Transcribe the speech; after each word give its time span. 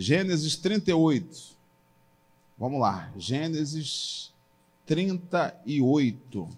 Gênesis 0.00 0.56
38. 0.56 1.58
Vamos 2.58 2.80
lá, 2.80 3.12
Gênesis 3.18 4.32
38. 4.86 6.48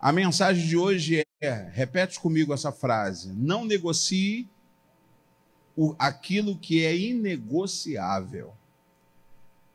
A 0.00 0.10
mensagem 0.10 0.66
de 0.66 0.74
hoje 0.74 1.22
é: 1.38 1.52
repete 1.70 2.18
comigo 2.18 2.54
essa 2.54 2.72
frase. 2.72 3.30
Não 3.34 3.66
negocie 3.66 4.48
o, 5.76 5.94
aquilo 5.98 6.56
que 6.56 6.82
é 6.82 6.96
inegociável. 6.96 8.54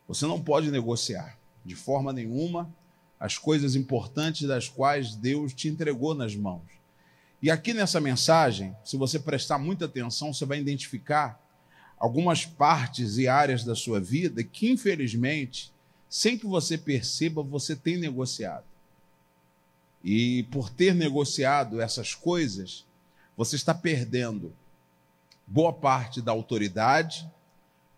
Você 0.08 0.26
não 0.26 0.42
pode 0.42 0.68
negociar 0.72 1.38
de 1.64 1.76
forma 1.76 2.12
nenhuma 2.12 2.68
as 3.20 3.38
coisas 3.38 3.76
importantes 3.76 4.48
das 4.48 4.68
quais 4.68 5.14
Deus 5.14 5.54
te 5.54 5.68
entregou 5.68 6.16
nas 6.16 6.34
mãos. 6.34 6.66
E 7.40 7.48
aqui 7.48 7.72
nessa 7.72 8.00
mensagem, 8.00 8.74
se 8.84 8.96
você 8.96 9.20
prestar 9.20 9.58
muita 9.58 9.84
atenção, 9.84 10.34
você 10.34 10.44
vai 10.44 10.58
identificar 10.58 11.41
algumas 12.02 12.44
partes 12.44 13.16
e 13.16 13.28
áreas 13.28 13.62
da 13.62 13.76
sua 13.76 14.00
vida 14.00 14.42
que, 14.42 14.68
infelizmente, 14.68 15.72
sem 16.08 16.36
que 16.36 16.44
você 16.44 16.76
perceba, 16.76 17.44
você 17.44 17.76
tem 17.76 17.96
negociado. 17.96 18.64
E 20.02 20.42
por 20.50 20.68
ter 20.68 20.96
negociado 20.96 21.80
essas 21.80 22.12
coisas, 22.12 22.84
você 23.36 23.54
está 23.54 23.72
perdendo 23.72 24.52
boa 25.46 25.72
parte 25.72 26.20
da 26.20 26.32
autoridade, 26.32 27.30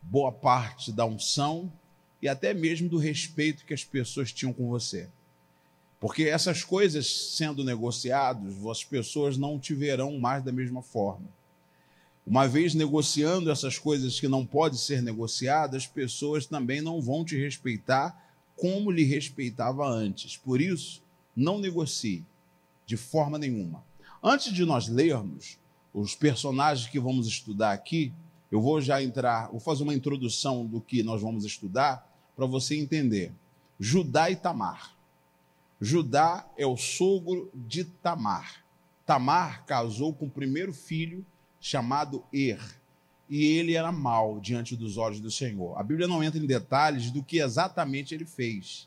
boa 0.02 0.30
parte 0.30 0.92
da 0.92 1.06
unção 1.06 1.72
e 2.20 2.28
até 2.28 2.52
mesmo 2.52 2.91
do 2.91 2.98
respeito 2.98 3.64
que 3.64 3.72
as 3.72 3.84
pessoas 3.84 4.30
tinham 4.30 4.52
com 4.52 4.68
você. 4.68 5.08
Porque 5.98 6.24
essas 6.24 6.62
coisas 6.62 7.10
sendo 7.38 7.64
negociadas, 7.64 8.55
as 8.66 8.84
pessoas 8.84 9.38
não 9.38 9.58
te 9.58 9.72
verão 9.72 10.18
mais 10.18 10.44
da 10.44 10.52
mesma 10.52 10.82
forma. 10.82 11.27
Uma 12.27 12.48
vez 12.48 12.74
negociando 12.74 13.51
essas 13.51 13.78
coisas 13.78 14.19
que 14.19 14.28
não 14.28 14.46
podem 14.46 14.78
ser 14.78 15.02
negociadas, 15.02 15.83
as 15.83 15.87
pessoas 15.87 16.47
também 16.47 16.80
não 16.80 17.00
vão 17.00 17.24
te 17.24 17.37
respeitar 17.37 18.19
como 18.56 18.91
lhe 18.91 19.05
respeitava 19.05 19.86
antes. 19.86 20.36
Por 20.36 20.61
isso, 20.61 21.03
não 21.36 21.58
negocie 21.58 22.25
de 22.86 22.97
forma 22.97 23.39
nenhuma. 23.39 23.84
Antes 24.22 24.53
de 24.53 24.64
nós 24.64 24.89
lermos 24.89 25.58
os 25.92 26.14
personagens 26.14 26.89
que 26.89 26.98
vamos 26.98 27.27
estudar 27.27 27.72
aqui, 27.72 28.12
eu 28.50 28.61
vou 28.61 28.81
já 28.81 29.03
entrar, 29.03 29.50
vou 29.50 29.61
fazer 29.61 29.83
uma 29.83 29.94
introdução 29.94 30.64
do 30.64 30.81
que 30.81 31.03
nós 31.03 31.20
vamos 31.20 31.44
estudar 31.44 32.11
para 32.34 32.47
você 32.47 32.77
entender. 32.77 33.33
Judá 33.78 34.31
e 34.31 34.36
Tamar. 34.36 34.97
Judá 35.81 36.48
é 36.56 36.66
o 36.66 36.77
sogro 36.77 37.50
de 37.55 37.84
Tamar. 37.84 38.64
Tamar 39.05 39.66
casou 39.66 40.14
com 40.14 40.27
o 40.27 40.31
primeiro 40.31 40.72
filho 40.72 41.25
chamado 41.64 42.22
Er, 42.30 42.60
e 43.26 43.42
ele 43.42 43.74
era 43.74 43.90
mau 43.90 44.38
diante 44.38 44.76
dos 44.76 44.98
olhos 44.98 45.18
do 45.18 45.30
Senhor. 45.30 45.80
A 45.80 45.82
Bíblia 45.82 46.06
não 46.06 46.22
entra 46.22 46.38
em 46.38 46.44
detalhes 46.44 47.10
do 47.10 47.22
que 47.22 47.38
exatamente 47.38 48.14
ele 48.14 48.26
fez, 48.26 48.86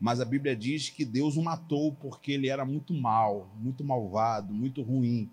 mas 0.00 0.18
a 0.18 0.24
Bíblia 0.24 0.56
diz 0.56 0.88
que 0.88 1.04
Deus 1.04 1.36
o 1.36 1.42
matou 1.42 1.92
porque 1.92 2.32
ele 2.32 2.48
era 2.48 2.64
muito 2.64 2.94
mau, 2.94 3.50
muito 3.58 3.84
malvado, 3.84 4.54
muito 4.54 4.80
ruim. 4.80 5.30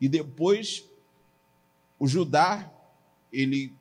E 0.00 0.08
depois 0.08 0.84
o 1.96 2.08
Judá, 2.08 2.68
ele 3.32 3.72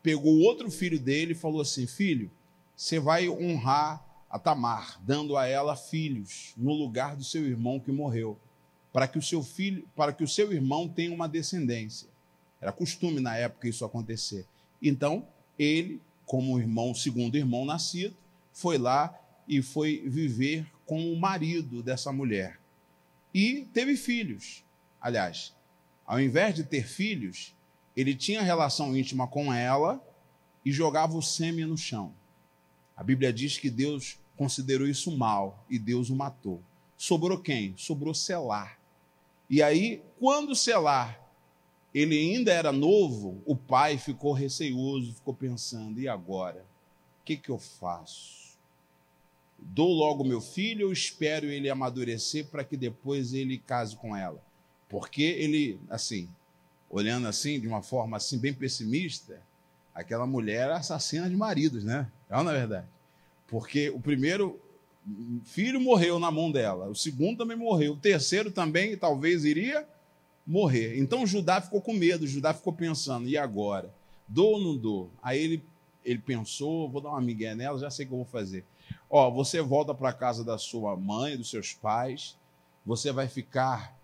pegou 0.00 0.42
outro 0.42 0.70
filho 0.70 1.00
dele 1.00 1.32
e 1.32 1.36
falou 1.36 1.60
assim: 1.60 1.88
Filho, 1.88 2.30
você 2.76 3.00
vai 3.00 3.28
honrar 3.28 4.00
a 4.30 4.38
Tamar, 4.38 5.00
dando 5.02 5.36
a 5.36 5.44
ela 5.48 5.74
filhos 5.74 6.54
no 6.56 6.72
lugar 6.72 7.16
do 7.16 7.24
seu 7.24 7.44
irmão 7.44 7.80
que 7.80 7.90
morreu, 7.90 8.38
para 8.94 9.08
que 9.08 9.18
o 9.18 9.22
seu 9.22 9.42
filho, 9.42 9.84
para 9.96 10.12
que 10.12 10.22
o 10.22 10.28
seu 10.28 10.52
irmão 10.52 10.88
tenha 10.88 11.12
uma 11.12 11.28
descendência. 11.28 12.08
Era 12.60 12.70
costume 12.70 13.18
na 13.18 13.36
época 13.36 13.68
isso 13.68 13.84
acontecer. 13.84 14.46
Então, 14.80 15.26
ele, 15.58 16.00
como 16.24 16.60
irmão, 16.60 16.94
segundo 16.94 17.36
irmão 17.36 17.64
nascido, 17.64 18.16
foi 18.52 18.78
lá 18.78 19.12
e 19.48 19.60
foi 19.60 20.04
viver 20.06 20.64
com 20.86 21.12
o 21.12 21.18
marido 21.18 21.82
dessa 21.82 22.12
mulher. 22.12 22.60
E 23.34 23.66
teve 23.74 23.96
filhos. 23.96 24.64
Aliás, 25.00 25.52
ao 26.06 26.20
invés 26.20 26.54
de 26.54 26.62
ter 26.62 26.86
filhos, 26.86 27.52
ele 27.96 28.14
tinha 28.14 28.42
relação 28.42 28.96
íntima 28.96 29.26
com 29.26 29.52
ela 29.52 30.00
e 30.64 30.70
jogava 30.70 31.16
o 31.16 31.22
sêmen 31.22 31.66
no 31.66 31.76
chão. 31.76 32.14
A 32.96 33.02
Bíblia 33.02 33.32
diz 33.32 33.58
que 33.58 33.70
Deus 33.70 34.20
considerou 34.36 34.86
isso 34.86 35.10
mal 35.18 35.66
e 35.68 35.80
Deus 35.80 36.10
o 36.10 36.14
matou. 36.14 36.62
Sobrou 36.96 37.40
quem? 37.40 37.74
Sobrou 37.76 38.14
Selar. 38.14 38.83
E 39.48 39.62
aí, 39.62 40.02
quando 40.18 40.54
Selar 40.54 41.24
ele 41.94 42.18
ainda 42.18 42.52
era 42.52 42.72
novo, 42.72 43.40
o 43.46 43.54
pai 43.54 43.96
ficou 43.96 44.32
receoso, 44.32 45.14
ficou 45.14 45.32
pensando: 45.32 46.00
e 46.00 46.08
agora? 46.08 46.66
O 47.20 47.24
que, 47.24 47.36
que 47.36 47.50
eu 47.50 47.58
faço? 47.58 48.58
Dou 49.56 49.92
logo 49.92 50.24
meu 50.24 50.40
filho 50.40 50.88
ou 50.88 50.92
espero 50.92 51.46
ele 51.46 51.70
amadurecer 51.70 52.48
para 52.48 52.64
que 52.64 52.76
depois 52.76 53.32
ele 53.32 53.58
case 53.58 53.96
com 53.96 54.14
ela? 54.14 54.44
Porque 54.88 55.22
ele, 55.22 55.80
assim, 55.88 56.28
olhando 56.90 57.28
assim, 57.28 57.60
de 57.60 57.68
uma 57.68 57.80
forma 57.80 58.16
assim 58.16 58.38
bem 58.38 58.52
pessimista, 58.52 59.40
aquela 59.94 60.26
mulher 60.26 60.64
era 60.64 60.76
assassina 60.76 61.30
de 61.30 61.36
maridos, 61.36 61.84
né? 61.84 62.10
É 62.28 62.42
na 62.42 62.52
verdade. 62.52 62.88
Porque 63.46 63.88
o 63.90 64.00
primeiro 64.00 64.60
filho 65.44 65.80
morreu 65.80 66.18
na 66.18 66.30
mão 66.30 66.50
dela, 66.50 66.88
o 66.88 66.94
segundo 66.94 67.38
também 67.38 67.56
morreu, 67.56 67.92
o 67.92 67.96
terceiro 67.96 68.50
também 68.50 68.96
talvez 68.96 69.44
iria 69.44 69.86
morrer. 70.46 70.98
Então 70.98 71.26
Judá 71.26 71.60
ficou 71.60 71.80
com 71.80 71.92
medo, 71.92 72.26
Judá 72.26 72.54
ficou 72.54 72.72
pensando, 72.72 73.28
e 73.28 73.36
agora? 73.36 73.94
Dou 74.26 74.54
ou 74.54 74.60
não 74.60 74.76
dou? 74.76 75.10
Aí 75.22 75.38
ele, 75.38 75.64
ele 76.04 76.18
pensou, 76.18 76.88
vou 76.88 77.00
dar 77.00 77.10
uma 77.10 77.20
migué 77.20 77.54
nela, 77.54 77.78
já 77.78 77.90
sei 77.90 78.04
o 78.04 78.08
que 78.08 78.14
eu 78.14 78.18
vou 78.18 78.26
fazer. 78.26 78.64
Ó, 79.08 79.30
você 79.30 79.60
volta 79.60 79.94
para 79.94 80.12
casa 80.12 80.42
da 80.42 80.58
sua 80.58 80.96
mãe, 80.96 81.36
dos 81.36 81.50
seus 81.50 81.72
pais, 81.72 82.36
você 82.84 83.12
vai 83.12 83.28
ficar 83.28 83.96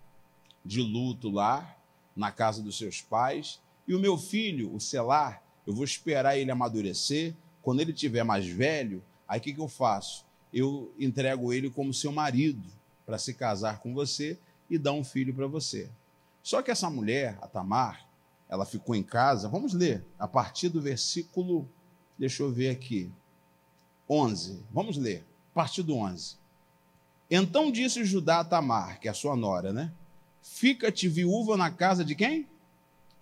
de 0.65 0.81
luto 0.81 1.31
lá, 1.31 1.77
na 2.15 2.31
casa 2.31 2.62
dos 2.62 2.77
seus 2.77 3.00
pais, 3.00 3.60
e 3.89 3.94
o 3.94 3.99
meu 3.99 4.19
filho, 4.19 4.75
o 4.75 4.81
Selar, 4.81 5.43
eu 5.66 5.75
vou 5.75 5.84
esperar 5.84 6.37
ele 6.37 6.50
amadurecer, 6.50 7.34
quando 7.62 7.81
ele 7.81 7.93
tiver 7.93 8.25
mais 8.25 8.47
velho, 8.47 9.03
aí 9.27 9.39
o 9.39 9.43
que, 9.43 9.55
que 9.55 9.60
eu 9.60 9.69
faço? 9.69 10.25
Eu 10.53 10.93
entrego 10.99 11.53
ele 11.53 11.71
como 11.71 11.94
seu 11.94 12.12
marido 12.12 12.69
para 13.06 13.19
se 13.19 13.34
casar 13.34 13.81
com 13.81 13.94
você 13.94 14.38
e 14.69 14.78
dar 14.78 14.93
um 14.93 15.05
filho 15.05 15.34
para 15.34 15.47
você. 15.47 15.88
Só 16.43 16.62
que 16.62 16.71
essa 16.71 16.88
mulher, 16.88 17.38
a 17.41 17.47
Tamar, 17.47 18.09
ela 18.49 18.65
ficou 18.65 18.94
em 18.94 19.03
casa. 19.03 19.49
Vamos 19.49 19.72
ler 19.72 20.05
a 20.19 20.27
partir 20.27 20.69
do 20.69 20.81
versículo, 20.81 21.69
deixa 22.19 22.43
eu 22.43 22.50
ver 22.50 22.71
aqui, 22.71 23.10
11. 24.09 24.60
Vamos 24.72 24.97
ler, 24.97 25.25
a 25.53 25.55
partir 25.55 25.83
do 25.83 25.94
11. 25.94 26.37
Então 27.31 27.71
disse 27.71 28.05
Judá 28.05 28.41
a 28.41 28.44
Tamar, 28.44 28.99
que 28.99 29.06
é 29.06 29.10
a 29.10 29.15
sua 29.15 29.37
nora, 29.37 29.72
né? 29.72 29.93
Fica-te 30.43 31.06
viúva 31.06 31.56
na 31.56 31.71
casa 31.71 32.05
de 32.05 32.15
quem? 32.15 32.49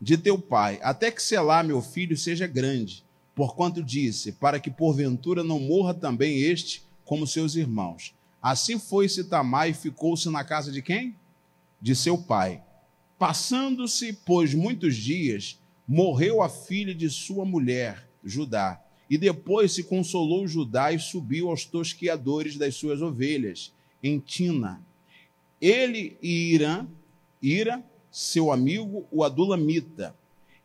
De 0.01 0.17
teu 0.17 0.39
pai, 0.39 0.79
até 0.83 1.11
que 1.11 1.23
Selá, 1.23 1.63
meu 1.63 1.83
filho, 1.83 2.17
seja 2.17 2.47
grande. 2.47 3.05
Porquanto 3.35 3.83
disse, 3.83 4.33
para 4.33 4.59
que 4.59 4.71
porventura 4.71 5.45
não 5.45 5.61
morra 5.61 5.93
também 5.93 6.41
este 6.41 6.88
como 7.09 7.27
seus 7.27 7.57
irmãos. 7.57 8.15
Assim 8.41 8.79
foi-se 8.79 9.25
Tamar 9.25 9.71
e 9.71 9.73
ficou-se 9.73 10.29
na 10.29 10.45
casa 10.45 10.71
de 10.71 10.83
quem? 10.83 11.17
De 11.81 11.97
seu 11.97 12.19
pai. 12.19 12.63
Passando-se, 13.19 14.13
pois, 14.13 14.53
muitos 14.53 14.95
dias, 14.95 15.59
morreu 15.87 16.43
a 16.43 16.51
filha 16.51 16.95
de 16.95 17.09
sua 17.09 17.47
mulher, 17.47 18.07
Judá. 18.23 18.79
E 19.09 19.17
depois 19.17 19.73
se 19.73 19.85
consolou 19.85 20.47
Judá 20.47 20.93
e 20.93 20.99
subiu 20.99 21.49
aos 21.49 21.65
tosquiadores 21.65 22.59
das 22.59 22.75
suas 22.75 23.01
ovelhas, 23.01 23.73
em 24.03 24.19
Tina. 24.19 24.85
Ele 25.59 26.19
e 26.23 26.53
Irã, 26.53 26.87
Ira, 27.41 27.83
seu 28.13 28.53
amigo, 28.53 29.09
o 29.11 29.25
Adulamita, 29.25 30.15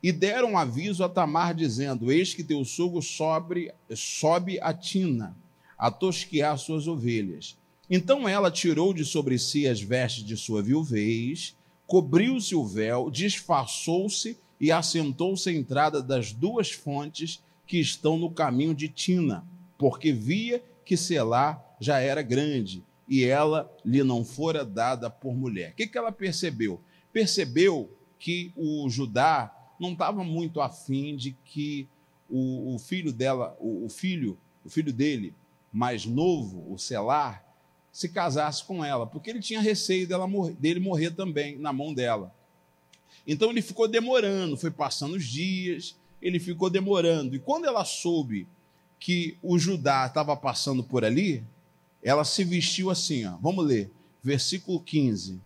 e 0.04 0.12
deram 0.12 0.58
aviso 0.58 1.06
a 1.06 1.10
Tamar, 1.10 1.56
dizendo: 1.56 2.12
Eis 2.12 2.34
que 2.34 2.44
teu 2.44 2.66
sogro 2.66 3.02
sobe, 3.02 3.72
sobe 3.96 4.60
a 4.60 4.74
Tina, 4.74 5.38
a 5.78 5.92
tosquiar 5.92 6.58
suas 6.58 6.88
ovelhas. 6.88 7.58
Então 7.90 8.28
ela 8.28 8.50
tirou 8.50 8.94
de 8.94 9.04
sobre 9.04 9.38
si 9.38 9.68
as 9.68 9.82
vestes 9.82 10.24
de 10.24 10.38
sua 10.38 10.62
viuvez, 10.62 11.56
cobriu-se 11.86 12.56
o 12.56 12.66
véu, 12.66 13.12
disfarçou-se 13.12 14.38
e 14.60 14.72
assentou-se 14.72 15.50
à 15.50 15.54
entrada 15.54 16.02
das 16.02 16.32
duas 16.32 16.72
fontes 16.72 17.44
que 17.68 17.78
estão 17.78 18.18
no 18.18 18.32
caminho 18.32 18.74
de 18.74 18.88
Tina, 18.88 19.46
porque 19.78 20.12
via 20.12 20.64
que 20.86 20.96
Selá 20.96 21.64
já 21.80 22.00
era 22.00 22.22
grande 22.22 22.84
e 23.08 23.24
ela 23.24 23.72
lhe 23.84 24.04
não 24.04 24.24
fora 24.24 24.64
dada 24.64 25.10
por 25.10 25.36
mulher. 25.36 25.72
O 25.72 25.76
que, 25.76 25.88
que 25.88 25.98
ela 25.98 26.12
percebeu? 26.12 26.80
Percebeu 27.12 27.92
que 28.18 28.52
o 28.56 28.90
Judá 28.90 29.54
não 29.80 29.92
estava 29.92 30.24
muito 30.24 30.62
afim 30.62 31.16
de 31.16 31.36
que 31.46 31.88
o, 32.30 32.74
o 32.74 32.80
filho 32.80 33.12
dela, 33.12 33.56
o, 33.60 33.86
o, 33.86 33.90
filho, 33.90 34.38
o 34.64 34.70
filho 34.70 34.94
dele, 34.94 35.34
mais 35.74 36.06
novo, 36.06 36.72
o 36.72 36.78
Selar, 36.78 37.44
se 37.92 38.08
casasse 38.10 38.64
com 38.64 38.86
ela, 38.86 39.08
porque 39.08 39.30
ele 39.30 39.40
tinha 39.40 39.60
receio 39.60 40.08
dela 40.08 40.28
morrer, 40.28 40.54
dele 40.54 40.80
morrer 40.80 41.12
também 41.12 41.58
na 41.58 41.74
mão 41.74 41.94
dela. 41.94 42.34
Então 43.26 43.50
ele 43.50 43.62
ficou 43.62 43.88
demorando, 43.88 44.56
foi 44.56 44.72
passando 44.72 45.16
os 45.16 45.26
dias, 45.26 45.96
ele 46.22 46.40
ficou 46.40 46.70
demorando. 46.70 47.36
E 47.36 47.40
quando 47.40 47.66
ela 47.66 47.84
soube 47.84 48.48
que 49.00 49.38
o 49.42 49.58
Judá 49.58 50.06
estava 50.06 50.36
passando 50.36 50.84
por 50.84 51.04
ali, 51.04 51.44
ela 52.02 52.24
se 52.24 52.44
vestiu 52.44 52.90
assim, 52.90 53.26
ó. 53.26 53.38
Vamos 53.42 53.66
ler, 53.66 53.92
versículo 54.24 54.80
15. 54.80 55.42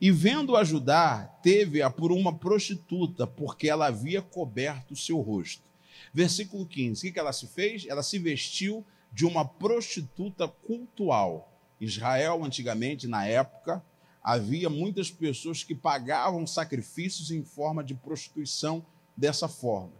E 0.00 0.10
vendo 0.10 0.56
a 0.56 0.64
Judá, 0.64 1.24
teve-a 1.42 1.88
por 1.88 2.12
uma 2.12 2.32
prostituta, 2.32 3.26
porque 3.26 3.68
ela 3.68 3.86
havia 3.86 4.20
coberto 4.20 4.94
o 4.94 4.96
seu 4.96 5.20
rosto. 5.20 5.62
Versículo 6.12 6.66
15. 6.66 7.08
O 7.08 7.12
que 7.12 7.18
ela 7.18 7.32
se 7.32 7.46
fez? 7.46 7.86
Ela 7.88 8.02
se 8.02 8.18
vestiu 8.18 8.84
de 9.14 9.24
uma 9.24 9.44
prostituta 9.44 10.48
cultual. 10.48 11.48
Israel, 11.80 12.42
antigamente, 12.44 13.06
na 13.06 13.24
época, 13.24 13.80
havia 14.22 14.68
muitas 14.68 15.08
pessoas 15.08 15.62
que 15.62 15.74
pagavam 15.74 16.44
sacrifícios 16.46 17.30
em 17.30 17.44
forma 17.44 17.84
de 17.84 17.94
prostituição 17.94 18.84
dessa 19.16 19.46
forma. 19.46 19.92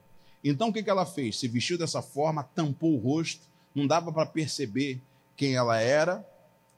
Então, 0.43 0.69
o 0.69 0.72
que 0.72 0.90
ela 0.90 1.06
fez? 1.06 1.38
Se 1.38 1.46
vestiu 1.46 1.78
dessa 1.78 2.02
forma, 2.02 2.43
tampou 2.43 2.94
o 2.94 2.99
rosto, 2.99 3.46
não 3.72 3.87
dava 3.87 4.12
para 4.12 4.26
perceber 4.26 5.00
quem 5.37 5.55
ela 5.55 5.81
era, 5.81 6.26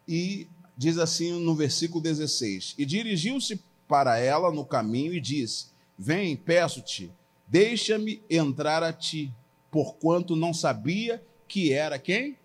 e 0.06 0.46
diz 0.76 0.98
assim 0.98 1.40
no 1.40 1.54
versículo 1.54 2.02
16: 2.02 2.74
E 2.76 2.84
dirigiu-se 2.84 3.62
para 3.88 4.18
ela 4.18 4.52
no 4.52 4.64
caminho 4.64 5.14
e 5.14 5.20
disse: 5.20 5.68
Vem, 5.98 6.36
peço-te, 6.36 7.10
deixa-me 7.46 8.22
entrar 8.28 8.82
a 8.82 8.92
ti, 8.92 9.32
porquanto 9.70 10.36
não 10.36 10.52
sabia 10.52 11.22
que 11.48 11.72
era 11.72 11.98
quem? 11.98 12.36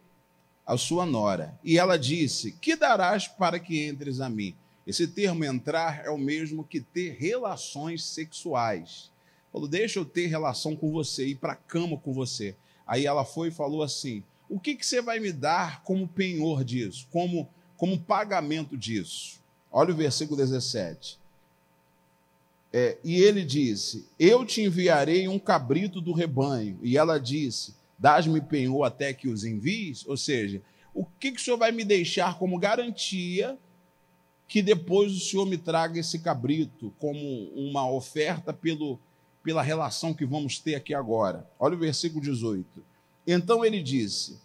A 0.65 0.77
sua 0.77 1.06
nora. 1.06 1.59
E 1.63 1.77
ela 1.77 1.98
disse: 1.98 2.53
Que 2.53 2.75
darás 2.75 3.27
para 3.27 3.59
que 3.59 3.88
entres 3.88 4.19
a 4.19 4.30
mim? 4.30 4.56
Esse 4.86 5.07
termo 5.07 5.45
entrar 5.45 6.06
é 6.06 6.09
o 6.09 6.18
mesmo 6.18 6.63
que 6.63 6.81
ter 6.81 7.15
relações 7.19 8.03
sexuais. 8.03 9.12
Falou: 9.51 9.68
Deixa 9.68 10.00
eu 10.00 10.06
ter 10.06 10.27
relação 10.27 10.75
com 10.75 10.92
você, 10.92 11.27
ir 11.27 11.36
para 11.36 11.53
a 11.53 11.57
cama 11.57 11.98
com 11.98 12.13
você. 12.13 12.56
Aí 12.86 13.06
ela 13.06 13.25
foi 13.25 13.50
e 13.50 13.51
falou 13.51 13.83
assim: 13.83 14.24
O 14.50 14.59
que, 14.59 14.75
que 14.75 14.86
você 14.86 15.01
vai 15.01 15.19
me 15.19 15.31
dar 15.31 15.83
como 15.83 16.07
penhor 16.07 16.63
disso? 16.63 17.07
Como 17.12 17.50
como 17.81 18.00
pagamento 18.00 18.77
disso. 18.77 19.39
Olha 19.71 19.92
o 19.92 19.98
versículo 19.98 20.38
17. 20.38 21.18
É, 22.71 22.95
e 23.03 23.19
ele 23.19 23.44
disse: 23.44 24.06
Eu 24.19 24.45
te 24.45 24.62
enviarei 24.62 25.27
um 25.27 25.39
cabrito 25.39 26.00
do 26.00 26.13
rebanho. 26.13 26.77
E 26.83 26.95
ela 26.95 27.19
disse: 27.19 27.74
Dás-me 28.01 28.42
penhor 28.42 28.83
até 28.83 29.13
que 29.13 29.27
os 29.27 29.44
envies? 29.44 30.03
Ou 30.07 30.18
seja, 30.18 30.59
o 30.92 31.06
que, 31.06 31.31
que 31.31 31.39
o 31.39 31.44
senhor 31.44 31.57
vai 31.57 31.71
me 31.71 31.86
deixar 31.86 32.39
como 32.39 32.57
garantia 32.57 33.56
que 34.48 34.59
depois 34.63 35.13
o 35.13 35.19
senhor 35.19 35.45
me 35.45 35.56
traga 35.56 36.00
esse 36.00 36.18
cabrito 36.18 36.92
como 36.98 37.19
uma 37.53 37.88
oferta 37.88 38.51
pelo, 38.51 39.00
pela 39.44 39.62
relação 39.62 40.15
que 40.15 40.25
vamos 40.25 40.57
ter 40.57 40.74
aqui 40.74 40.95
agora? 40.95 41.48
Olha 41.59 41.75
o 41.75 41.80
versículo 41.80 42.21
18. 42.21 42.83
Então 43.27 43.63
ele 43.63 43.83
disse: 43.83 44.39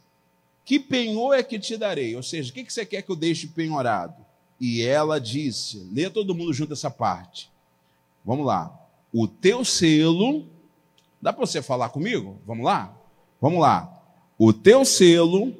que 0.62 0.78
penhor 0.78 1.32
é 1.32 1.42
que 1.42 1.58
te 1.58 1.78
darei? 1.78 2.14
Ou 2.14 2.22
seja, 2.22 2.50
o 2.50 2.52
que 2.52 2.70
você 2.70 2.84
quer 2.84 3.00
que 3.00 3.10
eu 3.10 3.16
deixe 3.16 3.46
penhorado? 3.46 4.22
E 4.60 4.82
ela 4.82 5.18
disse: 5.18 5.78
lê 5.90 6.10
todo 6.10 6.34
mundo 6.34 6.52
junto 6.52 6.74
essa 6.74 6.90
parte. 6.90 7.50
Vamos 8.22 8.44
lá. 8.44 8.78
O 9.10 9.26
teu 9.26 9.64
selo. 9.64 10.46
Dá 11.22 11.32
para 11.32 11.46
você 11.46 11.62
falar 11.62 11.88
comigo? 11.88 12.38
Vamos 12.44 12.66
lá? 12.66 12.95
Vamos 13.40 13.60
lá. 13.60 13.92
O 14.38 14.52
teu 14.52 14.84
selo, 14.84 15.54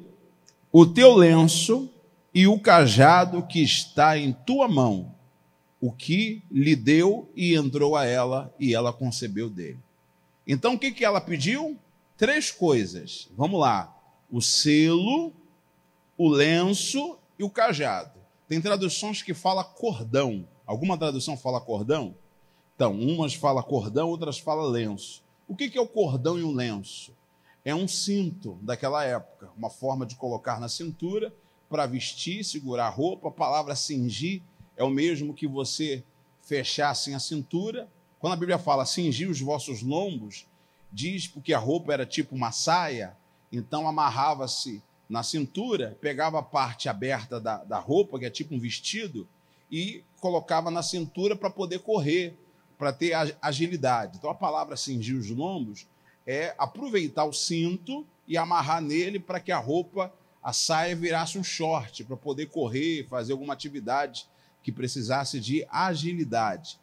o 0.71 0.85
teu 0.85 1.13
lenço 1.15 1.89
e 2.33 2.47
o 2.47 2.59
cajado 2.59 3.43
que 3.43 3.61
está 3.61 4.17
em 4.17 4.31
tua 4.31 4.67
mão, 4.67 5.13
o 5.81 5.91
que 5.91 6.43
lhe 6.51 6.75
deu 6.75 7.31
e 7.35 7.55
entrou 7.55 7.95
a 7.95 8.05
ela 8.05 8.53
e 8.59 8.73
ela 8.73 8.93
concebeu 8.93 9.49
dele. 9.49 9.79
Então 10.45 10.75
o 10.75 10.79
que, 10.79 10.91
que 10.91 11.05
ela 11.05 11.19
pediu? 11.19 11.77
Três 12.15 12.51
coisas. 12.51 13.29
Vamos 13.35 13.59
lá 13.59 13.97
o 14.31 14.41
selo, 14.41 15.33
o 16.17 16.27
lenço 16.27 17.17
e 17.37 17.43
o 17.43 17.49
cajado. 17.49 18.19
Tem 18.47 18.61
traduções 18.61 19.21
que 19.21 19.33
fala 19.33 19.63
cordão. 19.63 20.47
Alguma 20.65 20.97
tradução 20.97 21.37
fala 21.37 21.61
cordão? 21.61 22.15
Então, 22.75 22.93
umas 22.93 23.33
fala 23.33 23.63
cordão, 23.63 24.09
outras 24.09 24.37
fala 24.37 24.67
lenço. 24.67 25.23
O 25.47 25.55
que 25.55 25.77
é 25.77 25.81
o 25.81 25.87
cordão 25.87 26.37
e 26.37 26.43
o 26.43 26.51
lenço? 26.51 27.15
É 27.67 27.75
um 27.75 27.85
cinto 27.85 28.57
daquela 28.61 29.03
época, 29.03 29.51
uma 29.57 29.69
forma 29.69 30.05
de 30.05 30.15
colocar 30.15 30.57
na 30.57 30.69
cintura 30.69 31.35
para 31.69 31.85
vestir, 31.85 32.41
segurar 32.41 32.85
a 32.85 32.89
roupa. 32.89 33.27
A 33.27 33.31
palavra 33.31 33.75
cingir 33.75 34.41
é 34.77 34.85
o 34.85 34.89
mesmo 34.89 35.33
que 35.33 35.45
você 35.45 36.01
fechar 36.41 36.91
assim 36.91 37.13
a 37.13 37.19
cintura. 37.19 37.89
Quando 38.19 38.31
a 38.31 38.37
Bíblia 38.37 38.57
fala 38.57 38.85
cingir 38.85 39.29
os 39.29 39.41
vossos 39.41 39.81
lombos, 39.81 40.47
diz 40.93 41.27
porque 41.27 41.53
a 41.53 41.59
roupa 41.59 41.91
era 41.91 42.05
tipo 42.05 42.33
uma 42.33 42.53
saia, 42.53 43.17
então 43.51 43.85
amarrava-se 43.85 44.81
na 45.09 45.21
cintura, 45.21 45.97
pegava 45.99 46.39
a 46.39 46.43
parte 46.43 46.87
aberta 46.87 47.37
da, 47.37 47.65
da 47.65 47.79
roupa, 47.79 48.17
que 48.17 48.25
é 48.25 48.29
tipo 48.29 48.55
um 48.55 48.59
vestido, 48.61 49.27
e 49.69 50.05
colocava 50.21 50.71
na 50.71 50.81
cintura 50.81 51.35
para 51.35 51.49
poder 51.49 51.79
correr, 51.79 52.33
para 52.77 52.93
ter 52.93 53.11
agilidade. 53.41 54.19
Então 54.19 54.29
a 54.29 54.35
palavra 54.35 54.77
cingir 54.77 55.17
os 55.17 55.29
lombos 55.29 55.85
é 56.27 56.53
aproveitar 56.57 57.23
o 57.23 57.31
cinto 57.31 58.05
e 58.27 58.37
amarrar 58.37 58.81
nele 58.81 59.17
para 59.17 59.39
que 59.39 59.51
a 59.51 59.57
roupa, 59.57 60.13
a 60.43 60.51
saia 60.51 60.93
virasse 60.93 61.39
um 61.39 61.43
short, 61.43 62.03
para 62.03 62.17
poder 62.17 62.47
correr, 62.47 63.07
fazer 63.09 63.31
alguma 63.31 63.53
atividade 63.53 64.27
que 64.61 64.71
precisasse 64.71 65.39
de 65.39 65.65
agilidade. 65.71 66.77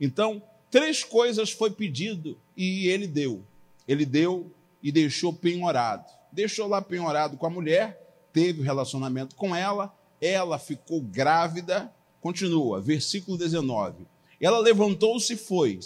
Então, 0.00 0.42
três 0.68 1.04
coisas 1.04 1.50
foi 1.52 1.70
pedido 1.70 2.36
e 2.56 2.88
ele 2.88 3.06
deu. 3.06 3.44
Ele 3.86 4.04
deu 4.04 4.50
e 4.82 4.90
deixou 4.90 5.32
penhorado. 5.32 6.04
Deixou 6.32 6.66
lá 6.66 6.82
penhorado 6.82 7.36
com 7.36 7.46
a 7.46 7.50
mulher, 7.50 8.04
teve 8.32 8.62
relacionamento 8.62 9.36
com 9.36 9.54
ela, 9.54 9.96
ela 10.20 10.58
ficou 10.58 11.00
grávida. 11.00 11.92
Continua, 12.20 12.80
versículo 12.80 13.38
19. 13.38 14.06
Ela 14.40 14.58
levantou-se 14.58 15.32
e 15.32 15.36
foi, 15.36 15.78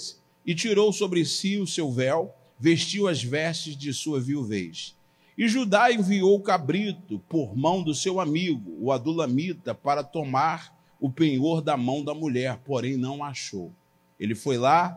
e 0.44 0.54
tirou 0.54 0.92
sobre 0.92 1.24
si 1.24 1.58
o 1.58 1.66
seu 1.66 1.90
véu, 1.90 2.34
vestiu 2.62 3.08
as 3.08 3.20
vestes 3.20 3.76
de 3.76 3.92
sua 3.92 4.20
viuvez. 4.20 4.94
E 5.36 5.48
Judá 5.48 5.90
enviou 5.90 6.36
o 6.36 6.42
cabrito 6.42 7.18
por 7.28 7.56
mão 7.56 7.82
do 7.82 7.92
seu 7.92 8.20
amigo, 8.20 8.76
o 8.78 8.92
adulamita, 8.92 9.74
para 9.74 10.04
tomar 10.04 10.72
o 11.00 11.10
penhor 11.10 11.60
da 11.60 11.76
mão 11.76 12.04
da 12.04 12.14
mulher, 12.14 12.60
porém 12.64 12.96
não 12.96 13.24
achou. 13.24 13.72
Ele 14.16 14.36
foi 14.36 14.58
lá, 14.58 14.96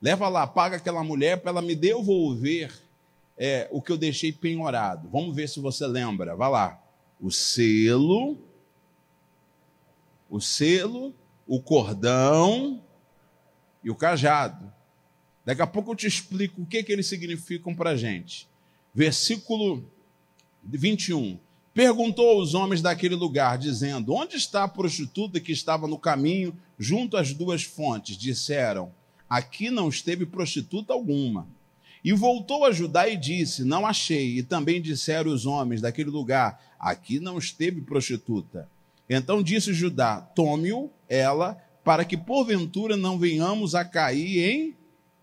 leva 0.00 0.30
lá, 0.30 0.46
paga 0.46 0.78
aquela 0.78 1.04
mulher 1.04 1.42
para 1.42 1.50
ela 1.50 1.60
me 1.60 1.74
devolver 1.74 2.72
é, 3.36 3.68
o 3.70 3.82
que 3.82 3.92
eu 3.92 3.98
deixei 3.98 4.32
penhorado. 4.32 5.06
Vamos 5.10 5.36
ver 5.36 5.46
se 5.46 5.60
você 5.60 5.86
lembra. 5.86 6.34
Vá 6.34 6.48
lá. 6.48 6.82
O 7.20 7.30
selo, 7.30 8.38
o 10.30 10.40
selo, 10.40 11.14
o 11.46 11.60
cordão 11.60 12.82
e 13.82 13.90
o 13.90 13.94
cajado. 13.94 14.72
Daqui 15.44 15.60
a 15.60 15.66
pouco 15.66 15.92
eu 15.92 15.96
te 15.96 16.06
explico 16.06 16.62
o 16.62 16.66
que, 16.66 16.82
que 16.82 16.92
eles 16.92 17.06
significam 17.06 17.74
para 17.74 17.90
a 17.90 17.96
gente. 17.96 18.48
Versículo 18.94 19.84
21. 20.62 21.38
Perguntou 21.74 22.38
aos 22.38 22.54
homens 22.54 22.80
daquele 22.80 23.14
lugar, 23.14 23.58
dizendo: 23.58 24.14
Onde 24.14 24.36
está 24.36 24.64
a 24.64 24.68
prostituta 24.68 25.40
que 25.40 25.52
estava 25.52 25.88
no 25.88 25.98
caminho 25.98 26.56
junto 26.78 27.16
às 27.16 27.34
duas 27.34 27.64
fontes? 27.64 28.16
Disseram: 28.16 28.92
Aqui 29.28 29.70
não 29.70 29.88
esteve 29.88 30.24
prostituta 30.24 30.92
alguma. 30.92 31.48
E 32.04 32.12
voltou 32.12 32.64
a 32.64 32.70
Judá 32.70 33.08
e 33.08 33.16
disse: 33.16 33.64
Não 33.64 33.84
achei. 33.84 34.38
E 34.38 34.42
também 34.42 34.80
disseram 34.80 35.32
os 35.32 35.46
homens 35.46 35.80
daquele 35.80 36.10
lugar: 36.10 36.62
Aqui 36.78 37.18
não 37.18 37.38
esteve 37.38 37.80
prostituta. 37.80 38.68
Então 39.10 39.42
disse 39.42 39.74
Judá: 39.74 40.20
Tome-o, 40.20 40.90
ela, 41.08 41.54
para 41.82 42.04
que 42.04 42.16
porventura 42.16 42.96
não 42.96 43.18
venhamos 43.18 43.74
a 43.74 43.84
cair 43.84 44.38
em 44.38 44.76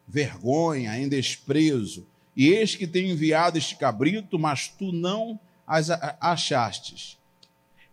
vergonha, 0.07 0.97
em 0.97 1.07
desprezo. 1.07 2.07
E 2.35 2.49
eis 2.49 2.75
que 2.75 2.87
tenho 2.87 3.11
enviado 3.11 3.57
este 3.57 3.75
cabrito, 3.75 4.39
mas 4.39 4.67
tu 4.67 4.91
não 4.91 5.39
as 5.65 5.89
achastes. 6.19 7.17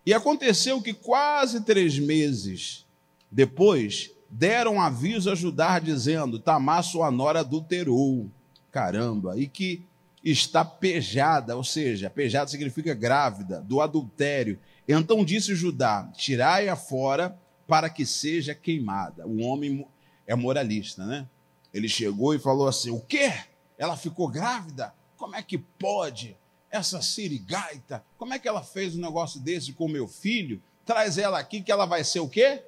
E 0.05 0.15
aconteceu 0.15 0.81
que 0.81 0.93
quase 0.93 1.65
três 1.65 1.99
meses 1.99 2.87
depois 3.31 4.11
deram 4.31 4.81
aviso 4.81 5.31
a 5.31 5.35
Judá, 5.35 5.79
dizendo: 5.79 6.39
Tamar, 6.39 6.83
sua 6.83 7.11
nora, 7.11 7.41
adulterou 7.41 8.31
caramba, 8.71 9.39
e 9.39 9.47
que 9.47 9.85
está 10.23 10.65
pejada, 10.65 11.57
ou 11.57 11.65
seja, 11.65 12.11
pejada 12.11 12.51
significa 12.51 12.95
grávida, 12.95 13.61
do 13.61 13.81
adultério. 13.81 14.59
Então 14.87 15.25
disse 15.25 15.55
Judá: 15.55 16.11
Tirai-a 16.15 16.77
fora 16.77 17.37
para 17.67 17.91
que 17.91 18.07
seja 18.07 18.55
queimada. 18.55 19.27
O 19.27 19.41
homem 19.43 19.87
é 20.27 20.35
moralista, 20.35 21.05
né? 21.05 21.27
Ele 21.73 21.89
chegou 21.89 22.35
e 22.35 22.39
falou 22.39 22.69
assim: 22.69 22.91
O 22.91 23.01
quê? 23.01 23.33
Ela 23.77 23.97
ficou 23.97 24.29
grávida? 24.29 24.95
Como 25.17 25.37
é 25.37 25.43
que 25.43 25.59
pode? 25.59 26.37
Essa 26.71 27.01
sirigaita, 27.01 28.05
como 28.19 28.35
é 28.35 28.39
que 28.39 28.47
ela 28.47 28.63
fez 28.63 28.95
um 28.95 29.01
negócio 29.01 29.41
desse 29.41 29.73
com 29.73 29.89
meu 29.89 30.07
filho? 30.07 30.63
Traz 30.85 31.17
ela 31.17 31.39
aqui 31.39 31.63
que 31.63 31.73
ela 31.73 31.87
vai 31.87 32.05
ser 32.05 32.21
o 32.21 32.29
quê? 32.29 32.63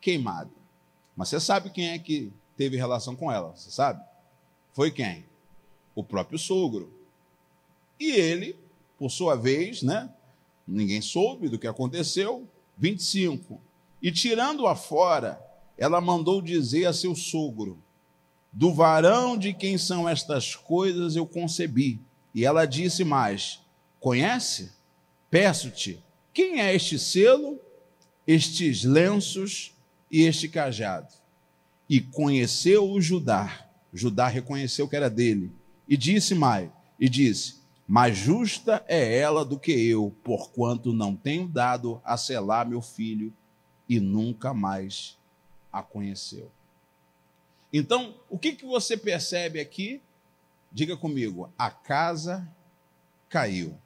Queimada. 0.00 0.50
Mas 1.16 1.28
você 1.28 1.40
sabe 1.40 1.70
quem 1.70 1.90
é 1.90 1.98
que 1.98 2.32
teve 2.56 2.76
relação 2.76 3.16
com 3.16 3.30
ela, 3.30 3.54
você 3.56 3.70
sabe? 3.70 4.04
Foi 4.72 4.90
quem? 4.90 5.24
O 5.94 6.02
próprio 6.02 6.38
sogro. 6.38 6.92
E 7.98 8.10
ele, 8.12 8.56
por 8.98 9.10
sua 9.10 9.36
vez, 9.36 9.82
né? 9.82 10.12
Ninguém 10.66 11.00
soube 11.00 11.48
do 11.48 11.58
que 11.58 11.66
aconteceu. 11.66 12.48
25. 12.76 13.60
E 14.02 14.10
tirando-a 14.10 14.74
fora, 14.74 15.40
ela 15.78 16.00
mandou 16.00 16.42
dizer 16.42 16.86
a 16.86 16.92
seu 16.92 17.14
sogro: 17.14 17.82
Do 18.54 18.72
varão 18.72 19.36
de 19.36 19.52
quem 19.52 19.76
são 19.76 20.08
estas 20.08 20.54
coisas 20.54 21.16
eu 21.16 21.26
concebi. 21.26 22.00
E 22.32 22.44
ela 22.44 22.64
disse 22.64 23.02
mais: 23.02 23.60
Conhece? 23.98 24.70
Peço-te, 25.28 26.00
quem 26.32 26.60
é 26.60 26.72
este 26.72 26.96
selo, 26.96 27.58
estes 28.24 28.84
lenços 28.84 29.74
e 30.08 30.22
este 30.22 30.48
cajado? 30.48 31.12
E 31.90 32.00
conheceu 32.00 32.88
o 32.88 33.00
Judá. 33.00 33.66
Judá 33.92 34.28
reconheceu 34.28 34.88
que 34.88 34.94
era 34.94 35.10
dele. 35.10 35.50
E 35.88 35.96
disse 35.96 36.32
mais: 36.32 36.70
E 37.00 37.08
disse: 37.08 37.64
mais 37.86 38.16
justa 38.16 38.82
é 38.88 39.18
ela 39.18 39.44
do 39.44 39.58
que 39.58 39.72
eu, 39.72 40.14
porquanto 40.22 40.92
não 40.92 41.14
tenho 41.14 41.46
dado 41.46 42.00
a 42.02 42.16
selar 42.16 42.66
meu 42.66 42.80
filho 42.80 43.30
e 43.86 44.00
nunca 44.00 44.54
mais 44.54 45.18
a 45.70 45.82
conheceu. 45.82 46.50
Então, 47.76 48.14
o 48.30 48.38
que, 48.38 48.52
que 48.52 48.64
você 48.64 48.96
percebe 48.96 49.58
aqui? 49.58 50.00
Diga 50.70 50.96
comigo, 50.96 51.52
a 51.58 51.72
casa 51.72 52.48
caiu, 53.28 53.76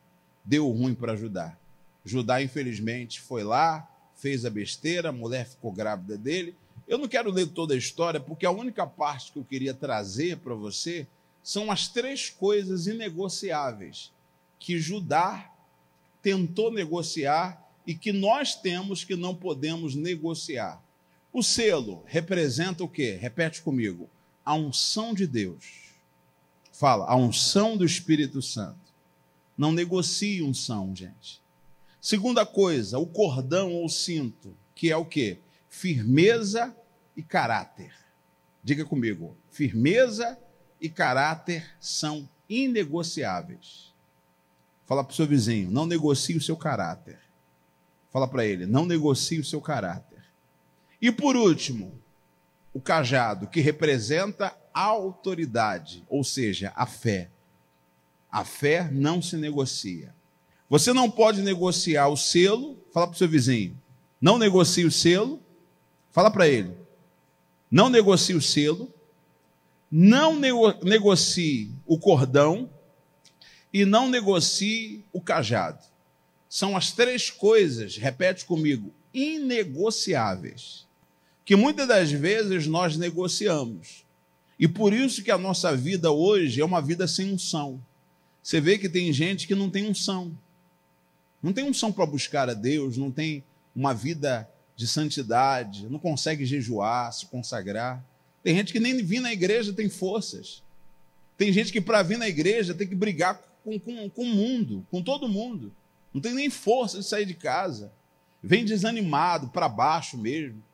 deu 0.45 0.69
ruim 0.69 0.95
para 0.95 1.17
Judá. 1.17 1.57
Judá, 2.05 2.43
infelizmente, 2.43 3.19
foi 3.19 3.43
lá, 3.43 3.91
fez 4.15 4.45
a 4.45 4.51
besteira, 4.51 5.09
a 5.09 5.13
mulher 5.13 5.49
ficou 5.49 5.73
grávida 5.73 6.19
dele. 6.19 6.55
Eu 6.87 6.99
não 6.99 7.09
quero 7.09 7.31
ler 7.31 7.47
toda 7.47 7.73
a 7.73 7.79
história, 7.79 8.21
porque 8.21 8.45
a 8.45 8.51
única 8.51 8.87
parte 8.87 9.33
que 9.33 9.39
eu 9.39 9.45
queria 9.45 9.73
trazer 9.73 10.37
para 10.37 10.55
você 10.55 11.07
são 11.43 11.71
as 11.71 11.89
três 11.89 12.29
coisas 12.29 12.87
inegociáveis 12.87 14.13
que 14.59 14.79
Judá 14.79 15.51
tentou 16.21 16.71
negociar 16.71 17.67
e 17.87 17.95
que 17.95 18.13
nós 18.13 18.55
temos 18.55 19.03
que 19.03 19.17
não 19.17 19.35
podemos 19.35 19.95
negociar. 19.95 20.79
O 21.39 21.43
selo 21.45 22.03
representa 22.05 22.83
o 22.83 22.89
quê? 22.89 23.17
Repete 23.17 23.63
comigo. 23.63 24.11
A 24.45 24.57
unção 24.57 25.15
de 25.15 25.25
Deus. 25.25 25.95
Fala, 26.73 27.07
a 27.07 27.15
unção 27.15 27.77
do 27.77 27.85
Espírito 27.85 28.43
Santo. 28.43 28.93
Não 29.57 29.71
negocie 29.71 30.43
unção, 30.43 30.93
gente. 30.97 31.41
Segunda 32.01 32.45
coisa, 32.45 32.99
o 32.99 33.07
cordão 33.07 33.73
ou 33.73 33.89
cinto, 33.89 34.53
que 34.75 34.91
é 34.91 34.97
o 34.97 35.05
quê? 35.05 35.39
Firmeza 35.69 36.77
e 37.17 37.23
caráter. 37.23 37.95
Diga 38.65 38.85
comigo, 38.85 39.37
firmeza 39.49 40.37
e 40.81 40.89
caráter 40.89 41.71
são 41.79 42.29
inegociáveis. 42.49 43.95
Fala 44.87 45.05
para 45.05 45.13
o 45.13 45.15
seu 45.15 45.25
vizinho, 45.29 45.71
não 45.71 45.87
negocie 45.87 46.37
o 46.37 46.43
seu 46.43 46.57
caráter. 46.57 47.21
Fala 48.11 48.27
para 48.27 48.45
ele, 48.45 48.67
não 48.67 48.85
negocie 48.85 49.39
o 49.39 49.45
seu 49.45 49.61
caráter. 49.61 50.08
E 51.01 51.13
por 51.13 51.37
último, 51.37 51.93
o 52.73 52.81
cajado, 52.81 53.47
que 53.47 53.61
representa 53.61 54.57
a 54.75 54.83
autoridade, 54.83 56.05
ou 56.09 56.23
seja, 56.23 56.73
a 56.77 56.87
fé. 56.87 57.31
A 58.31 58.45
fé 58.45 58.91
não 58.93 59.23
se 59.23 59.37
negocia. 59.37 60.15
Você 60.69 60.93
não 60.93 61.11
pode 61.11 61.41
negociar 61.43 62.09
o 62.09 62.17
selo, 62.17 62.77
fala 62.93 63.07
para 63.07 63.15
o 63.15 63.19
seu 63.19 63.29
vizinho, 63.29 63.81
não 64.21 64.39
negocie 64.39 64.85
o 64.85 64.91
selo, 64.91 65.43
fala 66.11 66.31
para 66.31 66.47
ele, 66.47 66.77
não 67.71 67.89
negocie 67.89 68.35
o 68.35 68.43
selo, 68.43 68.93
não 69.91 70.37
negocie 70.83 71.73
o 71.87 71.99
cordão 71.99 72.69
e 73.73 73.85
não 73.85 74.09
negocie 74.09 75.05
o 75.13 75.21
cajado. 75.21 75.83
São 76.49 76.77
as 76.77 76.93
três 76.93 77.31
coisas, 77.31 77.97
repete 77.97 78.45
comigo, 78.45 78.93
inegociáveis, 79.13 80.87
que 81.49 81.57
muitas 81.57 81.89
das 81.89 82.13
vezes 82.13 82.67
nós 82.67 82.99
negociamos. 82.99 84.05
E 84.59 84.69
por 84.69 84.93
isso 84.93 85.25
que 85.25 85.31
a 85.31 85.39
nossa 85.39 85.75
vida 85.75 86.11
hoje 86.11 86.61
é 86.61 86.65
uma 86.65 86.83
vida 86.83 87.09
sem 87.09 87.33
unção. 87.33 87.83
Você 88.43 88.61
vê 88.61 88.77
que 88.77 88.87
tem 88.87 89.11
gente 89.15 89.47
que 89.47 89.55
não 89.55 89.71
tem 89.71 89.89
unção. 89.89 90.37
Não 91.43 91.51
tem 91.51 91.65
unção 91.65 91.91
para 91.91 92.05
buscar 92.05 92.51
a 92.51 92.53
Deus, 92.53 92.99
não 92.99 93.11
tem 93.11 93.43
uma 93.75 93.95
vida 93.95 94.47
de 94.77 94.87
santidade, 94.87 95.89
não 95.89 95.99
consegue 95.99 96.45
jejuar, 96.45 97.11
se 97.15 97.25
consagrar. 97.25 98.05
Tem 98.43 98.55
gente 98.55 98.71
que 98.71 98.79
nem 98.79 99.03
vir 99.03 99.21
na 99.21 99.33
igreja 99.33 99.73
tem 99.73 99.89
forças. 99.89 100.63
Tem 101.39 101.51
gente 101.51 101.73
que 101.73 101.81
para 101.81 102.03
vir 102.03 102.19
na 102.19 102.29
igreja 102.29 102.75
tem 102.75 102.87
que 102.87 102.95
brigar 102.95 103.41
com, 103.65 103.81
com, 103.81 104.11
com 104.11 104.23
o 104.23 104.35
mundo, 104.35 104.87
com 104.91 105.03
todo 105.03 105.27
mundo. 105.27 105.73
Não 106.13 106.21
tem 106.21 106.35
nem 106.35 106.51
força 106.51 106.99
de 106.99 107.05
sair 107.07 107.25
de 107.25 107.33
casa. 107.33 107.91
Vem 108.43 108.67
desanimado, 108.67 109.49
para 109.49 109.67
baixo 109.67 110.19
mesmo. 110.19 110.68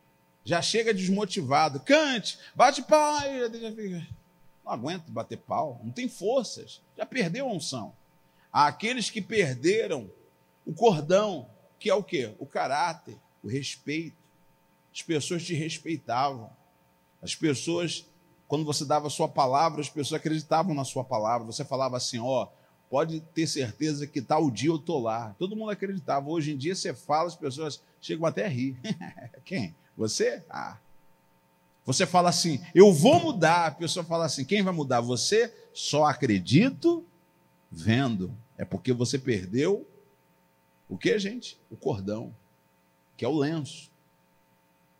Já 0.45 0.61
chega 0.61 0.93
desmotivado. 0.93 1.81
Cante, 1.81 2.39
bate 2.55 2.83
pau. 2.83 3.19
Não 4.65 4.73
aguento 4.73 5.11
bater 5.11 5.39
pau. 5.39 5.81
Não 5.83 5.91
tem 5.91 6.09
forças. 6.09 6.83
Já 6.97 7.07
perdeu 7.07 7.49
a 7.49 7.53
unção. 7.53 7.93
Há 8.53 8.67
aqueles 8.67 9.11
que 9.11 9.21
perderam 9.21 10.11
o 10.67 10.73
cordão, 10.73 11.49
que 11.79 11.91
é 11.91 11.95
o 11.95 12.03
quê? 12.03 12.35
O 12.39 12.47
caráter, 12.47 13.17
o 13.43 13.49
respeito. 13.49 14.17
As 14.93 15.03
pessoas 15.03 15.45
te 15.45 15.55
respeitavam. 15.55 16.51
As 17.23 17.35
pessoas, 17.35 18.07
quando 18.47 18.65
você 18.65 18.85
dava 18.85 19.07
a 19.07 19.11
sua 19.11 19.29
palavra, 19.29 19.81
as 19.81 19.89
pessoas 19.89 20.21
acreditavam 20.21 20.75
na 20.75 20.85
sua 20.85 21.03
palavra. 21.03 21.47
Você 21.47 21.65
falava 21.65 21.97
assim: 21.97 22.19
ó, 22.21 22.49
pode 22.91 23.21
ter 23.21 23.47
certeza 23.47 24.07
que 24.07 24.23
tal 24.23 24.51
dia 24.51 24.71
eu 24.71 24.77
estou 24.77 25.01
lá. 25.01 25.35
Todo 25.39 25.57
mundo 25.57 25.71
acreditava. 25.71 26.29
Hoje 26.29 26.53
em 26.53 26.57
dia 26.57 26.75
você 26.75 26.95
fala, 26.95 27.29
as 27.29 27.35
pessoas 27.35 27.83
chegam 28.01 28.27
até 28.27 28.45
a 28.45 28.49
rir. 28.49 28.79
Quem? 29.45 29.75
Você? 29.97 30.43
Ah. 30.49 30.79
Você 31.85 32.07
fala 32.07 32.31
assim, 32.31 32.65
eu 32.75 32.93
vou 32.93 33.21
mudar. 33.21 33.67
A 33.67 33.71
pessoa 33.71 34.05
fala 34.05 34.25
assim, 34.25 34.45
quem 34.45 34.63
vai 34.63 34.73
mudar? 34.73 35.01
Você? 35.01 35.53
Só 35.73 36.05
acredito 36.05 37.05
vendo. 37.71 38.37
É 38.57 38.65
porque 38.65 38.93
você 38.93 39.19
perdeu 39.19 39.87
o 40.89 40.97
que, 40.97 41.19
gente? 41.19 41.59
O 41.71 41.77
cordão, 41.77 42.35
que 43.17 43.25
é 43.25 43.29
o 43.29 43.37
lenço, 43.37 43.91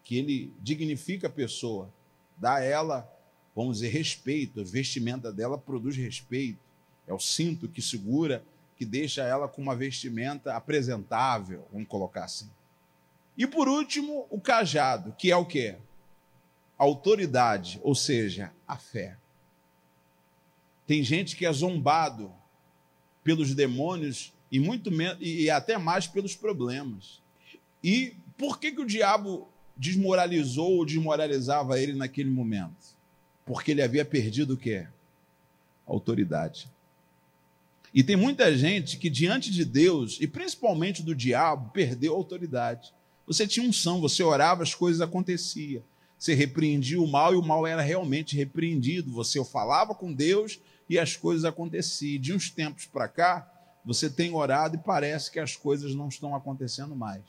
que 0.03 0.17
ele 0.17 0.53
dignifica 0.61 1.27
a 1.27 1.31
pessoa 1.31 1.93
dá 2.37 2.57
a 2.57 2.61
ela, 2.61 3.11
vamos 3.55 3.79
dizer, 3.79 3.89
respeito. 3.89 4.61
A 4.61 4.65
vestimenta 4.65 5.33
dela 5.33 5.57
produz 5.57 5.97
respeito. 5.97 6.59
É 7.07 7.13
o 7.13 7.19
cinto 7.19 7.69
que 7.69 7.83
segura, 7.83 8.45
que 8.77 8.85
deixa 8.85 9.23
ela 9.23 9.49
com 9.49 9.63
uma 9.63 9.77
vestimenta 9.77 10.55
apresentável, 10.55 11.67
vamos 11.73 11.89
colocar 11.89 12.25
assim. 12.25 12.51
E 13.37 13.47
por 13.47 13.69
último, 13.69 14.27
o 14.31 14.41
cajado, 14.41 15.15
que 15.19 15.31
é 15.31 15.37
o 15.37 15.45
quê? 15.45 15.77
Autoridade, 16.79 17.81
ou 17.83 17.95
seja, 17.95 18.53
a 18.67 18.77
fé. 18.77 19.17
Tem 20.87 21.03
gente 21.03 21.37
que 21.37 21.47
é 21.47 21.53
zombado 21.53 22.33
pelos 23.23 23.55
demônios 23.55 24.33
e 24.51 24.61
muito 24.61 24.91
menos, 24.91 25.19
e 25.21 25.51
até 25.51 25.79
mais 25.79 26.07
pelos 26.07 26.37
problemas. 26.37 27.23
E 27.83 28.15
por 28.37 28.59
que, 28.59 28.73
que 28.73 28.81
o 28.81 28.87
diabo 28.87 29.49
desmoralizou 29.77 30.77
ou 30.77 30.85
desmoralizava 30.85 31.81
ele 31.81 31.95
naquele 31.95 32.31
momento? 32.31 32.95
Porque 33.45 33.73
ele 33.73 33.83
havia 33.83 34.05
perdido 34.05 34.55
o 34.55 34.57
quê? 34.57 34.87
autoridade. 35.87 36.69
E 37.93 38.03
tem 38.03 38.17
muita 38.17 38.57
gente 38.57 38.99
que, 38.99 39.09
diante 39.09 39.51
de 39.51 39.65
Deus, 39.65 40.19
e 40.21 40.27
principalmente 40.27 41.03
do 41.03 41.15
diabo, 41.15 41.71
perdeu 41.71 42.15
autoridade. 42.15 42.93
Você 43.27 43.47
tinha 43.47 43.69
unção, 43.69 44.01
você 44.01 44.23
orava, 44.23 44.63
as 44.63 44.75
coisas 44.75 45.01
aconteciam. 45.01 45.83
Você 46.19 46.35
repreendia 46.35 47.01
o 47.01 47.07
mal 47.07 47.35
e 47.35 47.37
o 47.37 47.43
mal 47.43 47.67
era 47.67 47.83
realmente 47.83 48.37
repreendido. 48.37 49.13
Você 49.13 49.43
falava 49.45 49.95
com 49.95 50.13
Deus 50.13 50.61
e 50.89 50.99
as 50.99 51.17
coisas 51.17 51.45
aconteciam. 51.45 52.21
De 52.21 52.33
uns 52.33 52.51
tempos 52.51 52.87
para 52.87 53.09
cá, 53.09 53.51
você 53.85 54.09
tem 54.09 54.33
orado 54.33 54.77
e 54.77 54.79
parece 54.79 55.31
que 55.31 55.39
as 55.39 55.57
coisas 55.57 55.95
não 55.95 56.09
estão 56.09 56.35
acontecendo 56.35 56.95
mais. 56.95 57.23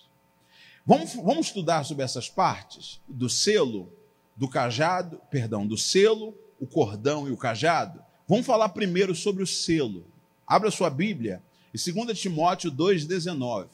Vamos, 0.86 1.16
vamos 1.16 1.48
estudar 1.48 1.84
sobre 1.84 2.04
essas 2.04 2.30
partes 2.30 3.02
do 3.08 3.28
selo, 3.28 3.92
do 4.36 4.48
cajado, 4.48 5.20
perdão, 5.32 5.66
do 5.66 5.78
selo, 5.78 6.38
o 6.60 6.68
cordão 6.68 7.28
e 7.28 7.32
o 7.32 7.38
cajado? 7.38 8.04
Vamos 8.28 8.46
falar 8.46 8.70
primeiro 8.70 9.16
sobre 9.16 9.44
o 9.44 9.48
selo. 9.48 10.06
Abra 10.48 10.70
sua 10.70 10.90
Bíblia 10.90 11.42
em 11.74 11.94
2 11.94 12.20
Timóteo 12.20 12.72
2,19. 12.72 13.68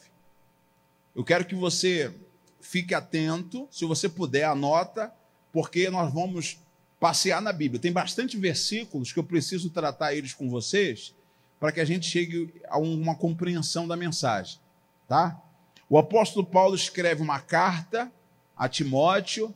Eu 1.15 1.23
quero 1.23 1.45
que 1.45 1.55
você 1.55 2.13
fique 2.61 2.93
atento, 2.93 3.67
se 3.71 3.85
você 3.85 4.07
puder, 4.07 4.45
anota, 4.45 5.13
porque 5.51 5.89
nós 5.89 6.13
vamos 6.13 6.59
passear 6.99 7.41
na 7.41 7.51
Bíblia. 7.51 7.81
Tem 7.81 7.91
bastante 7.91 8.37
versículos 8.37 9.11
que 9.11 9.19
eu 9.19 9.23
preciso 9.23 9.69
tratar 9.69 10.13
eles 10.13 10.33
com 10.33 10.49
vocês 10.49 11.13
para 11.59 11.71
que 11.71 11.79
a 11.79 11.85
gente 11.85 12.07
chegue 12.07 12.53
a 12.67 12.77
uma 12.77 13.15
compreensão 13.15 13.87
da 13.87 13.95
mensagem, 13.95 14.59
tá? 15.07 15.39
O 15.89 15.97
apóstolo 15.97 16.45
Paulo 16.45 16.75
escreve 16.75 17.21
uma 17.21 17.39
carta 17.39 18.11
a 18.55 18.69
Timóteo 18.69 19.53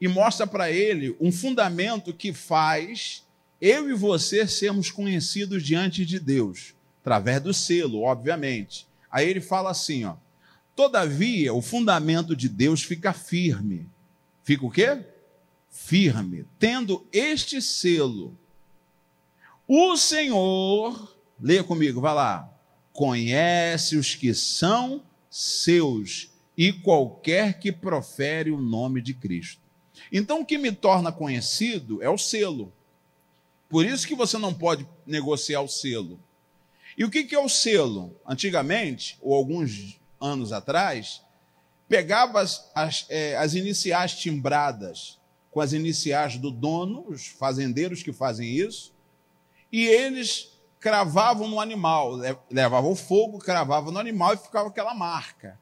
e 0.00 0.08
mostra 0.08 0.46
para 0.46 0.70
ele 0.70 1.16
um 1.20 1.30
fundamento 1.30 2.14
que 2.14 2.32
faz 2.32 3.24
eu 3.60 3.88
e 3.90 3.94
você 3.94 4.46
sermos 4.46 4.90
conhecidos 4.90 5.62
diante 5.62 6.04
de 6.04 6.18
Deus, 6.18 6.74
através 7.00 7.40
do 7.40 7.52
selo, 7.52 8.02
obviamente. 8.02 8.86
Aí 9.10 9.28
ele 9.28 9.40
fala 9.40 9.70
assim, 9.70 10.04
ó: 10.04 10.16
Todavia, 10.74 11.54
o 11.54 11.62
fundamento 11.62 12.34
de 12.34 12.48
Deus 12.48 12.82
fica 12.82 13.12
firme. 13.12 13.88
Fica 14.42 14.66
o 14.66 14.70
quê? 14.70 15.04
Firme, 15.70 16.44
tendo 16.58 17.06
este 17.12 17.62
selo. 17.62 18.36
O 19.66 19.96
Senhor, 19.96 21.16
leia 21.40 21.64
comigo, 21.64 22.00
vai 22.00 22.14
lá. 22.14 22.50
Conhece 22.92 23.96
os 23.96 24.14
que 24.14 24.34
são 24.34 25.02
seus 25.30 26.30
e 26.56 26.72
qualquer 26.72 27.58
que 27.58 27.72
profere 27.72 28.50
o 28.50 28.60
nome 28.60 29.00
de 29.00 29.14
Cristo. 29.14 29.62
Então, 30.12 30.40
o 30.40 30.46
que 30.46 30.58
me 30.58 30.70
torna 30.70 31.10
conhecido 31.10 32.02
é 32.02 32.08
o 32.08 32.18
selo. 32.18 32.72
Por 33.68 33.84
isso 33.84 34.06
que 34.06 34.14
você 34.14 34.38
não 34.38 34.52
pode 34.52 34.86
negociar 35.06 35.62
o 35.62 35.68
selo. 35.68 36.20
E 36.96 37.04
o 37.04 37.10
que 37.10 37.34
é 37.34 37.38
o 37.38 37.48
selo? 37.48 38.14
Antigamente, 38.24 39.18
ou 39.20 39.34
alguns 39.34 39.98
anos 40.24 40.52
atrás, 40.52 41.22
pegava 41.88 42.40
as, 42.40 42.70
as, 42.74 43.06
é, 43.08 43.36
as 43.36 43.54
iniciais 43.54 44.14
timbradas 44.14 45.18
com 45.50 45.60
as 45.60 45.72
iniciais 45.72 46.36
do 46.36 46.50
dono, 46.50 47.04
os 47.08 47.28
fazendeiros 47.28 48.02
que 48.02 48.12
fazem 48.12 48.48
isso, 48.48 48.92
e 49.70 49.86
eles 49.86 50.52
cravavam 50.80 51.46
no 51.46 51.60
animal, 51.60 52.18
levavam 52.50 52.96
fogo, 52.96 53.38
cravavam 53.38 53.92
no 53.92 54.00
animal 54.00 54.34
e 54.34 54.36
ficava 54.36 54.68
aquela 54.68 54.92
marca. 54.92 55.56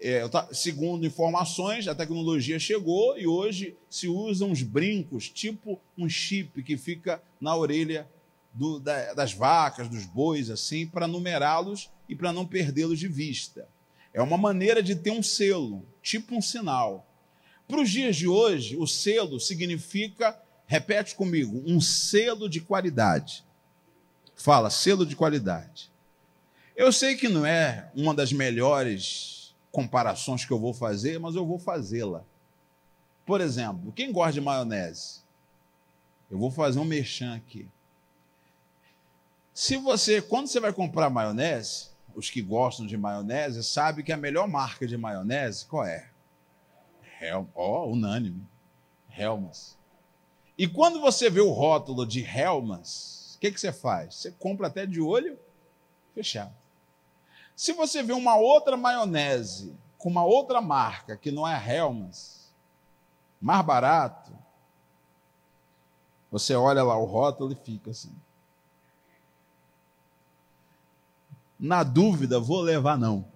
É, 0.00 0.22
segundo 0.52 1.04
informações, 1.04 1.88
a 1.88 1.94
tecnologia 1.96 2.60
chegou 2.60 3.18
e 3.18 3.26
hoje 3.26 3.76
se 3.90 4.06
usam 4.06 4.50
uns 4.50 4.62
brincos, 4.62 5.28
tipo 5.28 5.80
um 5.98 6.08
chip 6.08 6.62
que 6.62 6.76
fica 6.76 7.20
na 7.40 7.56
orelha 7.56 8.08
do, 8.56 8.80
da, 8.80 9.12
das 9.12 9.32
vacas, 9.32 9.88
dos 9.88 10.06
bois, 10.06 10.50
assim, 10.50 10.86
para 10.86 11.06
numerá-los 11.06 11.90
e 12.08 12.16
para 12.16 12.32
não 12.32 12.46
perdê-los 12.46 12.98
de 12.98 13.06
vista. 13.06 13.68
É 14.12 14.22
uma 14.22 14.38
maneira 14.38 14.82
de 14.82 14.96
ter 14.96 15.10
um 15.10 15.22
selo, 15.22 15.86
tipo 16.02 16.34
um 16.34 16.40
sinal. 16.40 17.06
Para 17.68 17.82
os 17.82 17.90
dias 17.90 18.16
de 18.16 18.26
hoje, 18.26 18.76
o 18.76 18.86
selo 18.86 19.38
significa, 19.38 20.40
repete 20.66 21.14
comigo, 21.14 21.62
um 21.66 21.80
selo 21.80 22.48
de 22.48 22.60
qualidade. 22.60 23.44
Fala, 24.34 24.70
selo 24.70 25.04
de 25.04 25.14
qualidade. 25.14 25.90
Eu 26.74 26.92
sei 26.92 27.14
que 27.14 27.28
não 27.28 27.44
é 27.44 27.90
uma 27.94 28.14
das 28.14 28.32
melhores 28.32 29.54
comparações 29.70 30.44
que 30.46 30.52
eu 30.52 30.58
vou 30.58 30.72
fazer, 30.72 31.18
mas 31.20 31.34
eu 31.34 31.44
vou 31.44 31.58
fazê-la. 31.58 32.24
Por 33.26 33.40
exemplo, 33.40 33.92
quem 33.92 34.12
gosta 34.12 34.32
de 34.32 34.40
maionese? 34.40 35.20
Eu 36.30 36.38
vou 36.38 36.50
fazer 36.50 36.78
um 36.78 36.84
mexão 36.84 37.34
aqui. 37.34 37.68
Se 39.56 39.78
você, 39.78 40.20
quando 40.20 40.48
você 40.48 40.60
vai 40.60 40.70
comprar 40.70 41.08
maionese, 41.08 41.88
os 42.14 42.28
que 42.28 42.42
gostam 42.42 42.86
de 42.86 42.94
maionese 42.94 43.64
sabem 43.64 44.04
que 44.04 44.12
a 44.12 44.16
melhor 44.16 44.46
marca 44.46 44.86
de 44.86 44.98
maionese 44.98 45.64
qual 45.64 45.86
é? 45.86 46.10
Hel 47.18 47.48
ó, 47.54 47.84
oh, 47.84 47.92
unânime. 47.92 48.46
Helmas. 49.08 49.78
E 50.58 50.68
quando 50.68 51.00
você 51.00 51.30
vê 51.30 51.40
o 51.40 51.52
rótulo 51.52 52.04
de 52.04 52.22
Helmas, 52.22 53.36
o 53.36 53.38
que, 53.38 53.50
que 53.50 53.58
você 53.58 53.72
faz? 53.72 54.16
Você 54.16 54.30
compra 54.32 54.66
até 54.66 54.84
de 54.84 55.00
olho 55.00 55.38
fechado. 56.14 56.52
Se 57.56 57.72
você 57.72 58.02
vê 58.02 58.12
uma 58.12 58.36
outra 58.36 58.76
maionese 58.76 59.74
com 59.96 60.10
uma 60.10 60.22
outra 60.26 60.60
marca 60.60 61.16
que 61.16 61.30
não 61.30 61.48
é 61.48 61.56
Helmas, 61.74 62.52
mais 63.40 63.64
barato, 63.64 64.36
você 66.30 66.54
olha 66.54 66.84
lá 66.84 66.98
o 66.98 67.06
rótulo 67.06 67.52
e 67.52 67.56
fica 67.56 67.92
assim. 67.92 68.14
Na 71.66 71.82
dúvida, 71.82 72.38
vou 72.38 72.60
levar 72.60 72.96
não. 72.96 73.26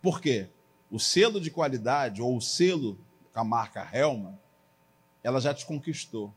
Por 0.00 0.20
quê? 0.20 0.48
O 0.88 1.00
selo 1.00 1.40
de 1.40 1.50
qualidade 1.50 2.22
ou 2.22 2.36
o 2.36 2.40
selo 2.40 2.96
com 3.32 3.40
a 3.40 3.44
marca 3.44 3.86
Helma, 3.92 4.40
ela 5.24 5.40
já 5.40 5.52
te 5.52 5.66
conquistou. 5.66 6.32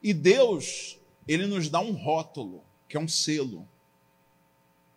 E 0.00 0.14
Deus, 0.14 0.96
ele 1.26 1.44
nos 1.44 1.68
dá 1.68 1.80
um 1.80 1.90
rótulo, 1.90 2.62
que 2.88 2.96
é 2.96 3.00
um 3.00 3.08
selo 3.08 3.68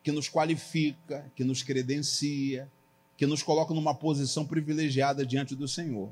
que 0.03 0.11
nos 0.11 0.29
qualifica, 0.29 1.31
que 1.35 1.43
nos 1.43 1.63
credencia, 1.63 2.71
que 3.17 3.25
nos 3.25 3.41
coloca 3.41 3.73
numa 3.73 3.95
posição 3.95 4.45
privilegiada 4.45 5.25
diante 5.25 5.55
do 5.55 5.67
Senhor. 5.67 6.11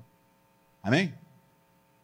Amém? 0.82 1.14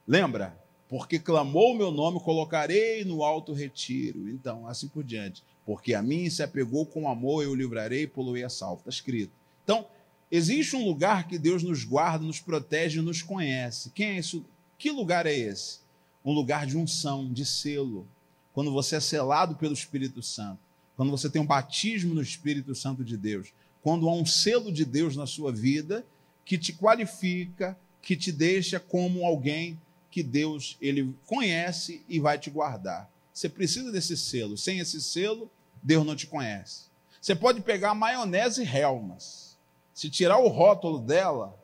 Lembra? 0.08 0.64
Porque 0.88 1.18
clamou 1.18 1.74
o 1.74 1.78
meu 1.78 1.90
nome, 1.90 2.20
colocarei 2.20 3.04
no 3.04 3.24
alto 3.24 3.52
retiro. 3.52 4.30
Então, 4.30 4.68
assim 4.68 4.88
por 4.88 5.04
diante. 5.04 5.44
Porque 5.66 5.94
a 5.94 6.02
mim 6.02 6.30
se 6.30 6.44
apegou 6.44 6.86
com 6.86 7.10
amor, 7.10 7.44
eu 7.44 7.52
o 7.52 7.56
livrarei 7.56 8.04
e 8.04 8.08
poluei 8.08 8.44
a 8.44 8.50
salvo. 8.50 8.80
Está 8.80 8.90
escrito. 8.90 9.32
Então, 9.64 9.88
existe 10.32 10.76
um 10.76 10.86
lugar 10.86 11.28
que 11.28 11.40
Deus 11.40 11.64
nos 11.64 11.84
guarda, 11.84 12.24
nos 12.24 12.40
protege 12.40 13.00
e 13.00 13.02
nos 13.02 13.22
conhece. 13.22 13.90
Quem 13.90 14.10
é 14.10 14.20
isso? 14.20 14.46
Que 14.78 14.92
lugar 14.92 15.26
é 15.26 15.34
esse? 15.34 15.80
Um 16.24 16.32
lugar 16.32 16.68
de 16.68 16.78
unção, 16.78 17.32
de 17.32 17.46
selo. 17.46 18.08
Quando 18.54 18.72
você 18.72 18.98
é 18.98 19.00
selado 19.00 19.56
pelo 19.56 19.74
Espírito 19.74 20.22
Santo 20.22 20.66
quando 20.96 21.12
você 21.12 21.30
tem 21.30 21.42
um 21.42 21.46
batismo 21.46 22.14
no 22.14 22.22
Espírito 22.22 22.74
Santo 22.74 23.04
de 23.04 23.18
Deus, 23.18 23.54
quando 23.82 24.08
há 24.08 24.14
um 24.14 24.26
selo 24.26 24.72
de 24.72 24.86
Deus 24.86 25.16
na 25.16 25.28
sua 25.28 25.52
vida 25.52 26.06
que 26.44 26.58
te 26.58 26.74
qualifica, 26.74 27.78
que 28.02 28.16
te 28.16 28.32
deixa 28.32 28.80
como 28.80 29.26
alguém 29.26 29.80
que 30.10 30.24
Deus 30.24 30.78
ele 30.82 31.14
conhece 31.26 32.02
e 32.08 32.20
vai 32.20 32.40
te 32.40 32.50
guardar. 32.50 33.12
Você 33.34 33.50
precisa 33.50 33.92
desse 33.92 34.16
selo. 34.16 34.58
Sem 34.58 34.80
esse 34.80 35.02
selo, 35.02 35.52
Deus 35.86 36.04
não 36.04 36.16
te 36.16 36.26
conhece. 36.26 36.86
Você 37.22 37.36
pode 37.36 37.62
pegar 37.62 37.94
maionese 37.94 38.64
Helmas. 38.64 39.56
Se 39.94 40.10
tirar 40.10 40.40
o 40.40 40.48
rótulo 40.48 41.00
dela, 41.00 41.56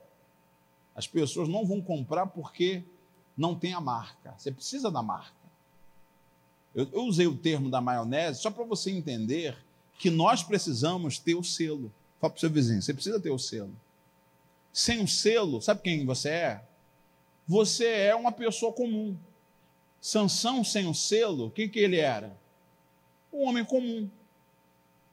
as 0.95 1.07
pessoas 1.07 1.49
não 1.49 1.65
vão 1.65 1.81
comprar 1.81 2.27
porque 2.27 2.84
não 3.36 3.55
tem 3.55 3.73
a 3.73 3.81
marca. 3.81 4.36
Você 4.38 4.51
precisa 4.51 4.91
da 4.91 5.01
marca. 5.01 5.41
Eu, 6.75 6.88
eu 6.93 7.01
usei 7.05 7.25
o 7.25 7.36
termo 7.36 7.67
da 7.67 7.81
maionese 7.81 8.41
só 8.41 8.51
para 8.51 8.63
você 8.63 8.91
entender 8.91 9.57
que 9.97 10.12
nós 10.12 10.43
precisamos 10.43 11.17
ter 11.17 11.34
o 11.34 11.43
selo. 11.43 11.91
Fala 12.19 12.31
para 12.31 12.38
o 12.38 12.39
seu 12.39 12.49
vizinho, 12.51 12.81
você 12.81 12.93
precisa 12.93 13.19
ter 13.19 13.31
o 13.31 13.39
selo. 13.39 13.75
Sem 14.71 15.03
o 15.03 15.07
selo, 15.07 15.60
sabe 15.60 15.81
quem 15.81 16.05
você 16.05 16.29
é? 16.29 16.63
Você 17.47 17.88
é 17.88 18.15
uma 18.15 18.31
pessoa 18.31 18.71
comum. 18.71 19.17
Sansão 19.99 20.63
sem 20.63 20.88
o 20.88 20.93
selo, 20.93 21.47
o 21.47 21.51
que, 21.51 21.67
que 21.67 21.79
ele 21.79 21.97
era? 21.97 22.39
Um 23.31 23.47
homem 23.47 23.65
comum. 23.65 24.09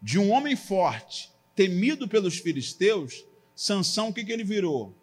De 0.00 0.18
um 0.18 0.30
homem 0.30 0.56
forte, 0.56 1.30
temido 1.54 2.08
pelos 2.08 2.38
filisteus, 2.38 3.24
Sansão, 3.54 4.08
o 4.08 4.14
que, 4.14 4.24
que 4.24 4.32
ele 4.32 4.44
virou? 4.44 4.94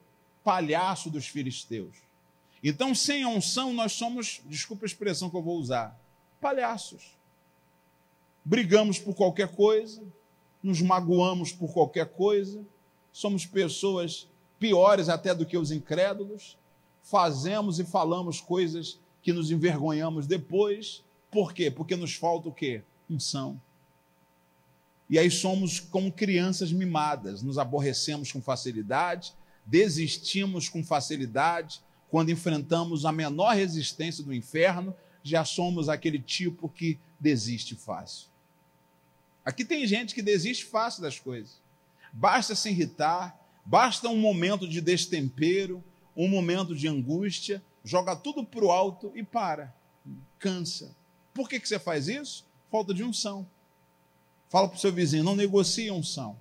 Palhaço 0.44 1.10
dos 1.10 1.28
filisteus. 1.28 1.96
Então, 2.64 2.96
sem 2.96 3.24
a 3.24 3.28
unção, 3.28 3.74
nós 3.74 3.92
somos, 3.92 4.42
desculpa 4.46 4.86
a 4.86 4.88
expressão 4.88 5.30
que 5.30 5.36
eu 5.36 5.44
vou 5.44 5.58
usar, 5.58 6.00
palhaços. 6.40 7.18
Brigamos 8.44 8.98
por 8.98 9.14
qualquer 9.14 9.50
coisa, 9.50 10.02
nos 10.64 10.82
magoamos 10.82 11.52
por 11.52 11.74
qualquer 11.74 12.08
coisa, 12.08 12.66
somos 13.12 13.46
pessoas 13.46 14.28
piores 14.58 15.10
até 15.10 15.36
do 15.36 15.46
que 15.46 15.58
os 15.58 15.72
incrédulos, 15.72 16.58
fazemos 17.04 17.80
e 17.80 17.84
falamos 17.84 18.42
coisas 18.42 19.00
que 19.22 19.34
nos 19.34 19.52
envergonhamos 19.52 20.26
depois. 20.26 21.04
Por 21.30 21.54
quê? 21.54 21.70
Porque 21.70 21.96
nos 21.96 22.16
falta 22.16 22.50
o 22.50 22.54
quê? 22.54 22.84
Unção. 23.10 23.62
E 25.10 25.20
aí 25.20 25.30
somos 25.30 25.80
como 25.80 26.12
crianças 26.12 26.72
mimadas, 26.72 27.42
nos 27.42 27.58
aborrecemos 27.58 28.32
com 28.32 28.42
facilidade, 28.42 29.34
desistimos 29.66 30.68
com 30.68 30.84
facilidade 30.84 31.82
quando 32.10 32.32
enfrentamos 32.32 33.06
a 33.06 33.12
menor 33.12 33.56
resistência 33.56 34.24
do 34.24 34.34
inferno 34.34 34.96
já 35.26 35.44
somos 35.44 35.90
aquele 35.90 36.20
tipo 36.20 36.70
que 36.70 37.00
desiste 37.20 37.76
fácil. 37.76 38.28
Aqui 39.44 39.66
tem 39.66 39.86
gente 39.88 40.14
que 40.14 40.22
desiste 40.22 40.66
fácil 40.66 41.02
das 41.02 41.20
coisas. 41.20 41.60
Basta 42.14 42.54
se 42.54 42.70
irritar, 42.70 43.36
basta 43.66 44.08
um 44.08 44.20
momento 44.20 44.68
de 44.68 44.80
destempero, 44.80 45.84
um 46.16 46.28
momento 46.28 46.76
de 46.76 46.88
angústia, 46.88 47.62
joga 47.84 48.16
tudo 48.16 48.46
para 48.46 48.64
o 48.64 48.72
alto 48.72 49.12
e 49.16 49.24
para. 49.24 49.74
Cansa. 50.38 50.96
Por 51.34 51.50
que, 51.50 51.60
que 51.60 51.68
você 51.68 51.80
faz 51.80 52.08
isso? 52.08 52.46
Falta 52.72 52.94
de 52.94 53.04
unção. 53.04 53.48
Fala 54.50 54.68
para 54.68 54.78
o 54.78 54.80
seu 54.80 54.92
vizinho, 54.92 55.24
não 55.24 55.36
negocie 55.36 55.92
unção. 55.92 56.38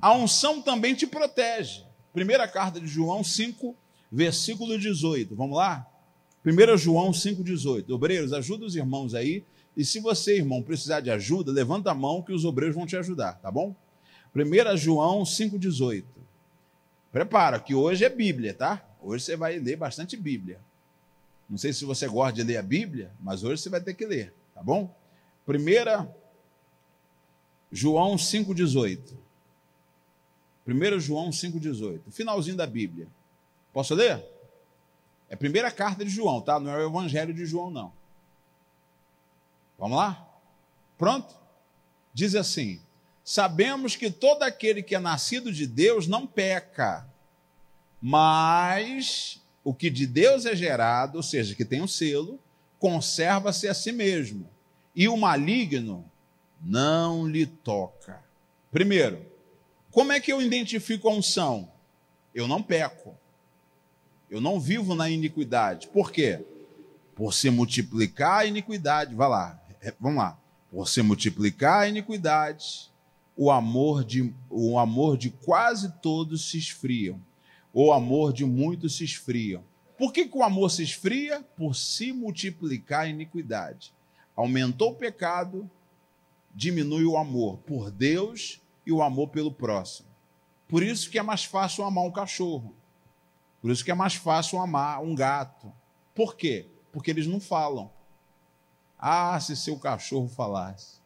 A 0.00 0.12
unção 0.12 0.60
também 0.60 0.94
te 0.94 1.06
protege. 1.06 1.84
Primeira 2.12 2.46
carta 2.46 2.80
de 2.80 2.86
João 2.86 3.24
5, 3.24 3.74
versículo 4.10 4.78
18. 4.78 5.34
Vamos 5.34 5.56
lá? 5.56 5.86
1 6.44 6.76
João 6.76 7.10
5,18. 7.10 7.90
Obreiros, 7.90 8.32
ajuda 8.32 8.66
os 8.66 8.76
irmãos 8.76 9.14
aí. 9.14 9.42
E 9.76 9.84
se 9.84 9.98
você, 9.98 10.36
irmão, 10.36 10.62
precisar 10.62 11.00
de 11.00 11.10
ajuda, 11.10 11.50
levanta 11.50 11.90
a 11.90 11.94
mão 11.94 12.22
que 12.22 12.32
os 12.32 12.44
obreiros 12.44 12.76
vão 12.76 12.86
te 12.86 12.96
ajudar, 12.96 13.34
tá 13.40 13.50
bom? 13.50 13.74
1 14.36 14.76
João 14.76 15.22
5,18. 15.22 16.04
Prepara, 17.10 17.58
que 17.58 17.74
hoje 17.74 18.04
é 18.04 18.08
Bíblia, 18.08 18.52
tá? 18.52 18.84
Hoje 19.00 19.24
você 19.24 19.36
vai 19.36 19.58
ler 19.58 19.76
bastante 19.76 20.16
Bíblia. 20.16 20.60
Não 21.48 21.56
sei 21.56 21.72
se 21.72 21.84
você 21.84 22.08
gosta 22.08 22.32
de 22.34 22.42
ler 22.42 22.56
a 22.56 22.62
Bíblia, 22.62 23.10
mas 23.20 23.44
hoje 23.44 23.62
você 23.62 23.68
vai 23.68 23.80
ter 23.80 23.94
que 23.94 24.04
ler, 24.04 24.34
tá 24.54 24.62
bom? 24.62 24.94
Primeira 25.44 26.14
João 27.70 28.16
5,18. 28.16 29.16
1 30.66 31.00
João 31.00 31.30
5,18. 31.30 32.00
Finalzinho 32.10 32.56
da 32.56 32.66
Bíblia. 32.66 33.08
Posso 33.72 33.94
ler? 33.94 34.24
É 35.28 35.34
a 35.34 35.36
primeira 35.36 35.70
carta 35.70 36.04
de 36.04 36.10
João, 36.10 36.40
tá? 36.40 36.60
Não 36.60 36.70
é 36.70 36.78
o 36.78 36.88
Evangelho 36.88 37.34
de 37.34 37.44
João, 37.44 37.70
não. 37.70 37.92
Vamos 39.78 39.98
lá? 39.98 40.26
Pronto? 40.96 41.34
Diz 42.12 42.34
assim: 42.34 42.80
Sabemos 43.24 43.96
que 43.96 44.10
todo 44.10 44.42
aquele 44.42 44.82
que 44.82 44.94
é 44.94 45.00
nascido 45.00 45.52
de 45.52 45.66
Deus 45.66 46.06
não 46.06 46.26
peca, 46.26 47.06
mas 48.00 49.42
o 49.64 49.74
que 49.74 49.90
de 49.90 50.06
Deus 50.06 50.46
é 50.46 50.54
gerado, 50.54 51.16
ou 51.16 51.22
seja, 51.22 51.54
que 51.54 51.64
tem 51.64 51.82
um 51.82 51.88
selo, 51.88 52.38
conserva-se 52.84 53.66
a 53.66 53.72
si 53.72 53.90
mesmo, 53.92 54.46
e 54.94 55.08
o 55.08 55.16
maligno 55.16 56.04
não 56.60 57.26
lhe 57.26 57.46
toca. 57.46 58.22
Primeiro, 58.70 59.24
como 59.90 60.12
é 60.12 60.20
que 60.20 60.30
eu 60.30 60.42
identifico 60.42 61.08
a 61.08 61.12
unção? 61.14 61.72
Eu 62.34 62.46
não 62.46 62.62
peco. 62.62 63.16
Eu 64.28 64.38
não 64.38 64.60
vivo 64.60 64.94
na 64.94 65.08
iniquidade. 65.08 65.88
Por 65.88 66.12
quê? 66.12 66.44
Por 67.14 67.32
se 67.32 67.48
multiplicar 67.48 68.40
a 68.40 68.44
iniquidade. 68.44 69.14
Vai 69.14 69.30
lá, 69.30 69.62
é, 69.80 69.94
vamos 69.98 70.18
lá. 70.18 70.38
Por 70.70 70.86
se 70.86 71.00
multiplicar 71.00 71.84
a 71.84 71.88
iniquidade, 71.88 72.92
o 73.34 73.50
amor 73.50 74.04
de, 74.04 74.30
o 74.50 74.78
amor 74.78 75.16
de 75.16 75.30
quase 75.30 75.90
todos 76.02 76.50
se 76.50 76.58
esfriam. 76.58 77.18
O 77.72 77.94
amor 77.94 78.30
de 78.34 78.44
muitos 78.44 78.98
se 78.98 79.04
esfriam. 79.04 79.64
Por 79.96 80.12
que, 80.12 80.26
que 80.26 80.36
o 80.36 80.42
amor 80.42 80.70
se 80.70 80.82
esfria? 80.82 81.42
Por 81.56 81.74
se 81.74 82.12
multiplicar 82.12 83.02
a 83.02 83.08
iniquidade. 83.08 83.94
Aumentou 84.34 84.90
o 84.90 84.96
pecado, 84.96 85.70
diminui 86.54 87.04
o 87.04 87.16
amor 87.16 87.58
por 87.58 87.90
Deus 87.90 88.60
e 88.84 88.92
o 88.92 89.02
amor 89.02 89.28
pelo 89.28 89.52
próximo. 89.52 90.08
Por 90.68 90.82
isso 90.82 91.10
que 91.10 91.18
é 91.18 91.22
mais 91.22 91.44
fácil 91.44 91.84
amar 91.84 92.04
um 92.04 92.10
cachorro. 92.10 92.74
Por 93.60 93.70
isso 93.70 93.84
que 93.84 93.90
é 93.90 93.94
mais 93.94 94.14
fácil 94.14 94.60
amar 94.60 95.02
um 95.02 95.14
gato. 95.14 95.72
Por 96.14 96.36
quê? 96.36 96.66
Porque 96.92 97.10
eles 97.10 97.26
não 97.26 97.40
falam. 97.40 97.90
Ah, 98.98 99.38
se 99.40 99.56
seu 99.56 99.78
cachorro 99.78 100.28
falasse. 100.28 101.02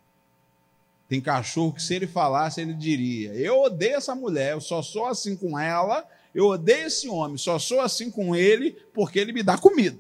Tem 1.09 1.21
cachorro 1.21 1.73
que, 1.73 1.83
se 1.83 1.95
ele 1.95 2.07
falasse, 2.07 2.61
ele 2.61 2.75
diria: 2.75 3.33
Eu 3.35 3.63
odeio 3.63 3.97
essa 3.97 4.15
mulher, 4.15 4.53
eu 4.53 4.61
só 4.61 4.83
sou 4.83 5.07
assim 5.07 5.37
com 5.37 5.59
ela, 5.59 6.07
eu 6.39 6.47
odeio 6.47 6.87
esse 6.87 7.09
homem, 7.09 7.37
só 7.37 7.59
sou 7.59 7.81
assim 7.81 8.13
com 8.13 8.37
ele 8.37 8.71
porque 8.95 9.19
ele 9.19 9.33
me 9.33 9.43
dá 9.43 9.59
comida. 9.59 9.99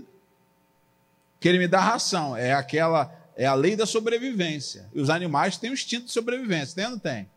Que 1.41 1.49
ele 1.49 1.59
me 1.59 1.67
dá 1.67 1.81
ração. 1.81 2.37
É 2.37 2.53
aquela, 2.53 3.13
é 3.37 3.45
a 3.45 3.55
lei 3.55 3.75
da 3.75 3.85
sobrevivência. 3.85 4.89
E 4.95 5.01
os 5.01 5.11
animais 5.11 5.57
têm 5.57 5.71
um 5.71 5.73
instinto 5.73 6.07
de 6.07 6.13
sobrevivência, 6.13 6.77
tem 6.77 6.85
ou 6.85 6.93
não 6.93 6.99
tem? 7.01 7.29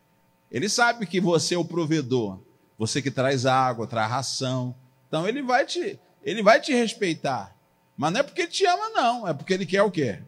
Ele 0.52 0.68
sabe 0.68 1.04
que 1.04 1.20
você 1.20 1.56
é 1.56 1.58
o 1.58 1.64
provedor, 1.64 2.38
você 2.78 3.02
que 3.02 3.10
traz 3.10 3.44
água, 3.44 3.88
traz 3.88 4.08
ração. 4.08 4.72
Então 5.08 5.26
ele 5.26 5.42
vai 5.42 5.66
te, 5.66 5.98
ele 6.22 6.40
vai 6.40 6.60
te 6.60 6.72
respeitar. 6.72 7.56
Mas 7.96 8.12
não 8.12 8.20
é 8.20 8.22
porque 8.22 8.42
ele 8.42 8.52
te 8.52 8.64
ama, 8.66 8.88
não. 8.90 9.26
É 9.26 9.34
porque 9.34 9.52
ele 9.52 9.66
quer 9.66 9.82
o 9.82 9.90
quê? 9.90 10.20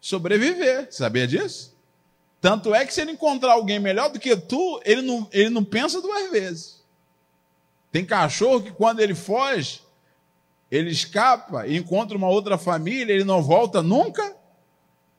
Sobreviver. 0.00 0.88
Sabia 0.90 1.24
disso? 1.24 1.78
Tanto 2.40 2.74
é 2.74 2.84
que 2.84 2.92
se 2.92 3.00
ele 3.00 3.12
encontrar 3.12 3.52
alguém 3.52 3.78
melhor 3.78 4.10
do 4.10 4.18
que 4.18 4.36
tu, 4.36 4.80
ele 4.84 5.02
não, 5.02 5.28
ele 5.30 5.50
não 5.50 5.62
pensa 5.64 6.00
duas 6.00 6.32
vezes. 6.32 6.79
Tem 7.90 8.04
cachorro 8.04 8.62
que 8.62 8.70
quando 8.70 9.00
ele 9.00 9.14
foge, 9.14 9.82
ele 10.70 10.90
escapa 10.90 11.66
e 11.66 11.76
encontra 11.76 12.16
uma 12.16 12.28
outra 12.28 12.56
família, 12.56 13.12
ele 13.12 13.24
não 13.24 13.42
volta 13.42 13.82
nunca, 13.82 14.36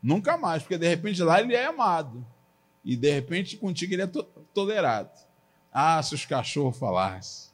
nunca 0.01 0.37
mais, 0.37 0.63
porque 0.63 0.77
de 0.77 0.87
repente 0.87 1.21
lá 1.21 1.41
ele 1.41 1.53
é 1.53 1.65
amado. 1.65 2.25
E 2.83 2.95
de 2.95 3.11
repente 3.11 3.57
contigo 3.57 3.93
ele 3.93 4.03
é 4.03 4.07
to 4.07 4.23
tolerado. 4.53 5.11
Ah, 5.71 6.01
se 6.01 6.15
os 6.15 6.25
cachorros 6.25 6.77
falassem. 6.77 7.51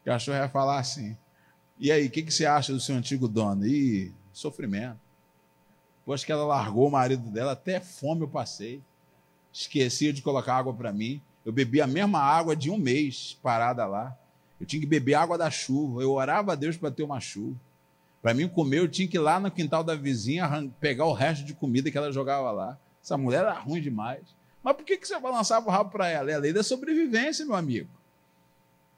O 0.00 0.04
cachorro 0.04 0.38
ia 0.38 0.48
falar 0.48 0.78
assim. 0.78 1.16
E 1.78 1.92
aí, 1.92 2.06
o 2.06 2.10
que, 2.10 2.22
que 2.22 2.32
você 2.32 2.44
acha 2.44 2.72
do 2.72 2.80
seu 2.80 2.96
antigo 2.96 3.28
dono? 3.28 3.66
Ih, 3.66 4.12
sofrimento. 4.32 4.98
Depois 6.00 6.24
que 6.24 6.32
ela 6.32 6.44
largou 6.44 6.88
o 6.88 6.90
marido 6.90 7.30
dela, 7.30 7.52
até 7.52 7.80
fome 7.80 8.22
eu 8.22 8.28
passei. 8.28 8.82
Esquecia 9.52 10.12
de 10.12 10.22
colocar 10.22 10.56
água 10.56 10.72
para 10.72 10.92
mim. 10.92 11.22
Eu 11.48 11.52
bebi 11.52 11.80
a 11.80 11.86
mesma 11.86 12.20
água 12.20 12.54
de 12.54 12.70
um 12.70 12.76
mês 12.76 13.38
parada 13.42 13.86
lá. 13.86 14.14
Eu 14.60 14.66
tinha 14.66 14.78
que 14.78 14.86
beber 14.86 15.14
água 15.14 15.38
da 15.38 15.50
chuva. 15.50 16.02
Eu 16.02 16.12
orava 16.12 16.52
a 16.52 16.54
Deus 16.54 16.76
para 16.76 16.90
ter 16.90 17.02
uma 17.02 17.20
chuva. 17.20 17.58
Para 18.20 18.34
mim 18.34 18.46
comer, 18.46 18.80
eu 18.80 18.86
tinha 18.86 19.08
que 19.08 19.16
ir 19.16 19.20
lá 19.20 19.40
no 19.40 19.50
quintal 19.50 19.82
da 19.82 19.94
vizinha 19.94 20.70
pegar 20.78 21.06
o 21.06 21.14
resto 21.14 21.46
de 21.46 21.54
comida 21.54 21.90
que 21.90 21.96
ela 21.96 22.12
jogava 22.12 22.50
lá. 22.50 22.78
Essa 23.02 23.16
mulher 23.16 23.38
era 23.38 23.54
ruim 23.54 23.80
demais. 23.80 24.20
Mas 24.62 24.76
por 24.76 24.84
que, 24.84 24.98
que 24.98 25.08
você 25.08 25.18
balançava 25.18 25.66
o 25.66 25.70
rabo 25.70 25.88
para 25.88 26.06
ela? 26.06 26.30
É 26.30 26.34
a 26.34 26.38
lei 26.38 26.52
da 26.52 26.62
sobrevivência, 26.62 27.46
meu 27.46 27.54
amigo. 27.54 27.88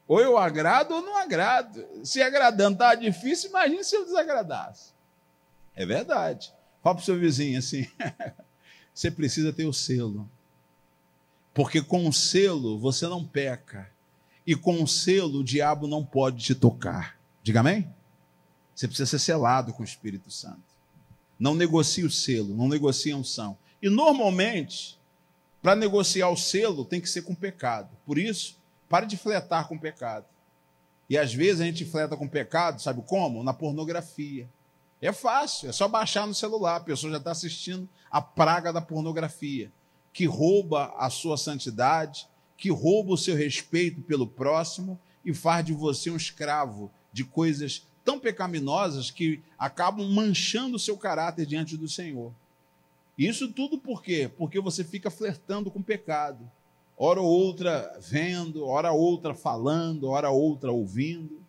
Ou 0.09 0.21
eu 0.21 0.37
agrado 0.37 0.93
ou 0.93 1.03
não 1.03 1.19
agrado. 1.19 1.87
Se 2.03 2.21
agradando 2.21 2.73
está 2.73 2.97
difícil, 2.97 3.51
imagine 3.51 3.85
se 3.85 3.95
eu 3.95 4.05
desagradasse. 4.05 4.91
É 5.77 5.87
verdade. 5.87 6.53
Fala 6.83 6.97
para 6.97 7.03
o 7.03 7.05
seu 7.05 7.17
vizinho 7.17 7.61
assim: 7.61 7.87
você 8.93 9.09
precisa 9.09 9.53
ter 9.53 9.67
o 9.67 9.73
selo. 9.73 10.29
Porque 11.61 11.83
com 11.83 12.09
o 12.09 12.13
selo 12.13 12.79
você 12.79 13.07
não 13.07 13.23
peca. 13.23 13.91
E 14.47 14.57
com 14.57 14.83
o 14.83 14.89
selo 14.89 15.41
o 15.41 15.45
diabo 15.45 15.87
não 15.87 16.03
pode 16.03 16.43
te 16.43 16.55
tocar. 16.55 17.21
Diga 17.43 17.61
amém? 17.61 17.87
Você 18.75 18.89
precisa 18.89 19.11
ser 19.11 19.19
selado 19.19 19.71
com 19.75 19.83
o 19.83 19.85
Espírito 19.85 20.31
Santo. 20.31 20.63
Não 21.39 21.55
negocie 21.55 22.03
o 22.03 22.11
selo, 22.11 22.57
não 22.57 22.67
negocie 22.67 23.13
a 23.13 23.17
unção. 23.19 23.59
E 23.83 23.91
normalmente, 23.91 24.99
para 25.61 25.77
negociar 25.77 26.31
o 26.31 26.37
selo, 26.37 26.83
tem 26.83 26.99
que 26.99 27.11
ser 27.11 27.21
com 27.25 27.35
pecado. 27.35 27.95
Por 28.07 28.17
isso, 28.17 28.57
pare 28.89 29.05
de 29.05 29.19
fletar 29.19 29.69
com 29.69 29.77
pecado. 29.77 30.25
E 31.11 31.19
às 31.19 31.35
vezes 31.35 31.61
a 31.61 31.67
gente 31.67 31.85
fleta 31.85 32.17
com 32.17 32.27
pecado, 32.27 32.81
sabe 32.81 33.03
como? 33.03 33.45
Na 33.45 33.53
pornografia. 33.53 34.49
É 34.99 35.13
fácil, 35.13 35.69
é 35.69 35.73
só 35.73 35.87
baixar 35.87 36.27
no 36.27 36.35
celular, 36.35 36.77
a 36.77 36.81
pessoa 36.81 37.11
já 37.11 37.19
está 37.19 37.33
assistindo 37.33 37.87
a 38.11 38.23
praga 38.23 38.73
da 38.73 38.81
pornografia, 38.81 39.71
que 40.13 40.27
rouba 40.27 40.95
a 40.97 41.09
sua 41.11 41.37
santidade, 41.37 42.29
que 42.57 42.71
rouba 42.71 43.13
o 43.13 43.19
seu 43.19 43.37
respeito 43.37 44.01
pelo 44.03 44.27
próximo 44.27 44.99
e 45.25 45.33
faz 45.33 45.65
de 45.65 45.73
você 45.73 46.11
um 46.11 46.17
escravo 46.17 46.91
de 47.13 47.25
coisas 47.25 47.87
tão 48.05 48.19
pecaminosas 48.19 49.11
que 49.11 49.41
acabam 49.59 50.07
manchando 50.09 50.77
o 50.77 50.81
seu 50.81 50.97
caráter 50.97 51.47
diante 51.47 51.77
do 51.77 51.89
Senhor. 51.89 52.33
Isso 53.17 53.53
tudo 53.53 53.79
por 53.79 54.03
quê? 54.03 54.31
Porque 54.37 54.61
você 54.61 54.83
fica 54.83 55.11
flertando 55.11 55.71
com 55.71 55.79
o 55.79 55.85
pecado. 55.85 56.51
Hora 56.97 57.21
ou 57.21 57.29
outra 57.29 57.99
vendo, 58.01 58.67
hora 58.67 58.93
outra 58.93 59.35
falando, 59.35 60.09
hora 60.09 60.31
outra 60.31 60.73
ouvindo. 60.73 61.41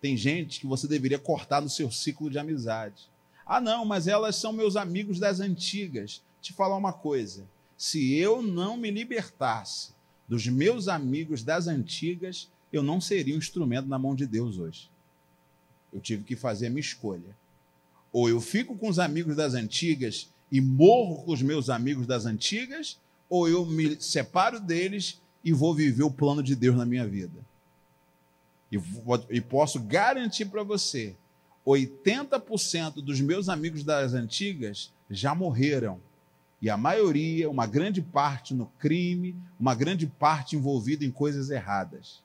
Tem 0.00 0.16
gente 0.16 0.60
que 0.60 0.66
você 0.66 0.86
deveria 0.86 1.18
cortar 1.18 1.60
no 1.60 1.68
seu 1.68 1.90
ciclo 1.90 2.30
de 2.30 2.38
amizade. 2.38 3.10
Ah, 3.44 3.60
não, 3.60 3.84
mas 3.84 4.06
elas 4.06 4.36
são 4.36 4.52
meus 4.52 4.76
amigos 4.76 5.18
das 5.18 5.40
antigas. 5.40 6.22
Te 6.40 6.52
falar 6.52 6.76
uma 6.76 6.92
coisa: 6.92 7.46
se 7.78 8.16
eu 8.16 8.42
não 8.42 8.76
me 8.76 8.90
libertasse 8.90 9.92
dos 10.28 10.48
meus 10.48 10.88
amigos 10.88 11.44
das 11.44 11.68
antigas, 11.68 12.50
eu 12.72 12.82
não 12.82 13.00
seria 13.00 13.34
um 13.34 13.38
instrumento 13.38 13.88
na 13.88 13.98
mão 13.98 14.16
de 14.16 14.26
Deus 14.26 14.58
hoje. 14.58 14.90
Eu 15.92 16.00
tive 16.00 16.24
que 16.24 16.34
fazer 16.34 16.66
a 16.66 16.70
minha 16.70 16.80
escolha. 16.80 17.36
Ou 18.12 18.28
eu 18.28 18.40
fico 18.40 18.76
com 18.76 18.88
os 18.88 18.98
amigos 18.98 19.36
das 19.36 19.54
antigas 19.54 20.28
e 20.50 20.60
morro 20.60 21.22
com 21.22 21.32
os 21.32 21.40
meus 21.40 21.70
amigos 21.70 22.06
das 22.06 22.26
antigas, 22.26 22.98
ou 23.30 23.48
eu 23.48 23.64
me 23.64 24.00
separo 24.00 24.58
deles 24.58 25.20
e 25.44 25.52
vou 25.52 25.72
viver 25.72 26.02
o 26.02 26.10
plano 26.10 26.42
de 26.42 26.56
Deus 26.56 26.76
na 26.76 26.84
minha 26.84 27.06
vida. 27.06 27.46
E, 28.72 28.76
e 29.30 29.40
posso 29.40 29.78
garantir 29.80 30.46
para 30.46 30.64
você: 30.64 31.14
80% 31.64 32.94
dos 32.94 33.20
meus 33.20 33.48
amigos 33.48 33.84
das 33.84 34.14
antigas 34.14 34.92
já 35.08 35.32
morreram. 35.34 36.00
E 36.60 36.68
a 36.68 36.76
maioria, 36.76 37.48
uma 37.48 37.66
grande 37.66 38.02
parte 38.02 38.52
no 38.52 38.66
crime, 38.78 39.36
uma 39.58 39.74
grande 39.74 40.06
parte 40.06 40.56
envolvida 40.56 41.04
em 41.04 41.10
coisas 41.10 41.50
erradas. 41.50 42.20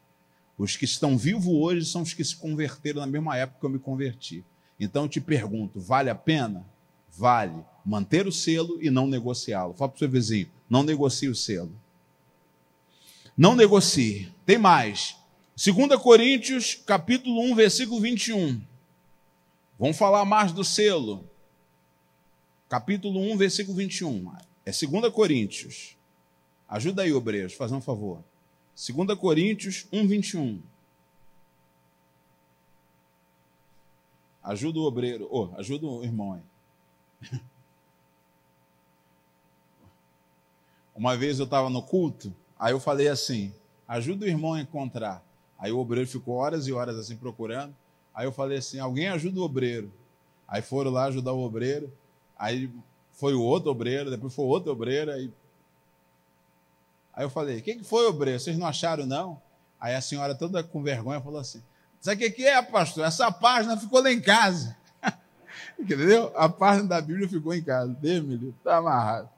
Os 0.57 0.75
que 0.75 0.85
estão 0.85 1.17
vivos 1.17 1.47
hoje 1.47 1.85
são 1.85 2.01
os 2.01 2.13
que 2.13 2.23
se 2.23 2.35
converteram 2.35 3.01
na 3.01 3.07
mesma 3.07 3.37
época 3.37 3.59
que 3.59 3.65
eu 3.65 3.69
me 3.69 3.79
converti. 3.79 4.43
Então 4.79 5.03
eu 5.03 5.09
te 5.09 5.21
pergunto: 5.21 5.79
vale 5.79 6.09
a 6.09 6.15
pena? 6.15 6.65
Vale 7.15 7.63
manter 7.85 8.25
o 8.27 8.31
selo 8.31 8.81
e 8.81 8.89
não 8.89 9.07
negociá-lo. 9.07 9.73
Fala 9.73 9.89
para 9.89 9.97
o 9.97 9.99
seu 9.99 10.09
vizinho, 10.09 10.49
não 10.69 10.83
negocie 10.83 11.29
o 11.29 11.35
selo. 11.35 11.71
Não 13.37 13.55
negocie. 13.55 14.31
Tem 14.45 14.57
mais. 14.57 15.15
2 15.55 16.01
Coríntios, 16.01 16.75
capítulo 16.75 17.41
1, 17.51 17.55
versículo 17.55 17.99
21. 17.99 18.61
Vamos 19.77 19.97
falar 19.97 20.25
mais 20.25 20.51
do 20.51 20.63
selo. 20.63 21.29
Capítulo 22.73 23.19
1, 23.19 23.37
versículo 23.37 23.77
21. 23.77 24.33
É 24.65 24.71
2 24.71 25.13
Coríntios. 25.13 25.95
Ajuda 26.67 27.03
aí, 27.03 27.13
obreiros, 27.13 27.53
faz 27.53 27.71
um 27.71 27.79
favor. 27.79 28.23
2 28.75 29.15
Coríntios 29.19 29.85
1, 29.93 30.07
21. 30.07 30.59
Ajuda 34.41 34.79
o 34.79 34.85
obreiro, 34.85 35.27
oh, 35.29 35.51
ajuda 35.55 35.85
o 35.85 36.03
irmão 36.03 36.33
aí. 36.33 36.41
Uma 40.95 41.15
vez 41.15 41.37
eu 41.37 41.45
estava 41.45 41.69
no 41.69 41.83
culto, 41.83 42.35
aí 42.57 42.73
eu 42.73 42.79
falei 42.79 43.07
assim: 43.07 43.53
ajuda 43.87 44.25
o 44.25 44.27
irmão 44.27 44.53
a 44.53 44.61
encontrar. 44.61 45.23
Aí 45.59 45.71
o 45.71 45.77
obreiro 45.77 46.09
ficou 46.09 46.37
horas 46.37 46.65
e 46.65 46.73
horas 46.73 46.97
assim 46.97 47.15
procurando. 47.15 47.75
Aí 48.11 48.25
eu 48.25 48.31
falei 48.31 48.57
assim: 48.57 48.79
alguém 48.79 49.09
ajuda 49.09 49.39
o 49.39 49.43
obreiro. 49.43 49.93
Aí 50.47 50.63
foram 50.63 50.89
lá 50.89 51.03
ajudar 51.03 51.33
o 51.33 51.45
obreiro. 51.45 51.93
Aí 52.37 52.71
foi 53.11 53.33
o 53.33 53.41
outro 53.41 53.71
obreiro, 53.71 54.09
depois 54.09 54.33
foi 54.33 54.45
outro 54.45 54.71
obreiro. 54.71 55.11
Aí, 55.11 55.31
aí 57.13 57.23
eu 57.23 57.29
falei: 57.29 57.61
quem 57.61 57.77
que 57.77 57.83
foi, 57.83 58.05
obreiro? 58.07 58.39
Vocês 58.39 58.57
não 58.57 58.67
acharam, 58.67 59.05
não? 59.05 59.41
Aí 59.79 59.95
a 59.95 60.01
senhora, 60.01 60.35
toda 60.35 60.63
com 60.63 60.81
vergonha, 60.81 61.21
falou 61.21 61.39
assim: 61.39 61.61
Sabe 62.03 62.25
o 62.25 62.33
que 62.33 62.45
é, 62.45 62.61
pastor? 62.61 63.05
Essa 63.05 63.31
página 63.31 63.77
ficou 63.77 64.01
lá 64.01 64.11
em 64.11 64.19
casa. 64.19 64.75
Entendeu? 65.79 66.33
A 66.35 66.49
página 66.49 66.87
da 66.87 66.99
Bíblia 66.99 67.29
ficou 67.29 67.53
em 67.53 67.63
casa. 67.63 67.93
Deus 67.93 68.23
me 68.23 68.35
livre, 68.35 68.55
está 68.57 68.77
amarrado. 68.77 69.29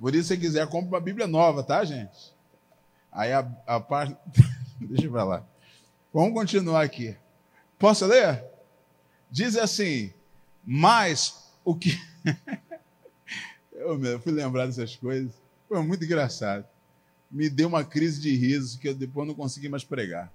Por 0.00 0.14
isso, 0.14 0.28
se 0.28 0.36
quiser, 0.36 0.66
compra 0.66 0.88
uma 0.88 1.00
Bíblia 1.00 1.28
nova, 1.28 1.62
tá, 1.62 1.84
gente? 1.84 2.34
Aí 3.12 3.32
a, 3.32 3.48
a 3.66 3.78
página. 3.78 4.18
Deixa 4.80 5.06
eu 5.06 5.12
falar. 5.12 5.44
Vamos 6.12 6.34
continuar 6.34 6.82
aqui. 6.82 7.16
Posso 7.78 8.04
ler? 8.04 8.44
Diz 9.30 9.56
assim, 9.56 10.12
mas 10.66 11.48
o 11.64 11.76
que. 11.76 11.96
eu, 13.70 13.96
meu, 13.96 14.18
fui 14.18 14.32
lembrar 14.32 14.66
dessas 14.66 14.96
coisas. 14.96 15.32
Foi 15.68 15.80
muito 15.82 16.04
engraçado. 16.04 16.66
Me 17.30 17.48
deu 17.48 17.68
uma 17.68 17.84
crise 17.84 18.20
de 18.20 18.34
riso 18.34 18.78
que 18.78 18.88
eu 18.88 18.94
depois 18.94 19.28
não 19.28 19.34
consegui 19.34 19.68
mais 19.68 19.84
pregar. 19.84 20.32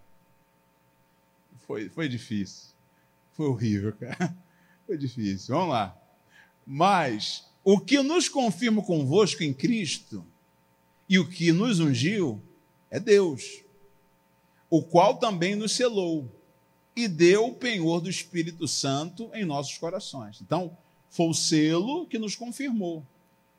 Foi, 1.67 1.89
foi 1.89 2.07
difícil. 2.07 2.69
Foi 3.33 3.47
horrível, 3.47 3.93
cara. 3.93 4.35
Foi 4.87 4.97
difícil. 4.97 5.55
Vamos 5.55 5.71
lá. 5.71 5.97
Mas 6.65 7.45
o 7.63 7.79
que 7.79 8.01
nos 8.01 8.27
confirma 8.27 8.83
convosco 8.83 9.43
em 9.43 9.53
Cristo 9.53 10.25
e 11.07 11.17
o 11.17 11.27
que 11.27 11.51
nos 11.51 11.79
ungiu 11.79 12.41
é 12.89 12.99
Deus, 12.99 13.63
o 14.69 14.83
qual 14.83 15.17
também 15.17 15.55
nos 15.55 15.73
selou 15.73 16.29
e 16.95 17.07
deu 17.07 17.47
o 17.47 17.55
penhor 17.55 18.01
do 18.01 18.09
Espírito 18.09 18.67
Santo 18.67 19.29
em 19.33 19.45
nossos 19.45 19.77
corações. 19.77 20.41
Então, 20.41 20.77
foi 21.09 21.27
o 21.27 21.33
selo 21.33 22.05
que 22.05 22.19
nos 22.19 22.35
confirmou. 22.35 23.05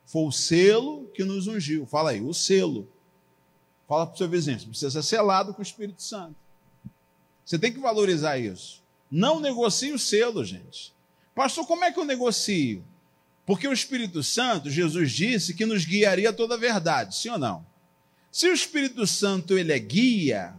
Foi 0.05 0.23
o 0.23 0.31
selo 0.31 1.07
que 1.13 1.23
nos 1.23 1.47
ungiu. 1.47 1.85
Fala 1.85 2.11
aí, 2.11 2.21
o 2.21 2.33
selo. 2.33 2.87
Fala 3.87 4.07
para 4.07 4.15
o 4.15 4.17
seu 4.17 4.29
vizinho, 4.29 4.59
você 4.59 4.65
precisa 4.65 4.91
ser 4.91 5.03
selado 5.03 5.53
com 5.53 5.59
o 5.59 5.63
Espírito 5.63 6.01
Santo. 6.01 6.35
Você 7.45 7.59
tem 7.59 7.71
que 7.71 7.79
valorizar 7.79 8.37
isso. 8.37 8.81
Não 9.11 9.39
negocie 9.39 9.91
o 9.91 9.99
selo, 9.99 10.43
gente. 10.43 10.93
Pastor, 11.35 11.67
como 11.67 11.83
é 11.83 11.91
que 11.91 11.99
eu 11.99 12.05
negocio? 12.05 12.83
Porque 13.45 13.67
o 13.67 13.73
Espírito 13.73 14.23
Santo, 14.23 14.69
Jesus 14.69 15.11
disse 15.11 15.53
que 15.53 15.65
nos 15.65 15.85
guiaria 15.85 16.31
toda 16.31 16.55
a 16.55 16.57
verdade, 16.57 17.15
sim 17.15 17.29
ou 17.29 17.37
não? 17.37 17.65
Se 18.31 18.47
o 18.47 18.53
Espírito 18.53 19.05
Santo 19.05 19.57
ele 19.57 19.73
é 19.73 19.79
guia, 19.79 20.55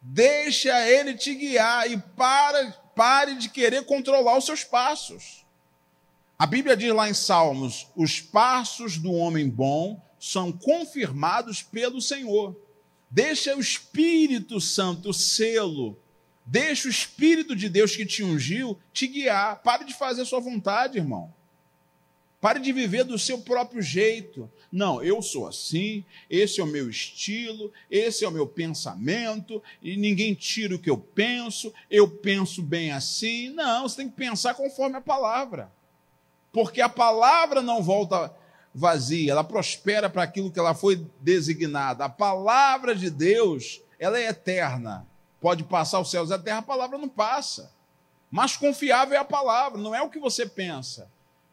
deixa 0.00 0.88
ele 0.88 1.14
te 1.14 1.34
guiar 1.34 1.90
e 1.90 1.98
para, 1.98 2.70
pare 2.94 3.34
de 3.36 3.48
querer 3.48 3.84
controlar 3.84 4.36
os 4.38 4.44
seus 4.44 4.64
passos. 4.64 5.44
A 6.38 6.46
Bíblia 6.46 6.76
diz 6.76 6.92
lá 6.94 7.08
em 7.08 7.14
Salmos: 7.14 7.88
os 7.94 8.20
passos 8.20 8.96
do 8.96 9.12
homem 9.12 9.48
bom 9.48 10.00
são 10.18 10.50
confirmados 10.50 11.62
pelo 11.62 12.00
Senhor. 12.00 12.56
Deixa 13.10 13.56
o 13.56 13.60
Espírito 13.60 14.60
Santo, 14.60 15.12
selo, 15.12 15.98
deixa 16.46 16.86
o 16.86 16.90
Espírito 16.90 17.56
de 17.56 17.68
Deus 17.68 17.96
que 17.96 18.06
te 18.06 18.22
ungiu 18.22 18.78
te 18.92 19.06
guiar. 19.06 19.60
Pare 19.62 19.84
de 19.84 19.92
fazer 19.92 20.22
a 20.22 20.26
sua 20.26 20.40
vontade, 20.40 20.98
irmão. 20.98 21.34
Pare 22.40 22.58
de 22.58 22.72
viver 22.72 23.04
do 23.04 23.18
seu 23.18 23.42
próprio 23.42 23.82
jeito. 23.82 24.50
Não, 24.72 25.02
eu 25.02 25.20
sou 25.20 25.48
assim, 25.48 26.04
esse 26.28 26.60
é 26.60 26.64
o 26.64 26.66
meu 26.66 26.88
estilo, 26.88 27.72
esse 27.90 28.24
é 28.24 28.28
o 28.28 28.32
meu 28.32 28.46
pensamento, 28.46 29.60
e 29.82 29.96
ninguém 29.96 30.32
tira 30.32 30.76
o 30.76 30.78
que 30.78 30.88
eu 30.88 30.96
penso, 30.96 31.74
eu 31.90 32.08
penso 32.08 32.62
bem 32.62 32.92
assim. 32.92 33.50
Não, 33.50 33.88
você 33.88 33.96
tem 33.96 34.08
que 34.08 34.14
pensar 34.14 34.54
conforme 34.54 34.96
a 34.96 35.00
palavra. 35.00 35.72
Porque 36.52 36.80
a 36.80 36.88
palavra 36.88 37.62
não 37.62 37.82
volta 37.82 38.32
vazia, 38.72 39.32
ela 39.32 39.42
prospera 39.42 40.08
para 40.08 40.22
aquilo 40.22 40.50
que 40.52 40.58
ela 40.58 40.74
foi 40.74 41.04
designada. 41.20 42.04
A 42.04 42.08
palavra 42.08 42.94
de 42.94 43.10
Deus, 43.10 43.80
ela 43.98 44.18
é 44.18 44.28
eterna. 44.28 45.06
Pode 45.40 45.64
passar 45.64 45.98
os 45.98 46.10
céus 46.10 46.30
e 46.30 46.34
a 46.34 46.38
terra, 46.38 46.58
a 46.58 46.62
palavra 46.62 46.96
não 46.96 47.08
passa. 47.08 47.72
Mas 48.30 48.56
confiável 48.56 49.14
é 49.14 49.18
a 49.18 49.24
palavra, 49.24 49.80
não 49.80 49.94
é 49.94 50.00
o 50.00 50.10
que 50.10 50.20
você 50.20 50.46
pensa. 50.46 51.10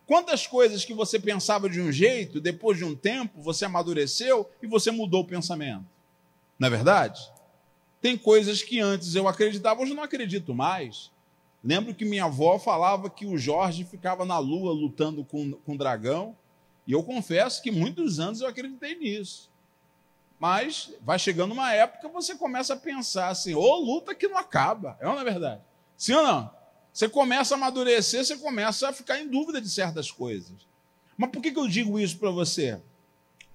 Quantas 0.08 0.48
coisas 0.48 0.86
que 0.86 0.94
você 0.94 1.20
pensava 1.20 1.70
de 1.70 1.82
um 1.82 1.92
jeito, 1.92 2.40
depois 2.40 2.78
de 2.78 2.86
um 2.86 2.96
tempo, 2.96 3.42
você 3.42 3.66
amadureceu 3.66 4.50
e 4.62 4.66
você 4.66 4.90
mudou 4.90 5.22
o 5.22 5.28
pensamento? 5.28 5.86
Não 6.58 6.68
é 6.68 6.72
verdade? 6.72 7.22
Tem 8.02 8.18
coisas 8.18 8.64
que 8.64 8.80
antes 8.80 9.16
eu 9.16 9.28
acreditava, 9.28 9.82
hoje 9.82 9.94
não 9.94 10.04
acredito 10.04 10.56
mais. 10.56 11.12
Lembro 11.62 11.94
que 11.94 12.06
minha 12.06 12.24
avó 12.24 12.58
falava 12.58 13.10
que 13.10 13.26
o 13.26 13.38
Jorge 13.38 13.84
ficava 13.84 14.24
na 14.24 14.40
lua 14.40 14.72
lutando 14.72 15.26
com, 15.26 15.52
com 15.52 15.74
o 15.74 15.78
dragão, 15.78 16.38
e 16.88 16.94
eu 16.94 17.04
confesso 17.04 17.62
que 17.62 17.70
muitos 17.70 18.18
anos 18.18 18.40
eu 18.40 18.48
acreditei 18.48 18.96
nisso. 18.96 19.52
Mas 20.40 20.94
vai 21.02 21.20
chegando 21.20 21.52
uma 21.52 21.74
época 21.74 22.08
você 22.08 22.34
começa 22.36 22.76
a 22.76 22.78
pensar 22.78 23.28
assim, 23.28 23.54
ô 23.56 23.76
luta 23.76 24.16
que 24.16 24.30
não 24.30 24.38
acaba. 24.38 24.98
É 25.02 25.08
ou 25.08 25.16
não 25.16 25.22
é 25.22 25.26
verdade? 25.26 25.62
Sim 25.98 26.14
ou 26.14 26.24
não? 26.24 26.57
Você 26.98 27.08
começa 27.08 27.54
a 27.54 27.58
amadurecer, 27.60 28.26
você 28.26 28.36
começa 28.38 28.90
a 28.90 28.92
ficar 28.92 29.22
em 29.22 29.28
dúvida 29.28 29.62
de 29.62 29.70
certas 29.70 30.10
coisas. 30.10 30.56
Mas 31.16 31.30
por 31.30 31.44
que, 31.44 31.56
eu 31.56 31.68
digo 31.68 32.00
isso 32.00 32.18
para 32.18 32.32
você? 32.32 32.82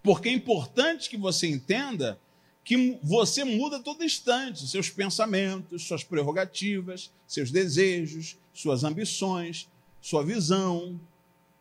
Porque 0.00 0.28
é 0.28 0.32
importante 0.32 1.10
que 1.10 1.16
você 1.16 1.48
entenda 1.48 2.20
que 2.62 3.00
você 3.02 3.42
muda 3.42 3.80
todo 3.80 4.04
instante 4.04 4.68
seus 4.68 4.88
pensamentos, 4.90 5.88
suas 5.88 6.04
prerrogativas, 6.04 7.10
seus 7.26 7.50
desejos, 7.50 8.38
suas 8.54 8.84
ambições, 8.84 9.68
sua 10.00 10.22
visão, 10.22 11.00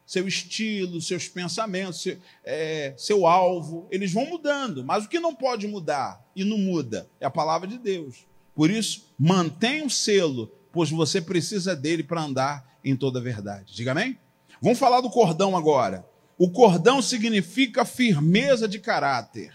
seu 0.05 0.27
estilo, 0.27 1.01
seus 1.01 1.27
pensamentos, 1.27 1.99
seu, 2.03 2.19
é, 2.45 2.93
seu 2.95 3.25
alvo, 3.25 3.87
eles 3.89 4.13
vão 4.13 4.27
mudando. 4.27 4.85
Mas 4.85 5.05
o 5.05 5.09
que 5.09 5.19
não 5.19 5.33
pode 5.33 5.67
mudar 5.67 6.23
e 6.35 6.43
não 6.43 6.59
muda 6.59 7.09
é 7.19 7.25
a 7.25 7.31
palavra 7.31 7.67
de 7.67 7.79
Deus. 7.79 8.27
Por 8.53 8.69
isso, 8.69 9.11
mantenha 9.17 9.83
o 9.83 9.89
selo 9.89 10.60
pois 10.71 10.89
você 10.89 11.21
precisa 11.21 11.75
dele 11.75 12.03
para 12.03 12.21
andar 12.21 12.77
em 12.83 12.95
toda 12.95 13.19
a 13.19 13.21
verdade. 13.21 13.73
Diga 13.73 13.91
amém? 13.91 14.17
Vamos 14.61 14.79
falar 14.79 15.01
do 15.01 15.09
cordão 15.09 15.55
agora. 15.57 16.05
O 16.37 16.49
cordão 16.49 17.01
significa 17.01 17.85
firmeza 17.85 18.67
de 18.67 18.79
caráter, 18.79 19.53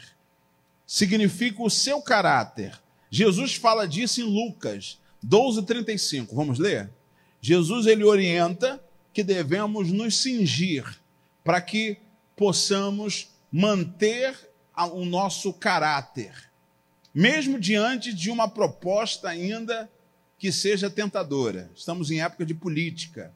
significa 0.86 1.62
o 1.62 1.70
seu 1.70 2.00
caráter. 2.00 2.78
Jesus 3.10 3.54
fala 3.54 3.88
disso 3.88 4.20
em 4.20 4.24
Lucas 4.24 5.00
12:35. 5.24 6.34
Vamos 6.34 6.58
ler? 6.58 6.90
Jesus 7.40 7.86
ele 7.86 8.04
orienta 8.04 8.80
que 9.12 9.24
devemos 9.24 9.90
nos 9.90 10.16
cingir 10.16 10.84
para 11.42 11.60
que 11.60 11.98
possamos 12.36 13.28
manter 13.50 14.36
o 14.92 15.04
nosso 15.04 15.52
caráter, 15.52 16.50
mesmo 17.14 17.58
diante 17.58 18.12
de 18.12 18.30
uma 18.30 18.48
proposta 18.48 19.28
ainda 19.28 19.90
que 20.38 20.52
seja 20.52 20.90
tentadora. 20.90 21.70
Estamos 21.74 22.10
em 22.10 22.20
época 22.20 22.44
de 22.44 22.54
política. 22.54 23.32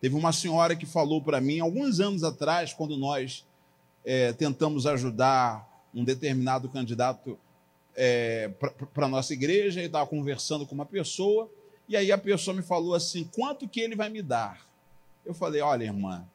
Teve 0.00 0.14
uma 0.14 0.32
senhora 0.32 0.76
que 0.76 0.84
falou 0.84 1.22
para 1.22 1.40
mim, 1.40 1.60
alguns 1.60 2.00
anos 2.00 2.24
atrás, 2.24 2.72
quando 2.72 2.96
nós 2.96 3.46
é, 4.04 4.32
tentamos 4.32 4.86
ajudar 4.86 5.86
um 5.94 6.04
determinado 6.04 6.68
candidato 6.68 7.38
é, 7.94 8.48
para 8.92 9.06
a 9.06 9.08
nossa 9.08 9.32
igreja, 9.32 9.80
e 9.80 9.86
estava 9.86 10.06
conversando 10.06 10.66
com 10.66 10.74
uma 10.74 10.86
pessoa, 10.86 11.50
e 11.88 11.96
aí 11.96 12.10
a 12.10 12.18
pessoa 12.18 12.56
me 12.56 12.62
falou 12.62 12.94
assim: 12.94 13.24
quanto 13.24 13.68
que 13.68 13.80
ele 13.80 13.94
vai 13.94 14.08
me 14.08 14.22
dar? 14.22 14.66
Eu 15.24 15.34
falei: 15.34 15.60
olha, 15.60 15.84
irmã, 15.84 16.26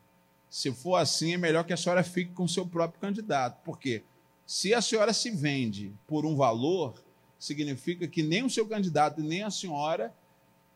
se 0.49 0.71
for 0.71 0.95
assim, 0.95 1.33
é 1.33 1.37
melhor 1.37 1.63
que 1.63 1.73
a 1.73 1.77
senhora 1.77 2.03
fique 2.03 2.31
com 2.31 2.43
o 2.43 2.49
seu 2.49 2.65
próprio 2.65 3.01
candidato, 3.01 3.61
porque 3.63 4.03
se 4.45 4.73
a 4.73 4.81
senhora 4.81 5.13
se 5.13 5.29
vende 5.29 5.93
por 6.07 6.25
um 6.25 6.35
valor, 6.35 7.03
significa 7.39 8.07
que 8.07 8.23
nem 8.23 8.43
o 8.43 8.49
seu 8.49 8.67
candidato 8.67 9.21
nem 9.21 9.43
a 9.43 9.51
senhora 9.51 10.13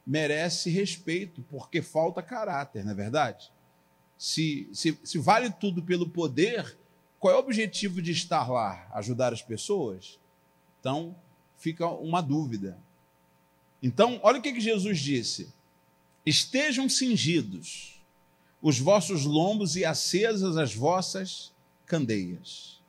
merece 0.06 0.69
respeito, 0.69 1.41
porque 1.43 1.82
falta 1.82 2.21
caráter, 2.21 2.84
não 2.84 2.91
é 2.91 2.95
verdade? 2.95 3.52
Se, 4.17 4.69
se, 4.74 4.97
se 5.04 5.17
vale 5.17 5.50
tudo 5.50 5.82
pelo 5.82 6.10
poder, 6.10 6.78
qual 7.19 7.34
é 7.34 7.38
o 7.38 7.39
objetivo 7.39 8.02
de 8.02 8.12
estar 8.12 8.50
lá? 8.50 8.88
Ajudar 8.93 9.34
as 9.34 9.41
pessoas? 9.41 10.19
Então, 10.80 11.15
fica 11.58 11.88
uma 11.88 12.21
dúvida. 12.21 12.78
Então, 13.82 14.19
olha 14.24 14.39
o 14.39 14.41
que, 14.41 14.54
que 14.54 14.60
Jesus 14.60 15.00
disse: 15.00 15.54
estejam 16.26 16.88
cingidos 16.88 18.02
os 18.62 18.80
vossos 18.80 19.26
lombos 19.26 19.76
e 19.76 19.84
acesas 19.84 20.56
as 20.56 20.74
vossas 20.74 21.52
candeias. 21.86 22.80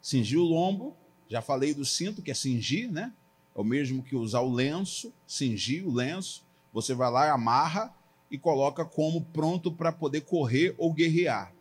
Cingir 0.00 0.38
o 0.38 0.44
lombo 0.44 0.96
já 1.28 1.42
falei 1.42 1.74
do 1.74 1.84
cinto, 1.84 2.22
que 2.22 2.30
é 2.30 2.34
cingir, 2.34 2.90
né? 2.90 3.12
É 3.54 3.60
o 3.60 3.64
mesmo 3.64 4.02
que 4.02 4.14
usar 4.14 4.40
o 4.40 4.52
lenço, 4.52 5.12
cingir 5.26 5.86
o 5.86 5.92
lenço. 5.92 6.44
Você 6.72 6.94
vai 6.94 7.10
lá, 7.10 7.32
amarra 7.32 7.94
e 8.30 8.36
coloca 8.36 8.84
como 8.84 9.22
pronto 9.24 9.72
para 9.72 9.92
poder 9.92 10.22
correr 10.22 10.74
ou 10.76 10.92
guerrear. 10.92 11.52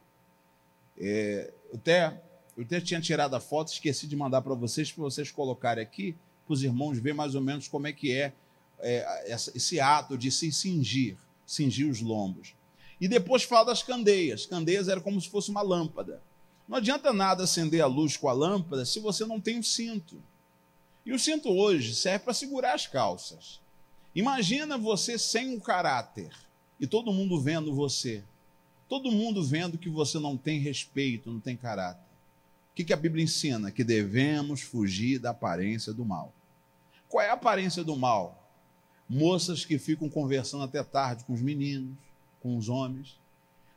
É, 0.97 1.53
eu, 1.71 1.77
até, 1.77 2.21
eu 2.57 2.63
até 2.63 2.81
tinha 2.81 2.99
tirado 2.99 3.35
a 3.35 3.39
foto, 3.39 3.71
esqueci 3.71 4.07
de 4.07 4.15
mandar 4.15 4.41
para 4.41 4.53
vocês, 4.53 4.91
para 4.91 5.03
vocês 5.03 5.31
colocarem 5.31 5.83
aqui, 5.83 6.15
para 6.45 6.53
os 6.53 6.63
irmãos 6.63 6.99
ver 6.99 7.13
mais 7.13 7.35
ou 7.35 7.41
menos 7.41 7.67
como 7.67 7.87
é 7.87 7.93
que 7.93 8.11
é, 8.11 8.33
é 8.79 9.31
esse 9.55 9.79
ato 9.79 10.17
de 10.17 10.31
se 10.31 10.51
cingir, 10.51 11.17
cingir 11.45 11.89
os 11.89 12.01
lombos. 12.01 12.55
E 12.99 13.07
depois 13.07 13.43
fala 13.43 13.65
das 13.65 13.83
candeias. 13.83 14.45
Candeias 14.45 14.87
era 14.87 15.01
como 15.01 15.19
se 15.19 15.29
fosse 15.29 15.49
uma 15.49 15.61
lâmpada. 15.61 16.21
Não 16.67 16.77
adianta 16.77 17.13
nada 17.13 17.43
acender 17.43 17.81
a 17.81 17.87
luz 17.87 18.17
com 18.17 18.27
a 18.27 18.33
lâmpada 18.33 18.85
se 18.85 18.99
você 18.99 19.25
não 19.25 19.39
tem 19.39 19.59
o 19.59 19.63
cinto. 19.63 20.21
E 21.05 21.13
o 21.13 21.19
cinto 21.19 21.49
hoje 21.49 21.93
serve 21.93 22.25
para 22.25 22.33
segurar 22.33 22.73
as 22.73 22.87
calças. 22.87 23.59
Imagina 24.15 24.77
você 24.77 25.19
sem 25.19 25.55
um 25.55 25.59
caráter 25.59 26.31
e 26.79 26.87
todo 26.87 27.13
mundo 27.13 27.39
vendo 27.39 27.73
você. 27.73 28.23
Todo 28.87 29.11
mundo 29.11 29.43
vendo 29.43 29.77
que 29.77 29.89
você 29.89 30.19
não 30.19 30.37
tem 30.37 30.59
respeito, 30.59 31.31
não 31.31 31.39
tem 31.39 31.55
caráter. 31.55 32.05
O 32.71 32.75
que, 32.75 32.83
que 32.83 32.93
a 32.93 32.97
Bíblia 32.97 33.23
ensina? 33.23 33.71
Que 33.71 33.83
devemos 33.83 34.61
fugir 34.61 35.19
da 35.19 35.29
aparência 35.29 35.93
do 35.93 36.03
mal. 36.03 36.33
Qual 37.07 37.23
é 37.23 37.29
a 37.29 37.33
aparência 37.33 37.83
do 37.83 37.95
mal? 37.95 38.43
Moças 39.07 39.63
que 39.63 39.77
ficam 39.77 40.09
conversando 40.09 40.63
até 40.63 40.83
tarde 40.83 41.23
com 41.23 41.33
os 41.33 41.41
meninos, 41.41 41.95
com 42.41 42.57
os 42.57 42.69
homens. 42.69 43.19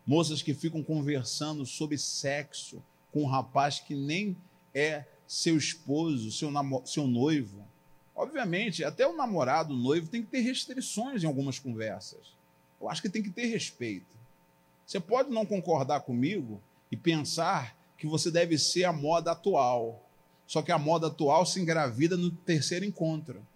Moças 0.09 0.41
que 0.41 0.55
ficam 0.55 0.83
conversando 0.83 1.67
sobre 1.67 1.99
sexo 1.99 2.83
com 3.13 3.25
um 3.25 3.27
rapaz 3.27 3.79
que 3.79 3.95
nem 3.95 4.35
é 4.75 5.05
seu 5.27 5.55
esposo, 5.59 6.33
seu, 6.33 6.51
seu 6.87 7.07
noivo. 7.07 7.63
Obviamente, 8.17 8.83
até 8.83 9.07
o 9.07 9.15
namorado, 9.15 9.75
o 9.75 9.77
noivo, 9.77 10.09
tem 10.09 10.23
que 10.23 10.31
ter 10.31 10.41
restrições 10.41 11.23
em 11.23 11.27
algumas 11.27 11.59
conversas. 11.59 12.35
Eu 12.81 12.89
acho 12.89 13.03
que 13.03 13.11
tem 13.11 13.23
que 13.23 13.29
ter 13.29 13.49
respeito. 13.49 14.17
Você 14.87 14.99
pode 14.99 15.29
não 15.31 15.45
concordar 15.45 16.01
comigo 16.01 16.59
e 16.91 16.97
pensar 16.97 17.77
que 17.99 18.07
você 18.07 18.31
deve 18.31 18.57
ser 18.57 18.85
a 18.85 18.93
moda 18.95 19.33
atual. 19.33 20.09
Só 20.47 20.63
que 20.63 20.73
a 20.73 20.79
moda 20.79 21.09
atual 21.09 21.45
se 21.45 21.61
engravida 21.61 22.17
no 22.17 22.31
terceiro 22.31 22.87
encontro. 22.87 23.47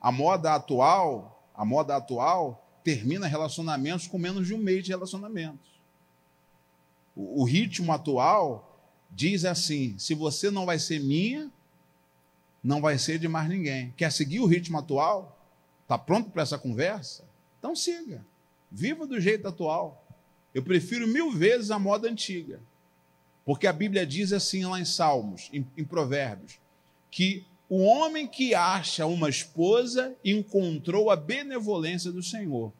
A 0.00 0.10
moda 0.10 0.56
atual, 0.56 1.40
a 1.54 1.64
moda 1.64 1.94
atual 1.94 2.66
termina 2.94 3.28
relacionamentos 3.28 4.08
com 4.08 4.18
menos 4.18 4.48
de 4.48 4.54
um 4.54 4.58
mês 4.58 4.82
de 4.84 4.90
relacionamentos. 4.90 5.70
O, 7.14 7.42
o 7.42 7.44
ritmo 7.44 7.92
atual 7.92 8.66
diz 9.10 9.44
assim: 9.44 9.96
se 9.96 10.12
você 10.12 10.50
não 10.50 10.66
vai 10.66 10.78
ser 10.78 10.98
minha, 10.98 11.50
não 12.62 12.80
vai 12.80 12.98
ser 12.98 13.18
de 13.18 13.28
mais 13.28 13.48
ninguém. 13.48 13.94
Quer 13.96 14.10
seguir 14.10 14.40
o 14.40 14.46
ritmo 14.46 14.78
atual? 14.78 15.38
Está 15.82 15.96
pronto 15.96 16.30
para 16.30 16.42
essa 16.42 16.58
conversa? 16.58 17.24
Então 17.58 17.76
siga. 17.76 18.24
Viva 18.70 19.06
do 19.06 19.20
jeito 19.20 19.46
atual. 19.46 20.04
Eu 20.52 20.62
prefiro 20.64 21.06
mil 21.06 21.30
vezes 21.30 21.70
a 21.70 21.78
moda 21.78 22.08
antiga. 22.08 22.60
Porque 23.44 23.68
a 23.68 23.72
Bíblia 23.72 24.04
diz 24.04 24.32
assim 24.32 24.64
lá 24.64 24.80
em 24.80 24.84
Salmos, 24.84 25.48
em, 25.52 25.64
em 25.76 25.84
Provérbios, 25.84 26.58
que 27.10 27.44
o 27.68 27.82
homem 27.82 28.26
que 28.26 28.52
acha 28.52 29.06
uma 29.06 29.28
esposa 29.28 30.16
encontrou 30.24 31.08
a 31.08 31.16
benevolência 31.16 32.10
do 32.10 32.22
Senhor. 32.22 32.72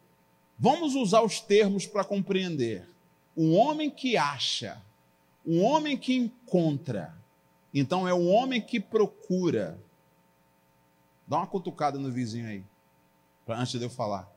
Vamos 0.61 0.93
usar 0.93 1.23
os 1.23 1.39
termos 1.39 1.87
para 1.87 2.03
compreender. 2.03 2.87
O 3.35 3.53
homem 3.53 3.89
que 3.89 4.15
acha, 4.15 4.79
o 5.43 5.59
homem 5.59 5.97
que 5.97 6.15
encontra. 6.15 7.17
Então 7.73 8.07
é 8.07 8.13
o 8.13 8.27
homem 8.27 8.61
que 8.61 8.79
procura. 8.79 9.81
Dá 11.25 11.37
uma 11.37 11.47
cutucada 11.47 11.97
no 11.97 12.11
vizinho 12.11 12.47
aí, 12.47 12.63
antes 13.47 13.79
de 13.79 13.83
eu 13.83 13.89
falar. 13.89 14.31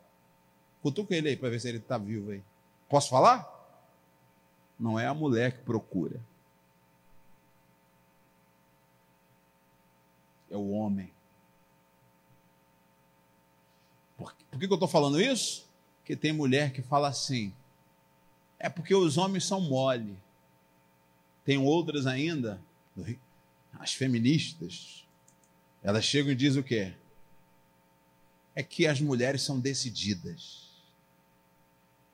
Cutuca 0.80 1.14
ele 1.14 1.28
aí 1.28 1.36
para 1.36 1.50
ver 1.50 1.60
se 1.60 1.68
ele 1.68 1.76
está 1.76 1.98
vivo 1.98 2.30
aí. 2.30 2.42
Posso 2.88 3.10
falar? 3.10 3.46
Não 4.80 4.98
é 4.98 5.06
a 5.06 5.12
mulher 5.12 5.52
que 5.52 5.62
procura. 5.62 6.18
É 10.50 10.56
o 10.56 10.70
homem. 10.70 11.12
Por, 14.16 14.32
por 14.32 14.58
que, 14.58 14.66
que 14.66 14.72
eu 14.72 14.76
estou 14.76 14.88
falando 14.88 15.20
isso? 15.20 15.63
Porque 16.04 16.14
tem 16.14 16.34
mulher 16.34 16.70
que 16.70 16.82
fala 16.82 17.08
assim. 17.08 17.50
É 18.58 18.68
porque 18.68 18.94
os 18.94 19.16
homens 19.16 19.46
são 19.46 19.58
mole. 19.58 20.14
Tem 21.46 21.56
outras 21.56 22.06
ainda, 22.06 22.60
as 23.78 23.94
feministas, 23.94 25.06
elas 25.82 26.04
chegam 26.04 26.30
e 26.30 26.36
dizem 26.36 26.60
o 26.60 26.64
quê? 26.64 26.94
É 28.54 28.62
que 28.62 28.86
as 28.86 29.00
mulheres 29.00 29.40
são 29.40 29.58
decididas. 29.58 30.68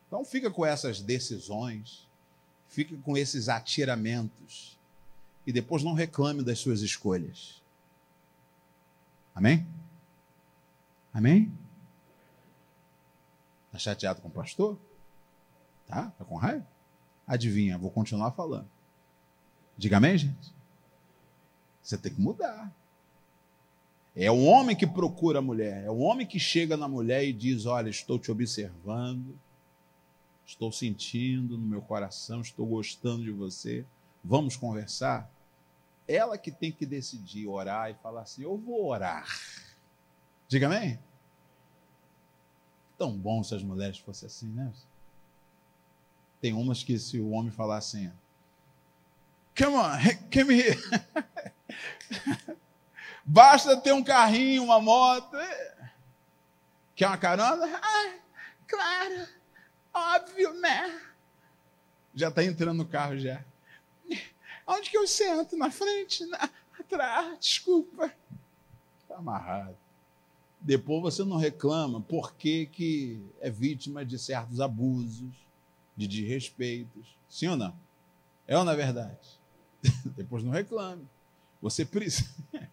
Então 0.06 0.24
fica 0.24 0.52
com 0.52 0.64
essas 0.64 1.00
decisões, 1.00 2.08
fica 2.68 2.96
com 2.98 3.16
esses 3.16 3.48
atiramentos 3.48 4.78
e 5.44 5.52
depois 5.52 5.82
não 5.82 5.94
reclame 5.94 6.44
das 6.44 6.60
suas 6.60 6.80
escolhas. 6.80 7.60
Amém? 9.34 9.66
Amém? 11.12 11.52
Está 13.70 13.78
chateado 13.78 14.20
com 14.20 14.28
o 14.28 14.32
pastor? 14.32 14.78
Tá? 15.86 16.08
Está 16.08 16.24
com 16.24 16.36
raiva? 16.36 16.66
Adivinha, 17.26 17.78
vou 17.78 17.90
continuar 17.90 18.32
falando. 18.32 18.68
Diga 19.76 19.96
amém, 19.96 20.18
gente? 20.18 20.52
Você 21.82 21.96
tem 21.96 22.12
que 22.12 22.20
mudar. 22.20 22.74
É 24.14 24.30
o 24.30 24.42
homem 24.42 24.76
que 24.76 24.86
procura 24.86 25.38
a 25.38 25.42
mulher, 25.42 25.84
é 25.84 25.90
o 25.90 25.98
homem 25.98 26.26
que 26.26 26.38
chega 26.38 26.76
na 26.76 26.88
mulher 26.88 27.24
e 27.24 27.32
diz: 27.32 27.64
Olha, 27.64 27.88
estou 27.88 28.18
te 28.18 28.30
observando 28.30 29.38
estou 30.50 30.72
sentindo 30.72 31.56
no 31.56 31.64
meu 31.64 31.80
coração, 31.80 32.40
estou 32.40 32.66
gostando 32.66 33.22
de 33.22 33.30
você, 33.30 33.84
vamos 34.22 34.56
conversar. 34.56 35.30
Ela 36.08 36.36
que 36.36 36.50
tem 36.50 36.72
que 36.72 36.84
decidir 36.84 37.46
orar 37.46 37.90
e 37.90 37.94
falar 37.94 38.22
assim: 38.22 38.42
eu 38.42 38.56
vou 38.56 38.86
orar. 38.86 39.26
Diga 40.48 40.66
amém? 40.66 40.98
Tão 43.00 43.16
bom 43.16 43.42
se 43.42 43.54
as 43.54 43.62
mulheres 43.62 43.96
fossem 43.96 44.26
assim, 44.26 44.48
né? 44.48 44.70
Tem 46.38 46.52
umas 46.52 46.82
que 46.82 46.98
se 46.98 47.18
o 47.18 47.30
homem 47.30 47.50
falar 47.50 47.78
assim, 47.78 48.12
come 49.56 49.74
on, 49.74 49.96
come 50.30 50.60
here. 50.60 50.78
Basta 53.24 53.74
ter 53.80 53.94
um 53.94 54.04
carrinho, 54.04 54.64
uma 54.64 54.82
moto. 54.82 55.34
Quer 56.94 57.06
uma 57.06 57.16
carona? 57.16 57.80
Ah, 57.82 58.18
claro. 58.68 59.26
Óbvio, 59.94 60.52
né? 60.60 61.00
Já 62.14 62.28
está 62.28 62.44
entrando 62.44 62.76
no 62.76 62.86
carro 62.86 63.16
já. 63.16 63.42
Onde 64.66 64.90
que 64.90 64.98
eu 64.98 65.06
sento? 65.06 65.56
Na 65.56 65.70
frente? 65.70 66.26
Na... 66.26 66.50
Atrás? 66.78 67.38
Desculpa. 67.38 68.12
Está 69.00 69.16
amarrado. 69.16 69.78
Depois 70.60 71.02
você 71.02 71.24
não 71.24 71.36
reclama 71.36 72.00
porque 72.02 72.66
que 72.66 73.20
é 73.40 73.48
vítima 73.48 74.04
de 74.04 74.18
certos 74.18 74.60
abusos, 74.60 75.32
de 75.96 76.06
desrespeitos. 76.06 77.16
Sim 77.28 77.48
ou 77.48 77.56
não? 77.56 77.74
É 78.46 78.56
ou 78.56 78.64
não 78.64 78.72
é 78.72 78.76
verdade? 78.76 79.40
Depois 80.16 80.44
não 80.44 80.50
reclame. 80.50 81.08
Você 81.62 81.84
precisa. 81.84 82.28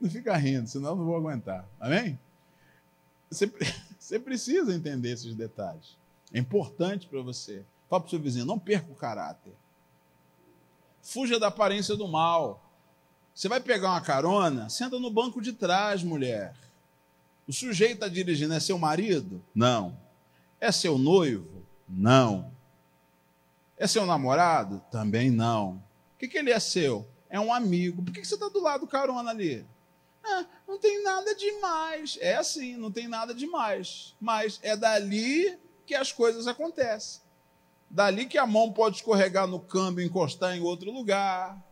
Não 0.00 0.08
fica 0.08 0.34
rindo, 0.34 0.66
senão 0.66 0.92
eu 0.92 0.96
não 0.96 1.04
vou 1.04 1.16
aguentar. 1.16 1.68
Amém? 1.78 2.18
Você, 3.30 3.46
você 4.00 4.18
precisa 4.18 4.74
entender 4.74 5.10
esses 5.10 5.34
detalhes. 5.34 5.98
É 6.32 6.38
importante 6.38 7.06
para 7.06 7.20
você. 7.20 7.62
Fala 7.86 8.00
para 8.00 8.06
o 8.06 8.10
seu 8.10 8.18
vizinho, 8.18 8.46
não 8.46 8.58
perca 8.58 8.90
o 8.90 8.94
caráter. 8.94 9.52
Fuja 11.02 11.38
da 11.38 11.48
aparência 11.48 11.94
do 11.94 12.08
mal. 12.08 12.62
Você 13.34 13.48
vai 13.48 13.60
pegar 13.60 13.90
uma 13.90 14.00
carona, 14.00 14.68
senta 14.70 14.98
no 14.98 15.10
banco 15.10 15.42
de 15.42 15.52
trás, 15.52 16.02
mulher. 16.02 16.54
O 17.48 17.52
sujeito 17.52 17.94
está 17.94 18.08
dirigindo, 18.08 18.54
é 18.54 18.60
seu 18.60 18.78
marido? 18.78 19.44
Não. 19.54 19.96
É 20.60 20.72
seu 20.72 20.98
noivo? 20.98 21.64
Não. 21.88 22.52
É 23.76 23.86
seu 23.86 24.04
namorado? 24.04 24.82
Também 24.90 25.30
não. 25.30 25.82
O 26.14 26.18
que, 26.18 26.28
que 26.28 26.38
ele 26.38 26.50
é 26.50 26.58
seu? 26.58 27.06
É 27.28 27.38
um 27.38 27.52
amigo. 27.52 28.02
Por 28.02 28.12
que, 28.12 28.20
que 28.20 28.26
você 28.26 28.34
está 28.34 28.48
do 28.48 28.60
lado 28.60 28.80
do 28.80 28.86
carona 28.86 29.30
ali? 29.30 29.66
Ah, 30.24 30.44
não 30.66 30.78
tem 30.78 31.02
nada 31.02 31.34
demais. 31.34 32.18
É 32.20 32.34
assim, 32.34 32.76
não 32.76 32.90
tem 32.90 33.06
nada 33.06 33.32
demais. 33.32 34.16
Mas 34.20 34.58
é 34.62 34.76
dali 34.76 35.56
que 35.84 35.94
as 35.94 36.10
coisas 36.10 36.46
acontecem. 36.48 37.20
Dali 37.88 38.26
que 38.26 38.38
a 38.38 38.46
mão 38.46 38.72
pode 38.72 38.96
escorregar 38.96 39.46
no 39.46 39.60
câmbio 39.60 40.02
e 40.02 40.06
encostar 40.06 40.56
em 40.56 40.60
outro 40.60 40.90
lugar. 40.90 41.62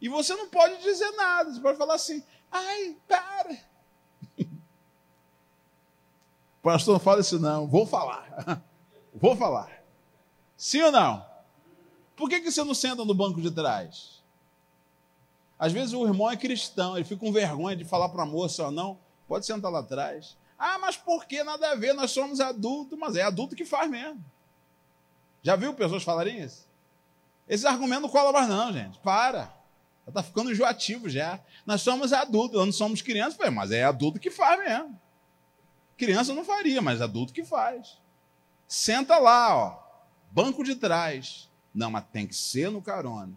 E 0.00 0.08
você 0.08 0.34
não 0.34 0.48
pode 0.48 0.82
dizer 0.82 1.10
nada. 1.12 1.52
Você 1.52 1.60
pode 1.60 1.76
falar 1.76 1.94
assim: 1.94 2.22
ai, 2.50 2.96
para. 3.06 3.69
Pastor, 6.62 6.94
não 6.94 7.00
fala 7.00 7.20
isso 7.20 7.38
não. 7.38 7.66
Vou 7.66 7.86
falar. 7.86 8.62
Vou 9.14 9.36
falar. 9.36 9.82
Sim 10.56 10.82
ou 10.82 10.92
não? 10.92 11.24
Por 12.14 12.28
que, 12.28 12.40
que 12.40 12.50
você 12.50 12.62
não 12.62 12.74
senta 12.74 13.04
no 13.04 13.14
banco 13.14 13.40
de 13.40 13.50
trás? 13.50 14.22
Às 15.58 15.72
vezes 15.72 15.92
o 15.92 16.06
irmão 16.06 16.30
é 16.30 16.36
cristão, 16.36 16.96
ele 16.96 17.04
fica 17.04 17.20
com 17.20 17.32
vergonha 17.32 17.76
de 17.76 17.84
falar 17.84 18.08
para 18.08 18.22
a 18.22 18.26
moça, 18.26 18.64
ou 18.64 18.70
não, 18.70 18.98
pode 19.28 19.44
sentar 19.44 19.70
lá 19.70 19.80
atrás. 19.80 20.36
Ah, 20.58 20.78
mas 20.78 20.96
por 20.96 21.26
que 21.26 21.42
nada 21.42 21.70
a 21.70 21.74
ver? 21.74 21.94
Nós 21.94 22.10
somos 22.10 22.40
adultos, 22.40 22.98
mas 22.98 23.16
é 23.16 23.22
adulto 23.22 23.56
que 23.56 23.64
faz 23.64 23.90
mesmo. 23.90 24.22
Já 25.42 25.56
viu 25.56 25.72
pessoas 25.72 26.02
falarem 26.02 26.40
isso? 26.40 26.66
Esse 27.48 27.66
argumento 27.66 28.02
não 28.02 28.08
cola 28.08 28.32
mais, 28.32 28.48
não, 28.48 28.72
gente. 28.72 28.98
Para. 29.00 29.52
Está 30.06 30.22
ficando 30.22 30.50
enjoativo 30.50 31.08
já. 31.08 31.40
Nós 31.64 31.82
somos 31.82 32.12
adultos, 32.12 32.56
nós 32.56 32.66
não 32.66 32.72
somos 32.72 33.00
crianças, 33.00 33.38
mas 33.50 33.70
é 33.70 33.84
adulto 33.84 34.20
que 34.20 34.30
faz 34.30 34.58
mesmo. 34.58 34.98
Criança 36.00 36.32
não 36.32 36.46
faria, 36.46 36.80
mas 36.80 37.02
adulto 37.02 37.30
que 37.30 37.44
faz. 37.44 37.98
Senta 38.66 39.18
lá, 39.18 39.54
ó, 39.54 39.78
banco 40.30 40.64
de 40.64 40.74
trás. 40.74 41.50
Não, 41.74 41.90
mas 41.90 42.06
tem 42.10 42.26
que 42.26 42.34
ser 42.34 42.70
no 42.70 42.80
carona. 42.80 43.34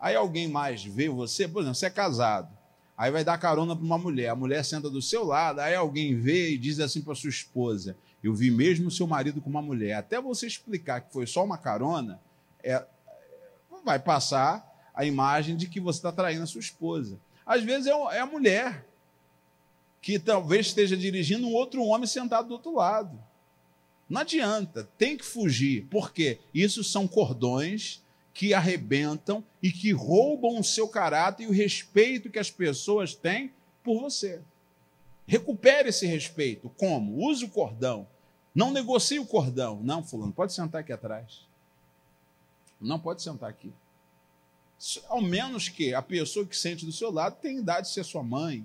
Aí 0.00 0.16
alguém 0.16 0.48
mais 0.48 0.82
vê 0.82 1.10
você, 1.10 1.46
por 1.46 1.60
exemplo, 1.60 1.74
você 1.74 1.84
é 1.84 1.90
casado. 1.90 2.48
Aí 2.96 3.10
vai 3.10 3.22
dar 3.22 3.36
carona 3.36 3.76
para 3.76 3.84
uma 3.84 3.98
mulher. 3.98 4.30
A 4.30 4.34
mulher 4.34 4.64
senta 4.64 4.88
do 4.88 5.02
seu 5.02 5.22
lado, 5.22 5.60
aí 5.60 5.74
alguém 5.74 6.18
vê 6.18 6.48
e 6.48 6.56
diz 6.56 6.80
assim 6.80 7.02
para 7.02 7.14
sua 7.14 7.28
esposa: 7.28 7.94
Eu 8.24 8.32
vi 8.32 8.50
mesmo 8.50 8.90
seu 8.90 9.06
marido 9.06 9.42
com 9.42 9.50
uma 9.50 9.60
mulher. 9.60 9.96
Até 9.96 10.18
você 10.18 10.46
explicar 10.46 11.02
que 11.02 11.12
foi 11.12 11.26
só 11.26 11.44
uma 11.44 11.58
carona, 11.58 12.18
é, 12.64 12.82
vai 13.84 13.98
passar 13.98 14.66
a 14.94 15.04
imagem 15.04 15.54
de 15.58 15.68
que 15.68 15.78
você 15.78 15.98
está 15.98 16.10
traindo 16.10 16.42
a 16.42 16.46
sua 16.46 16.60
esposa. 16.60 17.20
Às 17.44 17.62
vezes 17.62 17.86
é, 17.86 17.90
é 17.90 18.20
a 18.20 18.26
mulher 18.26 18.86
que 20.06 20.20
talvez 20.20 20.66
esteja 20.66 20.96
dirigindo 20.96 21.48
um 21.48 21.52
outro 21.52 21.82
homem 21.82 22.06
sentado 22.06 22.46
do 22.46 22.54
outro 22.54 22.72
lado. 22.72 23.20
Não 24.08 24.20
adianta, 24.20 24.88
tem 24.96 25.16
que 25.16 25.24
fugir. 25.24 25.84
Por 25.86 26.12
quê? 26.12 26.38
Isso 26.54 26.84
são 26.84 27.08
cordões 27.08 28.00
que 28.32 28.54
arrebentam 28.54 29.42
e 29.60 29.72
que 29.72 29.90
roubam 29.90 30.60
o 30.60 30.62
seu 30.62 30.86
caráter 30.86 31.42
e 31.42 31.46
o 31.48 31.52
respeito 31.52 32.30
que 32.30 32.38
as 32.38 32.52
pessoas 32.52 33.16
têm 33.16 33.52
por 33.82 34.00
você. 34.00 34.40
Recupere 35.26 35.88
esse 35.88 36.06
respeito. 36.06 36.68
Como? 36.78 37.28
Use 37.28 37.44
o 37.44 37.50
cordão. 37.50 38.06
Não 38.54 38.70
negocie 38.70 39.18
o 39.18 39.26
cordão. 39.26 39.80
Não, 39.82 40.04
fulano, 40.04 40.32
pode 40.32 40.52
sentar 40.52 40.82
aqui 40.82 40.92
atrás. 40.92 41.40
Não 42.80 43.00
pode 43.00 43.22
sentar 43.22 43.50
aqui. 43.50 43.72
Ao 45.08 45.20
menos 45.20 45.68
que 45.68 45.92
a 45.92 46.00
pessoa 46.00 46.46
que 46.46 46.56
sente 46.56 46.86
do 46.86 46.92
seu 46.92 47.10
lado 47.10 47.40
tenha 47.40 47.58
idade 47.58 47.88
de 47.88 47.92
ser 47.92 48.04
sua 48.04 48.22
mãe, 48.22 48.64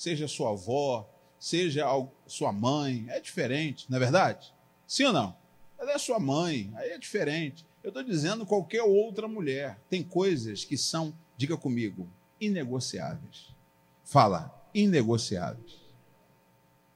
seja 0.00 0.26
sua 0.26 0.52
avó, 0.52 1.06
seja 1.38 1.84
sua 2.26 2.50
mãe. 2.50 3.04
É 3.10 3.20
diferente, 3.20 3.84
não 3.90 3.98
é 3.98 4.00
verdade? 4.00 4.50
Sim 4.86 5.04
ou 5.04 5.12
não? 5.12 5.36
Ela 5.78 5.92
é 5.92 5.98
sua 5.98 6.18
mãe, 6.18 6.72
aí 6.74 6.88
é 6.92 6.98
diferente. 6.98 7.66
Eu 7.84 7.88
estou 7.88 8.02
dizendo 8.02 8.46
qualquer 8.46 8.82
outra 8.82 9.28
mulher. 9.28 9.78
Tem 9.90 10.02
coisas 10.02 10.64
que 10.64 10.74
são, 10.78 11.12
diga 11.36 11.54
comigo, 11.54 12.08
inegociáveis. 12.40 13.54
Fala, 14.02 14.50
inegociáveis. 14.72 15.78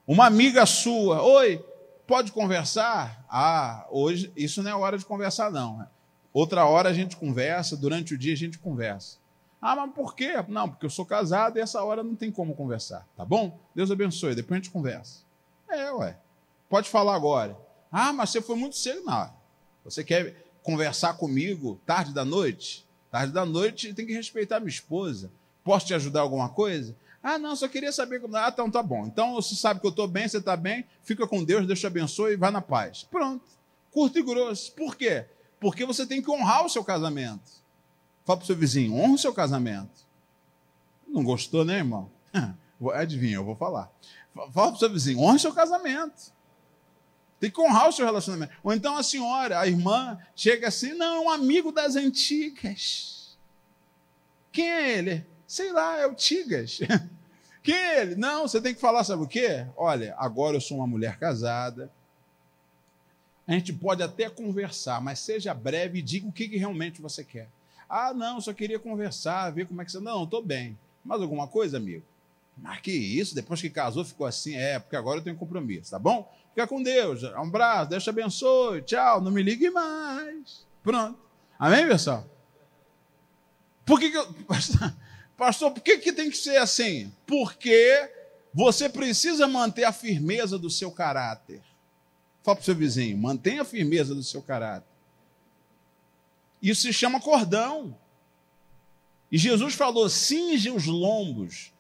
Uma 0.07 0.25
amiga 0.25 0.65
sua, 0.65 1.23
oi, 1.23 1.63
pode 2.07 2.33
conversar? 2.33 3.27
Ah, 3.29 3.87
hoje 3.91 4.33
isso 4.35 4.63
não 4.63 4.71
é 4.71 4.75
hora 4.75 4.97
de 4.97 5.05
conversar, 5.05 5.51
não. 5.51 5.87
Outra 6.33 6.65
hora 6.65 6.89
a 6.89 6.95
gente 6.95 7.17
conversa, 7.17 7.77
durante 7.77 8.15
o 8.15 8.19
dia 8.19 8.33
a 8.33 8.37
gente 8.37 8.59
conversa. 8.59 9.19
Ah, 9.67 9.75
mas 9.75 9.95
por 9.95 10.15
quê? 10.15 10.35
Não, 10.47 10.69
porque 10.69 10.85
eu 10.85 10.91
sou 10.91 11.07
casado 11.07 11.57
e 11.57 11.61
essa 11.63 11.83
hora 11.83 12.03
não 12.03 12.15
tem 12.15 12.31
como 12.31 12.55
conversar. 12.55 13.09
Tá 13.17 13.25
bom? 13.25 13.59
Deus 13.75 13.91
abençoe, 13.91 14.35
depois 14.35 14.61
a 14.61 14.63
gente 14.63 14.71
conversa. 14.71 15.21
É, 15.67 15.91
ué. 15.91 16.19
Pode 16.69 16.91
falar 16.91 17.15
agora. 17.15 17.57
Ah, 17.91 18.13
mas 18.13 18.29
você 18.29 18.43
foi 18.43 18.57
muito 18.57 18.77
cedo. 18.77 19.03
Não. 19.07 19.33
Você 19.83 20.05
quer 20.05 20.37
conversar 20.63 21.15
comigo 21.15 21.81
tarde 21.87 22.13
da 22.13 22.27
noite? 22.27 22.87
Tarde 23.11 23.33
da 23.33 23.47
noite 23.47 23.95
tem 23.95 24.05
que 24.05 24.13
respeitar 24.13 24.61
minha 24.61 24.69
esposa. 24.69 25.33
Posso 25.65 25.87
te 25.87 25.95
ajudar 25.95 26.21
alguma 26.21 26.51
coisa? 26.51 26.95
Ah, 27.23 27.39
não, 27.39 27.57
só 27.57 27.67
queria 27.67 27.91
saber 27.91 28.21
como. 28.21 28.37
Ah, 28.37 28.51
então 28.53 28.71
tá 28.71 28.83
bom. 28.83 29.07
Então 29.07 29.33
você 29.33 29.55
sabe 29.55 29.81
que 29.81 29.87
eu 29.87 29.91
estou 29.91 30.07
bem, 30.07 30.29
você 30.29 30.37
está 30.37 30.59
bem, 30.59 30.85
fica 31.03 31.27
com 31.27 31.43
Deus, 31.43 31.67
Deus 31.67 31.81
te 31.81 31.87
abençoe 31.87 32.35
e 32.35 32.37
vai 32.37 32.51
na 32.51 32.61
paz. 32.61 33.05
Pronto. 33.11 33.47
Curto 33.91 34.19
e 34.19 34.23
grosso. 34.23 34.73
Por 34.73 34.95
quê? 34.95 35.25
Porque 35.59 35.87
você 35.87 36.05
tem 36.05 36.21
que 36.21 36.31
honrar 36.31 36.67
o 36.67 36.69
seu 36.69 36.85
casamento. 36.85 37.64
Fala 38.25 38.39
para 38.39 38.45
o 38.45 38.47
seu 38.47 38.57
vizinho, 38.57 38.95
honra 38.95 39.15
o 39.15 39.19
seu 39.19 39.33
casamento. 39.33 40.07
Não 41.07 41.23
gostou, 41.23 41.65
né, 41.65 41.77
irmão? 41.77 42.11
Adivinha, 42.95 43.37
eu 43.37 43.45
vou 43.45 43.55
falar. 43.55 43.91
Fala 44.35 44.69
para 44.69 44.73
o 44.73 44.79
seu 44.79 44.91
vizinho, 44.91 45.21
honra 45.21 45.37
o 45.37 45.41
seu 45.41 45.53
casamento. 45.53 46.33
Tem 47.39 47.51
que 47.51 47.61
honrar 47.61 47.89
o 47.89 47.93
seu 47.93 48.07
relacionamento. 48.07 48.53
Ou 48.63 48.73
então 48.73 48.97
a 48.97 49.03
senhora, 49.03 49.61
a 49.61 49.67
irmã, 49.67 50.19
chega 50.35 50.69
assim, 50.69 50.95
não, 50.95 51.27
um 51.27 51.31
amigo 51.31 51.71
das 51.71 51.95
antigas. 51.97 53.37
Quem 54.51 54.71
é 54.71 54.99
ele? 54.99 55.27
Sei 55.47 55.73
lá, 55.73 55.99
é 55.99 56.07
o 56.07 56.15
Tigas. 56.15 56.79
Quem 57.63 57.75
é 57.75 58.01
ele? 58.01 58.15
Não, 58.15 58.47
você 58.47 58.61
tem 58.61 58.75
que 58.75 58.81
falar, 58.81 59.05
sabe 59.05 59.23
o 59.23 59.29
quê? 59.29 59.67
Olha, 59.77 60.15
agora 60.19 60.57
eu 60.57 60.61
sou 60.61 60.79
uma 60.79 60.87
mulher 60.87 61.19
casada. 61.19 61.91
A 63.47 63.53
gente 63.53 63.73
pode 63.73 64.03
até 64.03 64.29
conversar, 64.31 65.01
mas 65.01 65.19
seja 65.19 65.53
breve 65.53 65.99
e 65.99 66.03
diga 66.03 66.27
o 66.27 66.33
que, 66.33 66.49
que 66.49 66.57
realmente 66.57 67.03
você 67.03 67.23
quer. 67.23 67.49
Ah, 67.97 68.13
não, 68.13 68.41
só 68.41 68.53
queria 68.53 68.77
conversar, 68.77 69.51
ver 69.51 69.69
como 69.69 69.81
é 69.81 69.85
que 69.85 69.93
você. 69.93 70.01
Não, 70.01 70.25
estou 70.25 70.43
bem. 70.43 70.77
Mais 71.05 71.23
alguma 71.23 71.47
coisa, 71.47 71.77
amigo? 71.77 72.03
Mas 72.59 72.81
que 72.81 72.91
isso? 72.91 73.37
Depois 73.37 73.61
que 73.61 73.71
casou, 73.71 74.05
ficou 74.05 74.27
assim? 74.27 74.57
É, 74.57 74.81
porque 74.81 74.97
agora 74.97 75.21
eu 75.21 75.23
tenho 75.23 75.37
compromisso, 75.37 75.93
tá 75.93 75.99
bom? 75.99 76.29
Fica 76.53 76.67
com 76.67 76.83
Deus. 76.83 77.23
Um 77.23 77.43
abraço, 77.43 77.91
Deus 77.91 78.03
te 78.03 78.11
abençoe. 78.11 78.83
Tchau, 78.83 79.21
não 79.21 79.31
me 79.31 79.45
ligue 79.45 79.71
mais. 79.71 80.67
Pronto. 80.83 81.17
Amém, 81.57 81.87
pessoal? 81.87 82.29
Por 83.87 84.01
que, 84.01 84.11
que 84.11 84.17
eu. 84.17 84.27
Pastor, 85.39 85.71
por 85.71 85.81
que, 85.81 85.99
que 85.99 86.13
tem 86.13 86.29
que 86.29 86.37
ser 86.37 86.57
assim? 86.57 87.13
Porque 87.25 88.11
você 88.53 88.89
precisa 88.89 89.47
manter 89.47 89.85
a 89.85 89.93
firmeza 89.93 90.59
do 90.59 90.69
seu 90.69 90.91
caráter. 90.91 91.63
Fala 92.43 92.57
para 92.57 92.63
o 92.63 92.65
seu 92.65 92.75
vizinho, 92.75 93.17
mantenha 93.17 93.63
a 93.63 93.65
firmeza 93.65 94.17
do 94.17 94.23
seu 94.25 94.43
caráter. 94.43 94.94
Isso 96.65 96.81
se 96.81 96.95
chama 96.95 97.21
cordão. 97.21 97.95
E 99.31 99.37
Jesus 99.37 99.75
falou: 99.75 100.09
cinge 100.09 100.71
os 100.71 100.87
lombos. 100.87 101.75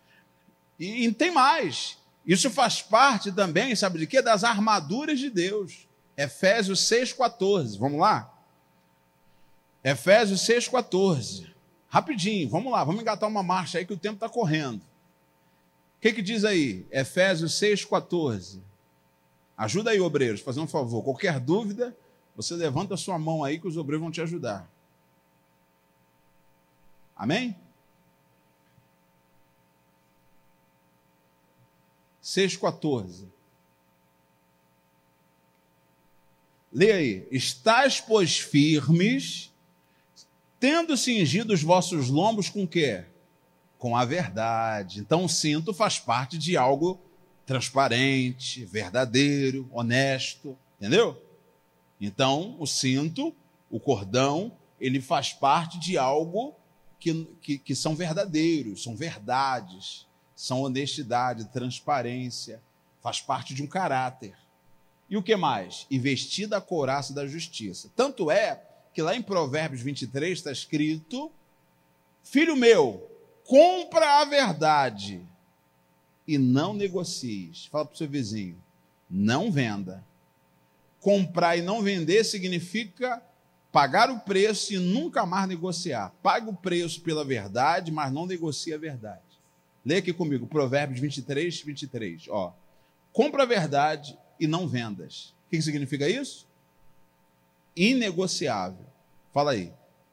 E, 0.78 1.06
e 1.06 1.12
tem 1.12 1.30
mais. 1.30 1.96
Isso 2.26 2.50
faz 2.50 2.82
parte 2.82 3.32
também, 3.32 3.74
sabe 3.74 3.98
de 3.98 4.06
quê? 4.06 4.20
Das 4.20 4.44
armaduras 4.44 5.18
de 5.18 5.30
Deus. 5.30 5.88
Efésios 6.14 6.80
6,14. 6.80 7.78
Vamos 7.78 7.98
lá? 7.98 8.30
Efésios 9.82 10.42
6,14. 10.42 11.50
Rapidinho, 11.88 12.50
vamos 12.50 12.70
lá, 12.70 12.84
vamos 12.84 13.00
engatar 13.00 13.28
uma 13.28 13.42
marcha 13.42 13.78
aí 13.78 13.86
que 13.86 13.92
o 13.92 13.98
tempo 13.98 14.16
está 14.16 14.28
correndo. 14.28 14.82
O 15.96 16.00
que, 16.00 16.12
que 16.12 16.22
diz 16.22 16.44
aí? 16.44 16.86
Efésios 16.90 17.52
6,14. 17.58 18.60
Ajuda 19.56 19.92
aí, 19.92 20.00
obreiros, 20.00 20.40
fazer 20.40 20.60
um 20.60 20.66
favor. 20.66 21.02
Qualquer 21.02 21.40
dúvida, 21.40 21.96
você 22.36 22.54
levanta 22.54 22.94
a 22.94 22.98
sua 22.98 23.18
mão 23.18 23.42
aí 23.42 23.58
que 23.58 23.68
os 23.68 23.76
obreiros 23.78 24.02
vão 24.02 24.10
te 24.10 24.20
ajudar. 24.20 24.73
Amém? 27.16 27.56
6,14. 32.22 33.28
Leia 36.72 36.96
aí. 36.96 37.28
Estais, 37.30 38.00
pois, 38.00 38.38
firmes, 38.38 39.52
tendo 40.58 40.96
cingido 40.96 41.52
os 41.52 41.62
vossos 41.62 42.08
lombos 42.08 42.48
com 42.48 42.64
o 42.64 42.68
quê? 42.68 43.04
Com 43.78 43.96
a 43.96 44.04
verdade. 44.04 44.98
Então, 44.98 45.24
o 45.24 45.28
cinto 45.28 45.74
faz 45.74 46.00
parte 46.00 46.38
de 46.38 46.56
algo 46.56 46.98
transparente, 47.46 48.64
verdadeiro, 48.64 49.68
honesto. 49.70 50.58
Entendeu? 50.80 51.22
Então, 52.00 52.56
o 52.58 52.66
cinto, 52.66 53.34
o 53.70 53.78
cordão, 53.78 54.56
ele 54.80 55.00
faz 55.00 55.32
parte 55.32 55.78
de 55.78 55.96
algo 55.96 56.56
que, 57.04 57.28
que, 57.42 57.58
que 57.58 57.74
são 57.74 57.94
verdadeiros, 57.94 58.82
são 58.82 58.96
verdades 58.96 60.06
são 60.34 60.62
honestidade, 60.62 61.50
transparência, 61.52 62.60
faz 63.00 63.20
parte 63.20 63.54
de 63.54 63.62
um 63.62 63.66
caráter. 63.66 64.34
E 65.08 65.16
o 65.16 65.22
que 65.22 65.36
mais? 65.36 65.86
E 65.90 65.98
vestida 65.98 66.56
a 66.56 66.60
couraça 66.60 67.12
da 67.12 67.26
justiça. 67.26 67.90
Tanto 67.94 68.30
é 68.30 68.62
que 68.92 69.02
lá 69.02 69.14
em 69.14 69.22
Provérbios 69.22 69.82
23 69.82 70.38
está 70.38 70.50
escrito: 70.50 71.30
Filho 72.22 72.56
meu, 72.56 73.10
compra 73.44 74.20
a 74.20 74.24
verdade 74.24 75.26
e 76.26 76.38
não 76.38 76.72
negocies. 76.72 77.66
Fala 77.66 77.84
para 77.84 77.94
o 77.94 77.98
seu 77.98 78.08
vizinho: 78.08 78.60
não 79.08 79.52
venda. 79.52 80.04
Comprar 81.00 81.56
e 81.56 81.62
não 81.62 81.82
vender 81.82 82.24
significa 82.24 83.22
pagar 83.74 84.08
o 84.08 84.20
preço 84.20 84.72
e 84.72 84.78
nunca 84.78 85.26
mais 85.26 85.48
negociar. 85.48 86.14
Paga 86.22 86.48
o 86.48 86.54
preço 86.54 87.00
pela 87.00 87.24
verdade, 87.24 87.90
mas 87.90 88.12
não 88.12 88.24
negocie 88.24 88.72
a 88.72 88.78
verdade. 88.78 89.20
Lê 89.84 89.96
aqui 89.96 90.12
comigo, 90.12 90.46
Provérbios 90.46 91.00
23, 91.00 91.60
23. 91.60 92.28
Ó, 92.28 92.54
compra 93.12 93.42
a 93.42 93.46
verdade 93.46 94.16
e 94.38 94.46
não 94.46 94.68
vendas. 94.68 95.34
O 95.46 95.50
que 95.50 95.60
significa 95.60 96.08
isso? 96.08 96.46
Inegociável. 97.74 98.86
Fala 99.32 99.50
aí. 99.50 99.72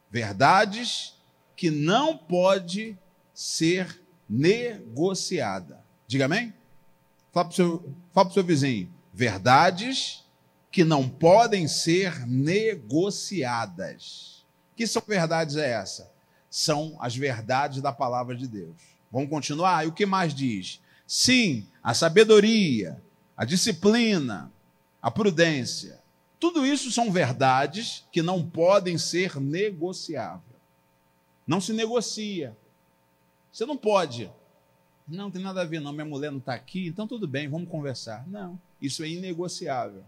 Verdades 0.09 1.13
que 1.55 1.69
não 1.69 2.17
pode 2.17 2.97
ser 3.31 4.01
negociada. 4.27 5.85
Diga 6.07 6.25
amém? 6.25 6.51
Fala 7.31 7.45
para 7.45 7.51
o 7.51 7.55
seu, 7.55 7.95
seu 8.33 8.43
vizinho. 8.43 8.91
Verdades 9.13 10.20
que 10.71 10.83
não 10.83 11.09
podem 11.09 11.67
ser 11.67 12.27
negociadas. 12.27 14.43
Que 14.75 14.87
são 14.87 15.03
verdades 15.05 15.57
é 15.57 15.71
essa? 15.71 16.09
São 16.49 16.97
as 16.99 17.15
verdades 17.15 17.79
da 17.81 17.91
palavra 17.91 18.35
de 18.35 18.47
Deus. 18.47 18.75
Vamos 19.11 19.29
continuar? 19.29 19.83
E 19.83 19.89
o 19.89 19.91
que 19.91 20.05
mais 20.05 20.33
diz? 20.33 20.81
Sim, 21.05 21.67
a 21.83 21.93
sabedoria, 21.93 23.01
a 23.35 23.43
disciplina, 23.43 24.49
a 25.01 25.11
prudência. 25.11 25.99
Tudo 26.39 26.65
isso 26.65 26.89
são 26.89 27.11
verdades 27.11 28.07
que 28.11 28.21
não 28.21 28.47
podem 28.47 28.97
ser 28.97 29.35
negociáveis. 29.39 30.41
Não 31.45 31.59
se 31.59 31.73
negocia. 31.73 32.55
Você 33.51 33.65
não 33.65 33.75
pode. 33.75 34.31
Não, 35.05 35.29
tem 35.29 35.41
nada 35.41 35.61
a 35.61 35.65
ver, 35.65 35.81
não. 35.81 35.91
Minha 35.91 36.05
mulher 36.05 36.31
não 36.31 36.39
está 36.39 36.53
aqui, 36.53 36.87
então 36.87 37.05
tudo 37.05 37.27
bem, 37.27 37.49
vamos 37.49 37.69
conversar. 37.69 38.25
Não, 38.27 38.57
isso 38.81 39.03
é 39.03 39.09
inegociável. 39.09 40.05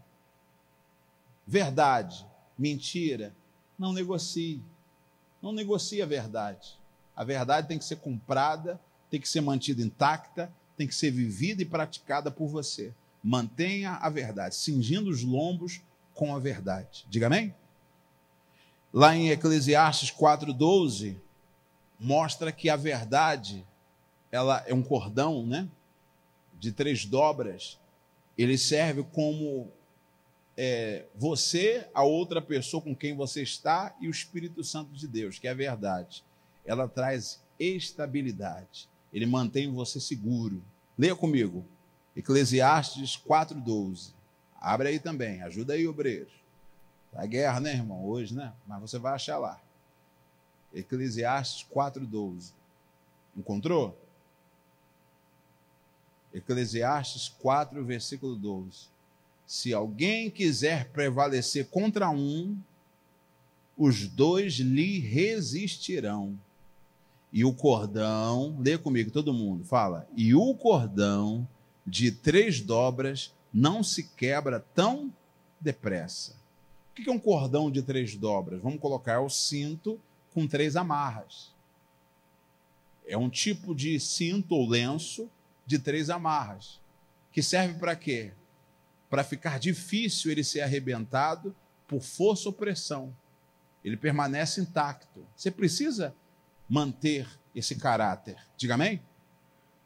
Verdade, 1.46 2.26
mentira, 2.58 3.34
não 3.78 3.92
negocie. 3.92 4.62
Não 5.42 5.52
negocie 5.52 6.00
a 6.00 6.06
verdade. 6.06 6.78
A 7.14 7.22
verdade 7.22 7.68
tem 7.68 7.78
que 7.78 7.84
ser 7.84 7.96
comprada, 7.96 8.80
tem 9.10 9.20
que 9.20 9.28
ser 9.28 9.40
mantida 9.40 9.82
intacta, 9.82 10.52
tem 10.76 10.86
que 10.86 10.94
ser 10.94 11.10
vivida 11.10 11.62
e 11.62 11.66
praticada 11.66 12.30
por 12.30 12.48
você. 12.48 12.92
Mantenha 13.22 13.92
a 13.92 14.08
verdade, 14.10 14.54
cingindo 14.54 15.10
os 15.10 15.22
lombos 15.22 15.80
com 16.14 16.34
a 16.34 16.38
verdade. 16.38 17.06
Diga 17.08 17.26
amém? 17.26 17.54
Lá 18.92 19.14
em 19.14 19.30
Eclesiastes 19.30 20.10
4,12, 20.12 21.16
mostra 21.98 22.52
que 22.52 22.68
a 22.68 22.76
verdade 22.76 23.66
ela 24.30 24.64
é 24.66 24.74
um 24.74 24.82
cordão, 24.82 25.46
né? 25.46 25.68
De 26.58 26.72
três 26.72 27.04
dobras. 27.04 27.78
Ele 28.36 28.58
serve 28.58 29.04
como 29.12 29.70
é, 30.56 31.06
você, 31.14 31.88
a 31.92 32.02
outra 32.04 32.40
pessoa 32.40 32.82
com 32.82 32.94
quem 32.94 33.14
você 33.14 33.42
está 33.42 33.94
e 34.00 34.06
o 34.06 34.10
Espírito 34.10 34.62
Santo 34.62 34.92
de 34.92 35.08
Deus, 35.08 35.38
que 35.38 35.48
é 35.48 35.50
a 35.50 35.54
verdade. 35.54 36.24
Ela 36.64 36.88
traz 36.88 37.42
estabilidade. 37.58 38.88
Ele 39.12 39.26
mantém 39.26 39.72
você 39.72 40.00
seguro. 40.00 40.62
Leia 40.96 41.14
comigo. 41.14 41.64
Eclesiastes 42.16 43.16
4:12. 43.16 44.14
Abre 44.60 44.88
aí 44.88 44.98
também, 44.98 45.42
ajuda 45.42 45.74
aí, 45.74 45.86
obreiro. 45.86 46.30
Tá 47.12 47.26
guerra, 47.26 47.60
né, 47.60 47.74
irmão? 47.74 48.04
Hoje, 48.04 48.34
né? 48.34 48.52
Mas 48.66 48.80
você 48.80 48.98
vai 48.98 49.14
achar 49.14 49.38
lá. 49.38 49.60
Eclesiastes 50.72 51.66
4:12. 51.70 52.52
Encontrou? 53.36 53.98
Eclesiastes 56.32 57.28
4, 57.28 57.84
versículo 57.84 58.36
12. 58.36 58.93
Se 59.54 59.72
alguém 59.72 60.28
quiser 60.32 60.90
prevalecer 60.90 61.68
contra 61.68 62.10
um, 62.10 62.58
os 63.78 64.08
dois 64.08 64.54
lhe 64.54 64.98
resistirão. 64.98 66.36
E 67.32 67.44
o 67.44 67.54
cordão, 67.54 68.58
lê 68.58 68.76
comigo 68.76 69.12
todo 69.12 69.32
mundo, 69.32 69.64
fala. 69.64 70.08
E 70.16 70.34
o 70.34 70.56
cordão 70.56 71.46
de 71.86 72.10
três 72.10 72.60
dobras 72.60 73.32
não 73.52 73.84
se 73.84 74.02
quebra 74.16 74.58
tão 74.58 75.14
depressa. 75.60 76.34
O 76.90 76.94
que 76.96 77.08
é 77.08 77.12
um 77.12 77.18
cordão 77.20 77.70
de 77.70 77.80
três 77.80 78.16
dobras? 78.16 78.60
Vamos 78.60 78.80
colocar 78.80 79.20
o 79.20 79.30
cinto 79.30 80.00
com 80.32 80.48
três 80.48 80.74
amarras. 80.74 81.52
É 83.06 83.16
um 83.16 83.30
tipo 83.30 83.72
de 83.72 84.00
cinto 84.00 84.56
ou 84.56 84.68
lenço 84.68 85.30
de 85.64 85.78
três 85.78 86.10
amarras. 86.10 86.80
Que 87.30 87.40
serve 87.40 87.78
para 87.78 87.94
quê? 87.94 88.32
Para 89.14 89.22
ficar 89.22 89.60
difícil 89.60 90.32
ele 90.32 90.42
ser 90.42 90.62
arrebentado 90.62 91.54
por 91.86 92.02
força 92.02 92.48
ou 92.48 92.52
pressão. 92.52 93.16
Ele 93.84 93.96
permanece 93.96 94.60
intacto. 94.60 95.24
Você 95.36 95.52
precisa 95.52 96.12
manter 96.68 97.24
esse 97.54 97.76
caráter. 97.76 98.36
Diga 98.56 98.74
amém? 98.74 99.00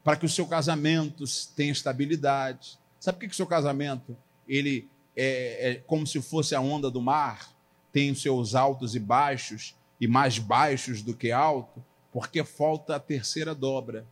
Para 0.03 0.17
que 0.17 0.25
o 0.25 0.31
seu 0.31 0.47
casamento 0.47 1.25
tenha 1.55 1.71
estabilidade. 1.71 2.79
Sabe 2.99 3.19
por 3.19 3.27
que 3.27 3.35
o 3.35 3.37
seu 3.37 3.47
casamento 3.47 4.17
ele 4.49 4.89
é, 5.15 5.73
é 5.73 5.75
como 5.75 6.07
se 6.07 6.23
fosse 6.23 6.55
a 6.55 6.61
onda 6.63 6.91
do 6.91 7.03
mar? 7.03 7.55
Tem 7.93 8.11
os 8.11 8.23
seus 8.23 8.55
altos 8.55 8.95
e 8.95 8.99
baixos, 8.99 9.77
e 10.01 10.09
mais 10.09 10.39
baixos 10.39 11.03
do 11.03 11.15
que 11.15 11.31
alto, 11.31 11.85
porque 12.11 12.43
falta 12.43 12.97
a 12.97 12.99
terceira 12.99 13.55
dobra. 13.55 14.07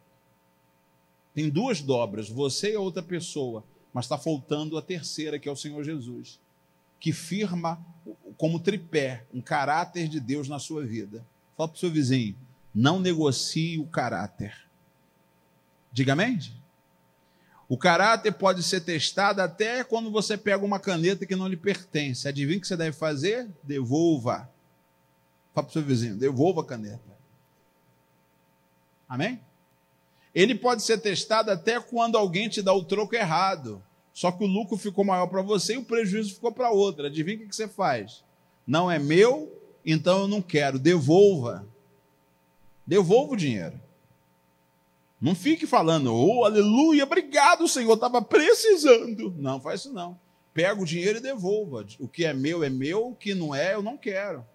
Tem 1.32 1.48
duas 1.48 1.80
dobras, 1.80 2.28
você 2.28 2.74
e 2.74 2.76
outra 2.76 3.02
pessoa, 3.02 3.64
mas 3.96 4.04
está 4.04 4.18
faltando 4.18 4.76
a 4.76 4.82
terceira, 4.82 5.38
que 5.38 5.48
é 5.48 5.50
o 5.50 5.56
Senhor 5.56 5.82
Jesus, 5.82 6.38
que 7.00 7.14
firma 7.14 7.82
como 8.36 8.60
tripé 8.60 9.24
um 9.32 9.40
caráter 9.40 10.06
de 10.06 10.20
Deus 10.20 10.50
na 10.50 10.58
sua 10.58 10.84
vida. 10.84 11.26
Fala 11.56 11.70
para 11.70 11.76
o 11.76 11.80
seu 11.80 11.90
vizinho, 11.90 12.36
não 12.74 13.00
negocie 13.00 13.78
o 13.78 13.86
caráter. 13.86 14.54
Diga 15.90 16.12
amém? 16.12 16.38
O 17.66 17.78
caráter 17.78 18.32
pode 18.32 18.62
ser 18.62 18.82
testado 18.82 19.40
até 19.40 19.82
quando 19.82 20.10
você 20.10 20.36
pega 20.36 20.62
uma 20.62 20.78
caneta 20.78 21.24
que 21.24 21.34
não 21.34 21.48
lhe 21.48 21.56
pertence. 21.56 22.28
Adivinha 22.28 22.58
o 22.58 22.60
que 22.60 22.68
você 22.68 22.76
deve 22.76 22.94
fazer? 22.94 23.48
Devolva. 23.62 24.46
Fala 25.54 25.66
para 25.66 25.70
o 25.70 25.72
seu 25.72 25.82
vizinho, 25.82 26.18
devolva 26.18 26.60
a 26.60 26.66
caneta. 26.66 27.16
Amém? 29.08 29.40
Ele 30.34 30.54
pode 30.54 30.82
ser 30.82 30.98
testado 30.98 31.50
até 31.50 31.80
quando 31.80 32.18
alguém 32.18 32.46
te 32.46 32.60
dá 32.60 32.74
o 32.74 32.84
troco 32.84 33.16
errado. 33.16 33.82
Só 34.16 34.32
que 34.32 34.42
o 34.42 34.46
lucro 34.46 34.78
ficou 34.78 35.04
maior 35.04 35.26
para 35.26 35.42
você 35.42 35.74
e 35.74 35.76
o 35.76 35.84
prejuízo 35.84 36.36
ficou 36.36 36.50
para 36.50 36.70
outra. 36.70 37.08
Adivinha 37.08 37.44
o 37.44 37.48
que 37.50 37.54
você 37.54 37.68
faz? 37.68 38.24
Não 38.66 38.90
é 38.90 38.98
meu, 38.98 39.54
então 39.84 40.20
eu 40.20 40.26
não 40.26 40.40
quero. 40.40 40.78
Devolva. 40.78 41.68
Devolva 42.86 43.34
o 43.34 43.36
dinheiro. 43.36 43.78
Não 45.20 45.34
fique 45.34 45.66
falando, 45.66 46.14
oh, 46.14 46.46
aleluia, 46.46 47.04
obrigado, 47.04 47.68
Senhor, 47.68 47.92
estava 47.92 48.22
precisando. 48.22 49.34
Não, 49.36 49.60
faz 49.60 49.80
isso 49.80 49.92
não. 49.92 50.18
Pega 50.54 50.80
o 50.80 50.86
dinheiro 50.86 51.18
e 51.18 51.22
devolva. 51.22 51.86
O 52.00 52.08
que 52.08 52.24
é 52.24 52.32
meu 52.32 52.64
é 52.64 52.70
meu, 52.70 53.08
o 53.08 53.14
que 53.14 53.34
não 53.34 53.54
é, 53.54 53.74
eu 53.74 53.82
não 53.82 53.98
quero. 53.98 54.46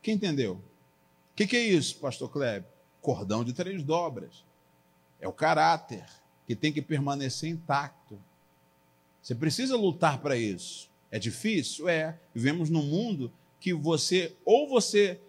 Quem 0.00 0.14
entendeu? 0.14 0.54
O 0.54 1.36
que, 1.36 1.46
que 1.46 1.58
é 1.58 1.62
isso, 1.62 1.98
pastor 1.98 2.30
Kleber? 2.30 2.64
Cordão 3.02 3.44
de 3.44 3.52
três 3.52 3.82
dobras. 3.82 4.42
É 5.20 5.28
o 5.28 5.32
caráter 5.32 6.06
que 6.46 6.56
tem 6.56 6.72
que 6.72 6.80
permanecer 6.80 7.50
intacto. 7.50 8.18
Você 9.28 9.34
precisa 9.34 9.76
lutar 9.76 10.22
para 10.22 10.38
isso. 10.38 10.88
É 11.10 11.18
difícil? 11.18 11.86
É. 11.86 12.18
Vivemos 12.34 12.70
num 12.70 12.82
mundo 12.82 13.30
que 13.60 13.74
você, 13.74 14.34
ou 14.42 14.66
você 14.66 15.20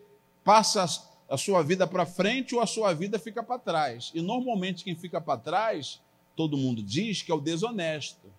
passa 0.42 0.86
a 1.28 1.36
sua 1.36 1.62
vida 1.62 1.86
para 1.86 2.06
frente, 2.06 2.56
ou 2.56 2.62
a 2.62 2.66
sua 2.66 2.94
vida 2.94 3.20
fica 3.20 3.44
para 3.44 3.60
trás. 3.60 4.10
E 4.16 4.22
normalmente 4.22 4.86
quem 4.86 4.96
fica 4.96 5.20
para 5.20 5.38
trás, 5.38 6.02
todo 6.34 6.56
mundo 6.56 6.82
diz 6.82 7.22
que 7.22 7.30
é 7.30 7.36
o 7.36 7.42
desonesto. 7.42 8.32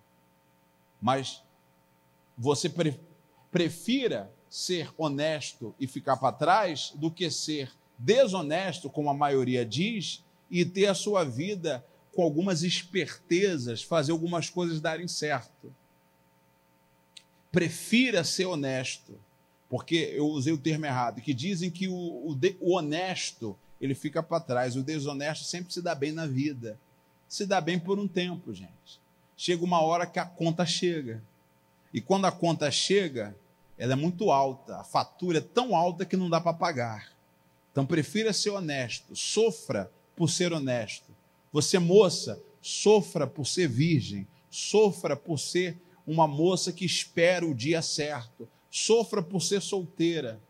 Mas 0.98 1.42
você 2.38 2.66
pre 2.66 2.98
prefira 3.52 4.32
ser 4.48 4.90
honesto 4.96 5.74
e 5.78 5.86
ficar 5.86 6.16
para 6.16 6.32
trás 6.32 6.94
do 6.94 7.11
que 7.11 7.30
ser 7.30 7.70
desonesto, 7.98 8.88
como 8.88 9.11
a 9.11 9.14
maioria 9.14 9.66
diz, 9.66 10.24
e 10.50 10.64
ter 10.64 10.86
a 10.86 10.94
sua 10.94 11.22
vida 11.22 11.84
com 12.20 12.24
algumas 12.24 12.62
espertezas, 12.62 13.82
fazer 13.82 14.12
algumas 14.12 14.50
coisas 14.50 14.78
darem 14.78 15.08
certo. 15.08 15.74
Prefira 17.50 18.22
ser 18.22 18.44
honesto, 18.44 19.18
porque 19.70 20.12
eu 20.14 20.26
usei 20.26 20.52
o 20.52 20.58
termo 20.58 20.84
errado, 20.84 21.22
que 21.22 21.32
dizem 21.32 21.70
que 21.70 21.88
o, 21.88 21.94
o, 21.94 22.38
o 22.60 22.76
honesto 22.76 23.58
ele 23.80 23.94
fica 23.94 24.22
para 24.22 24.38
trás, 24.38 24.76
o 24.76 24.82
desonesto 24.82 25.46
sempre 25.46 25.72
se 25.72 25.80
dá 25.80 25.94
bem 25.94 26.12
na 26.12 26.26
vida. 26.26 26.78
Se 27.26 27.46
dá 27.46 27.58
bem 27.58 27.78
por 27.78 27.98
um 27.98 28.06
tempo, 28.06 28.52
gente. 28.52 29.00
Chega 29.34 29.64
uma 29.64 29.80
hora 29.80 30.06
que 30.06 30.18
a 30.18 30.26
conta 30.26 30.66
chega. 30.66 31.22
E 31.90 32.02
quando 32.02 32.26
a 32.26 32.32
conta 32.32 32.70
chega, 32.70 33.34
ela 33.78 33.94
é 33.94 33.96
muito 33.96 34.30
alta, 34.30 34.76
a 34.76 34.84
fatura 34.84 35.38
é 35.38 35.40
tão 35.40 35.74
alta 35.74 36.04
que 36.04 36.18
não 36.18 36.28
dá 36.28 36.38
para 36.38 36.52
pagar. 36.52 37.12
Então 37.72 37.86
prefira 37.86 38.30
ser 38.34 38.50
honesto, 38.50 39.16
sofra 39.16 39.90
por 40.14 40.28
ser 40.28 40.52
honesto. 40.52 41.18
Você, 41.53 41.78
moça, 41.78 42.42
sofra 42.61 43.26
por 43.26 43.46
ser 43.46 43.68
virgem, 43.68 44.26
sofra 44.48 45.16
por 45.16 45.38
ser 45.38 45.80
uma 46.07 46.26
moça 46.26 46.72
que 46.72 46.84
espera 46.84 47.46
o 47.46 47.55
dia 47.55 47.82
certo, 47.82 48.48
sofra 48.70 49.22
por 49.22 49.40
ser 49.40 49.61
solteira. 49.61 50.40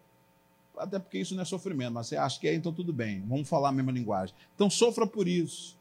Até 0.76 0.98
porque 0.98 1.18
isso 1.18 1.34
não 1.34 1.42
é 1.42 1.44
sofrimento, 1.44 1.92
mas 1.92 2.06
você 2.06 2.16
acha 2.16 2.40
que 2.40 2.48
é, 2.48 2.54
então 2.54 2.72
tudo 2.72 2.92
bem, 2.92 3.20
vamos 3.26 3.48
falar 3.48 3.68
a 3.68 3.72
mesma 3.72 3.92
linguagem. 3.92 4.34
Então 4.54 4.70
sofra 4.70 5.06
por 5.06 5.28
isso, 5.28 5.78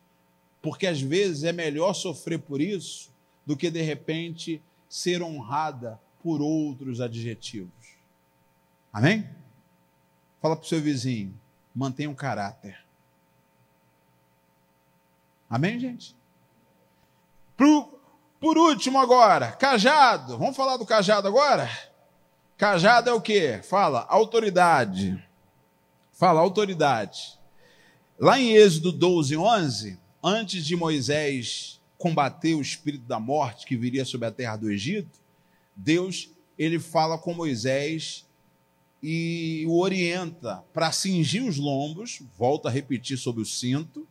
porque 0.62 0.86
às 0.86 1.02
vezes 1.02 1.44
é 1.44 1.54
melhor 1.54 1.94
sofrer 1.94 2.40
por 2.40 2.60
isso 2.60 3.10
do 3.46 3.56
que 3.56 3.72
de 3.72 3.82
repente 3.82 4.62
ser 4.90 5.22
honrada 5.22 6.00
por 6.22 6.42
outros 6.42 7.00
adjetivos. 7.00 7.72
Amém? 8.92 9.30
Fala 10.42 10.56
para 10.56 10.66
o 10.66 10.68
seu 10.68 10.82
vizinho, 10.82 11.34
mantenha 11.74 12.10
um 12.10 12.16
caráter. 12.16 12.89
Amém, 15.50 15.80
gente? 15.80 16.16
Pro 17.58 18.00
Por 18.40 18.58
último, 18.58 19.00
agora, 19.00 19.52
cajado. 19.52 20.38
Vamos 20.38 20.56
falar 20.56 20.78
do 20.78 20.86
cajado 20.86 21.28
agora? 21.28 21.70
Cajado 22.56 23.10
é 23.10 23.14
o 23.14 23.20
quê? 23.20 23.60
Fala, 23.64 24.06
autoridade. 24.08 25.22
Fala, 26.12 26.40
autoridade. 26.40 27.40
Lá 28.18 28.40
em 28.40 28.52
Êxodo 28.54 28.92
12, 28.92 29.36
11, 29.36 30.00
antes 30.24 30.66
de 30.66 30.76
Moisés 30.76 31.82
combater 31.98 32.56
o 32.56 32.62
espírito 32.62 33.06
da 33.06 33.20
morte 33.20 33.66
que 33.66 33.76
viria 33.76 34.06
sobre 34.06 34.28
a 34.28 34.32
terra 34.32 34.56
do 34.56 34.70
Egito, 34.70 35.20
Deus 35.76 36.30
ele 36.58 36.80
fala 36.80 37.18
com 37.18 37.34
Moisés 37.34 38.26
e 39.02 39.66
o 39.68 39.80
orienta 39.80 40.64
para 40.74 40.92
cingir 40.92 41.44
os 41.44 41.58
lombos, 41.58 42.22
volta 42.38 42.68
a 42.68 42.72
repetir 42.72 43.18
sobre 43.18 43.42
o 43.42 43.46
cinto, 43.46 44.06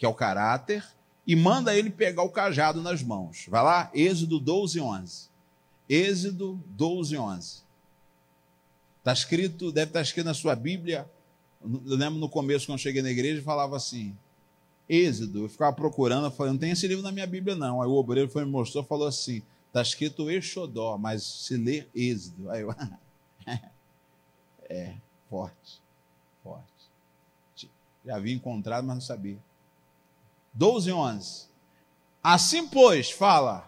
que 0.00 0.06
é 0.06 0.08
o 0.08 0.14
caráter, 0.14 0.82
e 1.26 1.36
manda 1.36 1.76
ele 1.76 1.90
pegar 1.90 2.22
o 2.22 2.30
cajado 2.30 2.80
nas 2.80 3.02
mãos. 3.02 3.44
Vai 3.50 3.62
lá, 3.62 3.90
Êxodo 3.92 4.40
12, 4.40 4.80
11. 4.80 5.28
Êxodo 5.86 6.58
12, 6.68 7.18
11. 7.18 7.62
Está 8.98 9.12
escrito, 9.12 9.70
deve 9.70 9.90
estar 9.90 10.00
escrito 10.00 10.24
na 10.24 10.32
sua 10.32 10.56
Bíblia. 10.56 11.06
Eu 11.62 11.96
lembro 11.96 12.18
no 12.18 12.30
começo, 12.30 12.64
quando 12.64 12.78
cheguei 12.78 13.02
na 13.02 13.10
igreja, 13.10 13.42
falava 13.42 13.76
assim: 13.76 14.16
Êxodo. 14.88 15.44
Eu 15.44 15.48
ficava 15.50 15.76
procurando, 15.76 16.24
eu 16.28 16.30
falei: 16.30 16.54
não 16.54 16.58
tem 16.58 16.70
esse 16.70 16.88
livro 16.88 17.04
na 17.04 17.12
minha 17.12 17.26
Bíblia, 17.26 17.54
não. 17.54 17.82
Aí 17.82 17.88
o 17.88 17.92
obreiro 17.92 18.30
foi 18.30 18.46
me 18.46 18.50
mostrou 18.50 18.82
falou 18.82 19.06
assim: 19.06 19.42
está 19.66 19.82
escrito 19.82 20.30
Exodó, 20.30 20.96
mas 20.96 21.22
se 21.22 21.58
lê 21.58 21.86
Êxodo. 21.94 22.48
Aí 22.48 22.62
eu. 22.62 22.74
é, 24.64 24.94
forte, 25.28 25.82
forte. 26.42 27.68
Já 28.02 28.16
havia 28.16 28.34
encontrado, 28.34 28.86
mas 28.86 28.94
não 28.94 29.02
sabia. 29.02 29.38
12, 30.52 30.92
11. 30.92 31.48
Assim, 32.22 32.66
pois, 32.68 33.10
fala: 33.10 33.66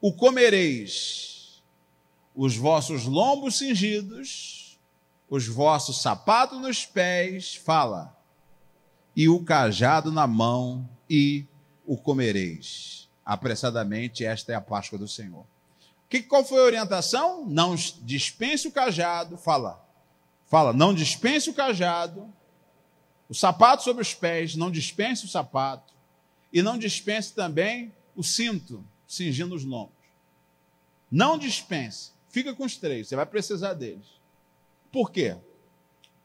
o 0.00 0.12
comereis, 0.12 1.62
os 2.34 2.56
vossos 2.56 3.04
lombos 3.04 3.56
cingidos, 3.56 4.78
os 5.28 5.46
vossos 5.46 6.02
sapatos 6.02 6.60
nos 6.60 6.84
pés, 6.84 7.56
fala, 7.56 8.16
e 9.14 9.28
o 9.28 9.42
cajado 9.42 10.12
na 10.12 10.26
mão, 10.26 10.88
e 11.08 11.46
o 11.86 11.96
comereis. 11.96 13.08
Apressadamente, 13.24 14.24
esta 14.24 14.52
é 14.52 14.54
a 14.54 14.60
Páscoa 14.60 14.98
do 14.98 15.08
Senhor. 15.08 15.44
Que, 16.08 16.22
qual 16.22 16.44
foi 16.44 16.60
a 16.60 16.66
orientação? 16.66 17.44
Não 17.46 17.74
dispense 17.74 18.68
o 18.68 18.72
cajado, 18.72 19.36
fala. 19.36 19.84
Fala, 20.44 20.72
não 20.72 20.94
dispense 20.94 21.50
o 21.50 21.54
cajado, 21.54 22.32
o 23.28 23.34
sapato 23.34 23.82
sobre 23.82 24.02
os 24.02 24.14
pés, 24.14 24.54
não 24.54 24.70
dispense 24.70 25.24
o 25.24 25.28
sapato, 25.28 25.95
e 26.56 26.62
não 26.62 26.78
dispense 26.78 27.34
também 27.34 27.92
o 28.16 28.22
cinto, 28.22 28.82
cingindo 29.06 29.54
os 29.54 29.62
lombos. 29.62 29.92
Não 31.10 31.36
dispense. 31.36 32.12
Fica 32.30 32.54
com 32.54 32.64
os 32.64 32.78
três, 32.78 33.08
você 33.08 33.14
vai 33.14 33.26
precisar 33.26 33.74
deles. 33.74 34.06
Por 34.90 35.10
quê? 35.10 35.36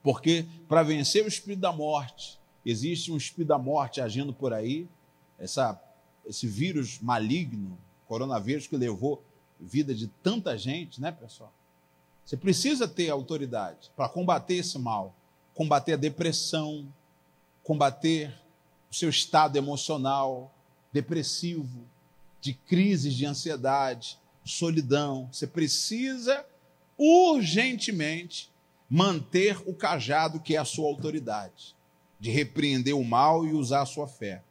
Porque 0.02 0.46
para 0.70 0.84
vencer 0.84 1.26
o 1.26 1.28
espírito 1.28 1.60
da 1.60 1.74
morte, 1.74 2.40
existe 2.66 3.12
um 3.12 3.18
espírito 3.18 3.50
da 3.50 3.58
morte 3.58 4.00
agindo 4.00 4.32
por 4.32 4.54
aí, 4.54 4.88
essa, 5.38 5.78
esse 6.26 6.48
vírus 6.48 7.00
maligno, 7.02 7.78
coronavírus 8.08 8.68
que 8.68 8.78
levou 8.78 9.22
vida 9.60 9.94
de 9.94 10.08
tanta 10.08 10.58
gente, 10.58 11.02
né, 11.02 11.12
pessoal? 11.12 11.54
Você 12.24 12.38
precisa 12.38 12.88
ter 12.88 13.10
autoridade 13.10 13.92
para 13.98 14.08
combater 14.08 14.56
esse 14.56 14.80
mal, 14.80 15.14
combater 15.54 15.92
a 15.92 15.98
depressão, 15.98 16.88
combater 17.66 18.41
o 18.92 18.96
seu 18.96 19.10
estado 19.10 19.58
emocional 19.58 20.54
depressivo, 20.92 21.88
de 22.42 22.54
crises 22.54 23.14
de 23.14 23.26
ansiedade, 23.26 24.20
solidão. 24.44 25.30
Você 25.32 25.48
precisa 25.48 26.46
urgentemente 26.98 28.52
manter 28.90 29.58
o 29.66 29.74
cajado 29.74 30.40
que 30.40 30.56
é 30.56 30.60
a 30.60 30.66
sua 30.66 30.88
autoridade, 30.88 31.76
de 32.20 32.30
repreender 32.30 32.96
o 32.96 33.04
mal 33.04 33.46
e 33.46 33.54
usar 33.54 33.82
a 33.82 33.86
sua 33.86 34.08
fé. 34.08 34.44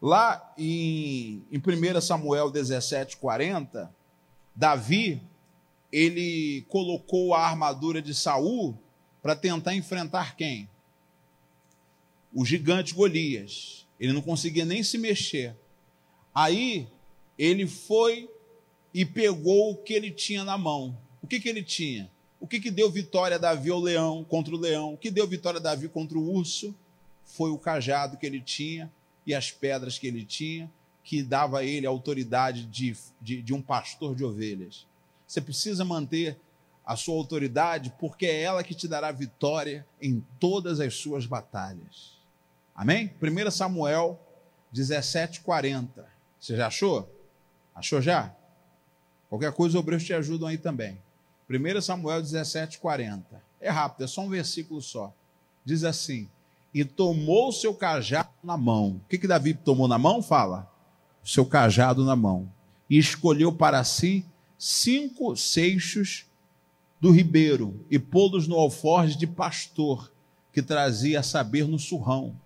Lá 0.00 0.52
em, 0.56 1.44
em 1.52 1.58
1 1.58 2.00
Samuel 2.00 2.50
17, 2.50 3.16
40, 3.18 3.94
Davi 4.54 5.22
ele 5.92 6.64
colocou 6.68 7.34
a 7.34 7.46
armadura 7.46 8.02
de 8.02 8.14
Saul 8.14 8.76
para 9.22 9.36
tentar 9.36 9.74
enfrentar 9.74 10.36
quem? 10.36 10.68
O 12.36 12.44
gigante 12.44 12.92
Golias. 12.92 13.86
Ele 13.98 14.12
não 14.12 14.20
conseguia 14.20 14.66
nem 14.66 14.82
se 14.82 14.98
mexer. 14.98 15.56
Aí 16.34 16.86
ele 17.38 17.66
foi 17.66 18.28
e 18.92 19.06
pegou 19.06 19.72
o 19.72 19.76
que 19.78 19.94
ele 19.94 20.10
tinha 20.10 20.44
na 20.44 20.58
mão. 20.58 20.98
O 21.22 21.26
que, 21.26 21.40
que 21.40 21.48
ele 21.48 21.62
tinha? 21.62 22.10
O 22.38 22.46
que, 22.46 22.60
que 22.60 22.70
deu 22.70 22.90
vitória 22.90 23.36
a 23.36 23.38
Davi 23.38 23.70
ao 23.70 23.80
leão 23.80 24.22
contra 24.22 24.54
o 24.54 24.58
leão? 24.58 24.92
O 24.92 24.98
que 24.98 25.10
deu 25.10 25.26
vitória 25.26 25.58
a 25.58 25.62
Davi 25.62 25.88
contra 25.88 26.18
o 26.18 26.30
urso? 26.30 26.74
Foi 27.24 27.50
o 27.50 27.58
cajado 27.58 28.18
que 28.18 28.26
ele 28.26 28.42
tinha 28.42 28.92
e 29.26 29.34
as 29.34 29.50
pedras 29.50 29.98
que 29.98 30.06
ele 30.06 30.22
tinha, 30.22 30.70
que 31.02 31.22
dava 31.22 31.60
a 31.60 31.64
ele 31.64 31.86
a 31.86 31.90
autoridade 31.90 32.66
de, 32.66 32.94
de, 33.18 33.40
de 33.40 33.54
um 33.54 33.62
pastor 33.62 34.14
de 34.14 34.22
ovelhas. 34.22 34.86
Você 35.26 35.40
precisa 35.40 35.86
manter 35.86 36.38
a 36.84 36.96
sua 36.96 37.14
autoridade, 37.14 37.94
porque 37.98 38.26
é 38.26 38.42
ela 38.42 38.62
que 38.62 38.74
te 38.74 38.86
dará 38.86 39.10
vitória 39.10 39.86
em 40.00 40.22
todas 40.38 40.80
as 40.80 40.94
suas 40.94 41.24
batalhas. 41.24 42.15
Amém? 42.76 43.10
1 43.22 43.50
Samuel 43.50 44.20
17:40. 44.70 46.04
Você 46.38 46.54
já 46.54 46.66
achou? 46.66 47.10
Achou 47.74 48.02
já? 48.02 48.34
Qualquer 49.30 49.50
coisa, 49.52 49.76
os 49.76 49.80
obreiros 49.80 50.04
te 50.04 50.12
ajudam 50.12 50.46
aí 50.46 50.58
também. 50.58 51.00
1 51.48 51.80
Samuel 51.80 52.22
17:40. 52.22 53.40
É 53.58 53.70
rápido, 53.70 54.04
é 54.04 54.06
só 54.06 54.20
um 54.20 54.28
versículo 54.28 54.82
só. 54.82 55.10
Diz 55.64 55.84
assim: 55.84 56.28
E 56.74 56.84
tomou 56.84 57.48
o 57.48 57.52
seu 57.52 57.74
cajado 57.74 58.28
na 58.44 58.58
mão. 58.58 59.00
O 59.04 59.08
que, 59.08 59.16
que 59.16 59.26
Davi 59.26 59.54
tomou 59.54 59.88
na 59.88 59.96
mão? 59.96 60.22
Fala. 60.22 60.70
O 61.24 61.28
seu 61.28 61.46
cajado 61.46 62.04
na 62.04 62.14
mão. 62.14 62.52
E 62.90 62.98
escolheu 62.98 63.52
para 63.52 63.82
si 63.84 64.22
cinco 64.58 65.34
seixos 65.34 66.26
do 67.00 67.10
ribeiro 67.10 67.84
e 67.90 67.98
pô-los 67.98 68.46
no 68.46 68.56
alforje 68.56 69.16
de 69.16 69.26
pastor, 69.26 70.12
que 70.52 70.62
trazia 70.62 71.20
a 71.20 71.22
saber 71.22 71.66
no 71.66 71.78
surrão 71.78 72.36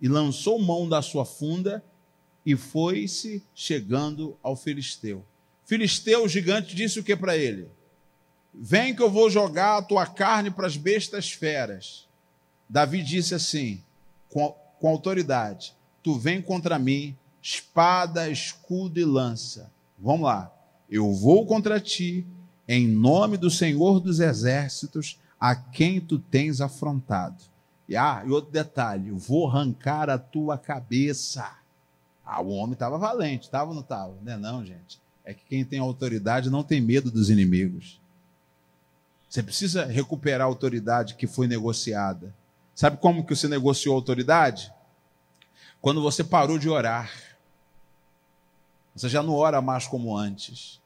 e 0.00 0.08
lançou 0.08 0.58
mão 0.58 0.88
da 0.88 1.00
sua 1.00 1.24
funda 1.24 1.84
e 2.44 2.56
foi-se 2.56 3.42
chegando 3.54 4.36
ao 4.42 4.56
filisteu. 4.56 5.24
Filisteu, 5.64 6.24
o 6.24 6.28
gigante, 6.28 6.74
disse 6.74 7.00
o 7.00 7.04
que 7.04 7.16
para 7.16 7.36
ele? 7.36 7.68
Vem 8.52 8.94
que 8.94 9.02
eu 9.02 9.10
vou 9.10 9.30
jogar 9.30 9.78
a 9.78 9.82
tua 9.82 10.06
carne 10.06 10.50
para 10.50 10.66
as 10.66 10.76
bestas 10.76 11.32
feras. 11.32 12.06
Davi 12.68 13.02
disse 13.02 13.34
assim, 13.34 13.82
com, 14.28 14.54
com 14.78 14.88
autoridade: 14.88 15.74
Tu 16.02 16.18
vem 16.18 16.42
contra 16.42 16.78
mim, 16.78 17.16
espada, 17.40 18.28
escudo 18.28 19.00
e 19.00 19.04
lança. 19.04 19.72
Vamos 19.98 20.26
lá. 20.26 20.52
Eu 20.88 21.12
vou 21.12 21.46
contra 21.46 21.80
ti, 21.80 22.26
em 22.68 22.86
nome 22.86 23.36
do 23.36 23.50
Senhor 23.50 24.00
dos 24.00 24.20
exércitos, 24.20 25.18
a 25.40 25.56
quem 25.56 26.00
tu 26.00 26.18
tens 26.18 26.60
afrontado. 26.60 27.42
E, 27.88 27.96
ah, 27.96 28.22
e 28.26 28.30
outro 28.30 28.50
detalhe, 28.50 29.10
vou 29.10 29.48
arrancar 29.48 30.08
a 30.08 30.18
tua 30.18 30.56
cabeça. 30.56 31.58
Ah, 32.24 32.40
o 32.40 32.50
homem 32.50 32.72
estava 32.72 32.96
valente, 32.96 33.44
estava 33.44 33.68
ou 33.68 33.74
não 33.74 33.82
estava? 33.82 34.16
Não 34.22 34.32
é 34.32 34.36
não, 34.36 34.64
gente. 34.64 34.98
É 35.24 35.34
que 35.34 35.44
quem 35.44 35.64
tem 35.64 35.78
autoridade 35.78 36.50
não 36.50 36.62
tem 36.62 36.80
medo 36.80 37.10
dos 37.10 37.28
inimigos. 37.28 38.00
Você 39.28 39.42
precisa 39.42 39.84
recuperar 39.84 40.42
a 40.42 40.44
autoridade 40.44 41.14
que 41.14 41.26
foi 41.26 41.46
negociada. 41.46 42.34
Sabe 42.74 42.96
como 42.96 43.24
que 43.24 43.34
você 43.34 43.48
negociou 43.48 43.94
a 43.94 43.98
autoridade? 43.98 44.72
Quando 45.80 46.00
você 46.00 46.24
parou 46.24 46.58
de 46.58 46.68
orar. 46.68 47.10
Você 48.94 49.08
já 49.08 49.22
não 49.22 49.34
ora 49.34 49.60
mais 49.60 49.86
como 49.86 50.16
antes. 50.16 50.80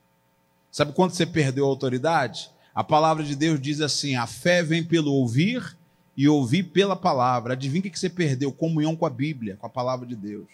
Sabe 0.70 0.92
quando 0.92 1.12
você 1.12 1.26
perdeu 1.26 1.64
a 1.66 1.68
autoridade? 1.68 2.50
A 2.74 2.82
palavra 2.82 3.22
de 3.22 3.36
Deus 3.36 3.60
diz 3.60 3.80
assim: 3.80 4.16
a 4.16 4.26
fé 4.26 4.62
vem 4.62 4.82
pelo 4.82 5.12
ouvir 5.12 5.76
e 6.18 6.28
ouvir 6.28 6.64
pela 6.64 6.96
palavra. 6.96 7.52
Adivinha 7.52 7.78
o 7.78 7.90
que 7.92 7.96
você 7.96 8.10
perdeu? 8.10 8.50
Comunhão 8.50 8.96
com 8.96 9.06
a 9.06 9.10
Bíblia, 9.10 9.56
com 9.56 9.66
a 9.66 9.70
palavra 9.70 10.04
de 10.04 10.16
Deus. 10.16 10.48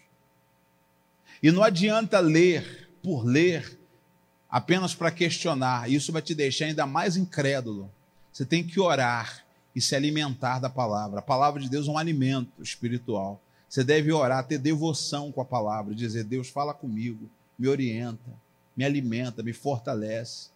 E 1.42 1.50
não 1.50 1.62
adianta 1.62 2.20
ler 2.20 2.90
por 3.02 3.24
ler, 3.24 3.80
apenas 4.50 4.94
para 4.94 5.10
questionar. 5.10 5.90
Isso 5.90 6.12
vai 6.12 6.20
te 6.20 6.34
deixar 6.34 6.66
ainda 6.66 6.86
mais 6.86 7.16
incrédulo. 7.16 7.90
Você 8.30 8.44
tem 8.44 8.62
que 8.62 8.78
orar 8.78 9.42
e 9.74 9.80
se 9.80 9.96
alimentar 9.96 10.58
da 10.58 10.68
palavra. 10.68 11.20
A 11.20 11.22
palavra 11.22 11.62
de 11.62 11.70
Deus 11.70 11.88
é 11.88 11.90
um 11.90 11.96
alimento 11.96 12.62
espiritual. 12.62 13.40
Você 13.66 13.82
deve 13.82 14.12
orar, 14.12 14.46
ter 14.46 14.58
devoção 14.58 15.32
com 15.32 15.40
a 15.40 15.46
palavra, 15.46 15.94
dizer: 15.94 16.24
Deus, 16.24 16.50
fala 16.50 16.74
comigo, 16.74 17.28
me 17.58 17.68
orienta, 17.68 18.30
me 18.76 18.84
alimenta, 18.84 19.42
me 19.42 19.54
fortalece, 19.54 20.50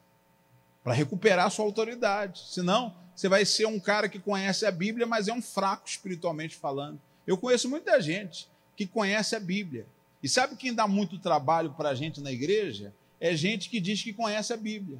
para 0.88 0.94
recuperar 0.94 1.50
sua 1.50 1.66
autoridade. 1.66 2.40
Senão, 2.48 2.96
você 3.14 3.28
vai 3.28 3.44
ser 3.44 3.66
um 3.66 3.78
cara 3.78 4.08
que 4.08 4.18
conhece 4.18 4.64
a 4.64 4.70
Bíblia, 4.70 5.06
mas 5.06 5.28
é 5.28 5.34
um 5.34 5.42
fraco 5.42 5.86
espiritualmente 5.86 6.56
falando. 6.56 6.98
Eu 7.26 7.36
conheço 7.36 7.68
muita 7.68 8.00
gente 8.00 8.48
que 8.74 8.86
conhece 8.86 9.36
a 9.36 9.40
Bíblia. 9.40 9.86
E 10.22 10.28
sabe 10.30 10.56
quem 10.56 10.72
dá 10.72 10.88
muito 10.88 11.18
trabalho 11.18 11.74
para 11.74 11.90
a 11.90 11.94
gente 11.94 12.22
na 12.22 12.32
igreja? 12.32 12.90
é 13.20 13.36
gente 13.36 13.68
que 13.68 13.80
diz 13.80 14.02
que 14.02 14.14
conhece 14.14 14.50
a 14.50 14.56
Bíblia. 14.56 14.98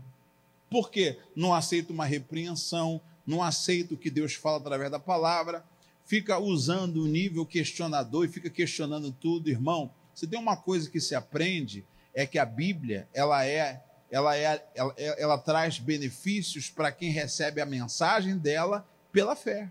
Por 0.68 0.91
quê? 0.91 1.18
Não 1.34 1.55
aceita 1.55 1.91
uma 1.91 2.05
repreensão, 2.05 3.01
não 3.26 3.43
aceita 3.43 3.95
o 3.95 3.97
que 3.97 4.11
Deus 4.11 4.34
fala 4.34 4.59
através 4.59 4.91
da 4.91 4.99
palavra, 4.99 5.64
fica 6.05 6.39
usando 6.39 7.03
o 7.03 7.07
nível 7.07 7.47
questionador 7.47 8.26
e 8.26 8.28
fica 8.28 8.51
questionando 8.51 9.11
tudo, 9.11 9.49
irmão. 9.49 9.91
Se 10.14 10.26
tem 10.26 10.39
uma 10.39 10.57
coisa 10.57 10.91
que 10.91 11.01
se 11.01 11.14
aprende 11.14 11.82
é 12.12 12.26
que 12.26 12.39
a 12.39 12.45
Bíblia, 12.45 13.09
ela 13.14 13.47
é 13.47 13.82
ela, 14.11 14.36
é, 14.36 14.64
ela, 14.74 14.94
ela 14.96 15.38
traz 15.38 15.78
benefícios 15.78 16.70
para 16.70 16.90
quem 16.90 17.11
recebe 17.11 17.61
a 17.61 17.66
mensagem 17.66 18.36
dela 18.36 18.86
pela 19.12 19.36
fé. 19.36 19.70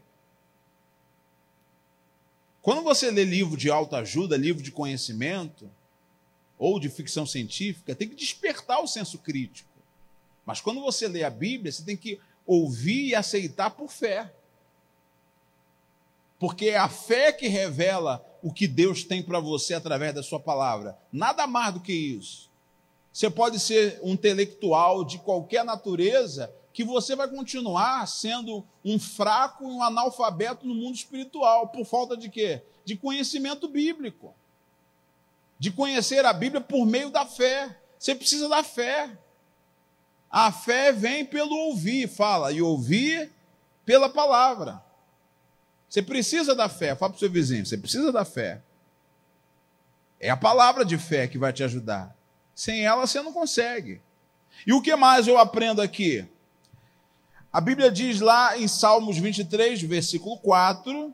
Quando 2.62 2.84
você 2.84 3.10
lê 3.10 3.24
livro 3.24 3.56
de 3.56 3.70
autoajuda, 3.70 4.36
livro 4.36 4.62
de 4.62 4.72
conhecimento, 4.72 5.70
ou 6.58 6.80
de 6.80 6.90
ficção 6.90 7.26
científica, 7.26 7.96
tem 7.96 8.10
que 8.10 8.16
despertar 8.16 8.82
o 8.82 8.88
senso 8.88 9.20
crítico. 9.20 9.70
Mas 10.46 10.60
quando 10.60 10.82
você 10.82 11.08
lê 11.08 11.24
a 11.24 11.30
Bíblia, 11.30 11.72
você 11.72 11.84
tem 11.84 11.96
que 11.96 12.20
ouvir 12.46 13.08
e 13.08 13.16
aceitar 13.16 13.72
por 13.72 13.92
fé. 13.92 14.34
Porque 16.40 16.68
é 16.70 16.78
a 16.78 16.90
fé 16.90 17.32
que 17.32 17.48
revela 17.48 18.24
o 18.42 18.54
que 18.54 18.68
Deus 18.68 19.04
tem 19.04 19.22
para 19.22 19.40
você 19.40 19.74
através 19.74 20.14
da 20.14 20.24
sua 20.24 20.40
palavra. 20.40 20.98
Nada 21.12 21.46
mais 21.48 21.74
do 21.74 21.80
que 21.80 21.94
isso. 21.94 22.47
Você 23.18 23.32
pode 23.32 23.60
ser 23.60 24.00
um 24.04 24.12
intelectual 24.12 25.04
de 25.04 25.18
qualquer 25.18 25.66
natureza, 25.66 26.54
que 26.72 26.84
você 26.84 27.16
vai 27.16 27.28
continuar 27.28 28.08
sendo 28.08 28.64
um 28.86 29.00
fraco 29.00 29.64
e 29.64 29.74
um 29.74 29.82
analfabeto 29.82 30.68
no 30.68 30.76
mundo 30.76 30.94
espiritual, 30.94 31.70
por 31.70 31.84
falta 31.84 32.16
de 32.16 32.30
quê? 32.30 32.62
De 32.86 32.96
conhecimento 32.96 33.68
bíblico. 33.68 34.36
De 35.58 35.72
conhecer 35.72 36.28
a 36.28 36.32
Bíblia 36.32 36.62
por 36.62 36.86
meio 36.86 37.10
da 37.10 37.26
fé. 37.26 37.76
Você 37.98 38.14
precisa 38.14 38.48
da 38.48 38.62
fé. 38.62 39.18
A 40.30 40.52
fé 40.52 40.92
vem 40.92 41.26
pelo 41.26 41.56
ouvir, 41.70 42.08
fala, 42.08 42.52
e 42.52 42.62
ouvir 42.62 43.34
pela 43.84 44.10
palavra. 44.10 44.80
Você 45.90 46.04
precisa 46.04 46.54
da 46.54 46.70
fé. 46.70 46.96
Fala 46.96 47.14
para 47.14 47.18
o 47.18 47.20
seu 47.20 47.32
vizinho, 47.32 47.66
você 47.66 47.80
precisa 47.80 48.12
da 48.12 48.24
fé. 48.24 48.62
É 50.20 50.30
a 50.30 50.38
palavra 50.38 50.86
de 50.86 51.00
fé 51.00 51.28
que 51.28 51.40
vai 51.40 51.52
te 51.52 51.64
ajudar. 51.64 52.16
Sem 52.58 52.84
ela 52.84 53.06
você 53.06 53.22
não 53.22 53.32
consegue. 53.32 54.02
E 54.66 54.74
o 54.74 54.82
que 54.82 54.96
mais 54.96 55.28
eu 55.28 55.38
aprendo 55.38 55.80
aqui? 55.80 56.28
A 57.54 57.62
Bíblia 57.62 57.92
diz 57.92 58.20
lá 58.20 58.58
em 58.58 58.68
Salmos 58.68 59.20
23, 59.20 59.80
versículo 59.84 60.40
4, 60.40 61.14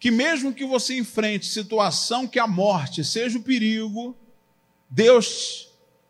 que 0.00 0.10
mesmo 0.10 0.54
que 0.54 0.64
você 0.64 0.96
enfrente 0.96 1.44
situação 1.44 2.26
que 2.26 2.38
a 2.38 2.46
morte 2.46 3.04
seja 3.04 3.38
o 3.38 3.42
perigo, 3.42 4.16
Deus 4.88 5.68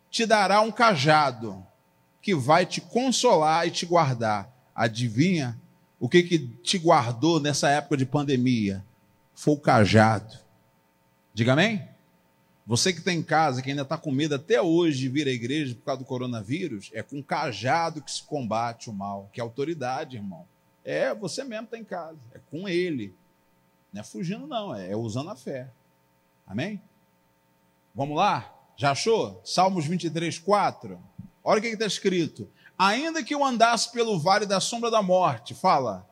te 0.09 0.24
dará 0.24 0.61
um 0.61 0.70
cajado 0.70 1.66
que 2.22 2.33
vai 2.33 2.64
te 2.64 2.81
consolar 2.81 3.66
e 3.66 3.72
te 3.72 3.85
guardar. 3.85 4.49
Adivinha 4.72 5.61
o 5.99 6.09
que, 6.09 6.22
que 6.22 6.39
te 6.62 6.79
guardou 6.79 7.41
nessa 7.41 7.68
época 7.70 7.97
de 7.97 8.07
pandemia? 8.07 8.85
Foi 9.35 9.55
o 9.55 9.61
cajado. 9.61 10.39
Diga 11.35 11.55
amém? 11.55 11.95
Você 12.66 12.92
que 12.92 12.98
está 12.98 13.12
em 13.12 13.22
casa, 13.22 13.62
que 13.62 13.70
ainda 13.70 13.82
está 13.82 13.96
com 13.96 14.10
medo 14.10 14.34
até 14.34 14.60
hoje 14.60 14.98
de 14.98 15.08
vir 15.08 15.28
à 15.28 15.30
igreja 15.30 15.74
por 15.76 15.82
causa 15.82 16.00
do 16.00 16.04
coronavírus, 16.04 16.90
é 16.92 17.00
com 17.00 17.22
cajado 17.22 18.02
que 18.02 18.10
se 18.10 18.22
combate 18.22 18.90
o 18.90 18.92
mal, 18.92 19.30
que 19.32 19.40
é 19.40 19.42
autoridade, 19.42 20.16
irmão. 20.16 20.44
É, 20.84 21.14
você 21.14 21.44
mesmo 21.44 21.66
está 21.66 21.78
em 21.78 21.84
casa, 21.84 22.18
é 22.34 22.40
com 22.50 22.68
ele. 22.68 23.14
Não 23.92 24.00
é 24.00 24.04
fugindo, 24.04 24.48
não, 24.48 24.74
é, 24.74 24.90
é 24.90 24.96
usando 24.96 25.30
a 25.30 25.36
fé. 25.36 25.70
Amém? 26.44 26.82
Vamos 27.94 28.16
lá? 28.16 28.52
Já 28.76 28.90
achou? 28.90 29.40
Salmos 29.44 29.86
23, 29.86 30.38
4. 30.40 30.98
Olha 31.44 31.60
o 31.60 31.62
que 31.62 31.68
está 31.68 31.86
escrito. 31.86 32.50
Ainda 32.76 33.22
que 33.22 33.34
eu 33.34 33.44
andasse 33.44 33.92
pelo 33.92 34.18
vale 34.18 34.44
da 34.44 34.60
sombra 34.60 34.90
da 34.90 35.00
morte, 35.00 35.54
fala, 35.54 36.06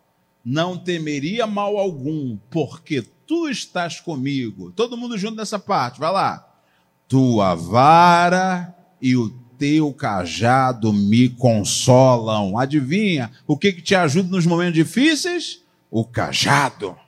não 0.44 0.78
temeria 0.78 1.46
mal 1.46 1.76
algum, 1.76 2.36
porque 2.50 3.02
tu 3.26 3.48
estás 3.48 4.00
comigo. 4.00 4.70
Todo 4.72 4.96
mundo 4.96 5.18
junto 5.18 5.36
nessa 5.36 5.58
parte, 5.58 5.98
vai 5.98 6.12
lá. 6.12 6.43
Tua 7.14 7.54
vara 7.54 8.74
e 9.00 9.14
o 9.14 9.30
teu 9.56 9.94
cajado 9.94 10.92
me 10.92 11.28
consolam. 11.28 12.58
Adivinha 12.58 13.30
o 13.46 13.56
que, 13.56 13.72
que 13.72 13.80
te 13.80 13.94
ajuda 13.94 14.28
nos 14.30 14.44
momentos 14.44 14.74
difíceis? 14.74 15.62
O 15.88 16.04
cajado. 16.04 16.98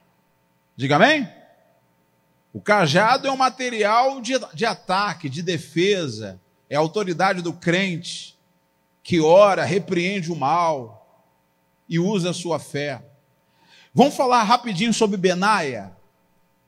Diga 0.77 0.95
amém? 0.95 1.29
O 2.53 2.61
cajado 2.61 3.27
é 3.27 3.33
um 3.33 3.37
material 3.37 4.21
de, 4.21 4.35
de 4.55 4.65
ataque, 4.65 5.29
de 5.29 5.43
defesa, 5.43 6.41
é 6.71 6.77
a 6.77 6.79
autoridade 6.79 7.43
do 7.43 7.53
crente 7.53 8.39
que 9.03 9.21
ora, 9.21 9.65
repreende 9.65 10.31
o 10.31 10.37
mal 10.37 11.29
e 11.89 11.99
usa 11.99 12.31
a 12.31 12.33
sua 12.33 12.61
fé. 12.61 13.03
Vamos 13.93 14.15
falar 14.15 14.45
rapidinho 14.45 14.95
sobre 14.95 15.17
Benaia. 15.17 15.91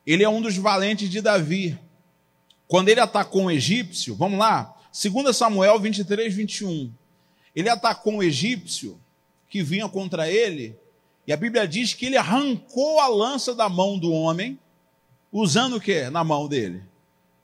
Ele 0.05 0.24
é 0.24 0.28
um 0.28 0.43
dos 0.43 0.57
valentes 0.57 1.09
de 1.09 1.20
Davi. 1.20 1.78
Quando 2.68 2.90
ele 2.90 3.00
atacou 3.00 3.42
um 3.42 3.50
egípcio, 3.50 4.14
vamos 4.14 4.38
lá, 4.38 4.76
2 4.92 5.36
Samuel 5.36 5.80
23, 5.80 6.32
21. 6.32 6.92
Ele 7.56 7.68
atacou 7.68 8.12
um 8.12 8.22
egípcio 8.22 9.00
que 9.48 9.62
vinha 9.62 9.88
contra 9.88 10.30
ele, 10.30 10.76
e 11.26 11.32
a 11.32 11.36
Bíblia 11.36 11.66
diz 11.66 11.94
que 11.94 12.06
ele 12.06 12.16
arrancou 12.16 13.00
a 13.00 13.08
lança 13.08 13.52
da 13.54 13.68
mão 13.68 13.98
do 13.98 14.12
homem 14.12 14.58
Usando 15.32 15.76
o 15.76 15.80
que 15.80 16.08
na 16.08 16.24
mão 16.24 16.48
dele? 16.48 16.82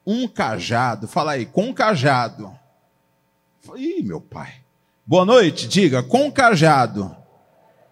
Um 0.07 0.27
cajado. 0.27 1.07
Fala 1.07 1.33
aí, 1.33 1.47
com 1.47 1.73
cajado. 1.73 2.51
Ih, 3.77 4.03
meu 4.03 4.21
pai. 4.21 4.55
Boa 5.07 5.25
noite, 5.25 5.69
diga, 5.69 6.03
com 6.03 6.31
cajado. 6.31 7.15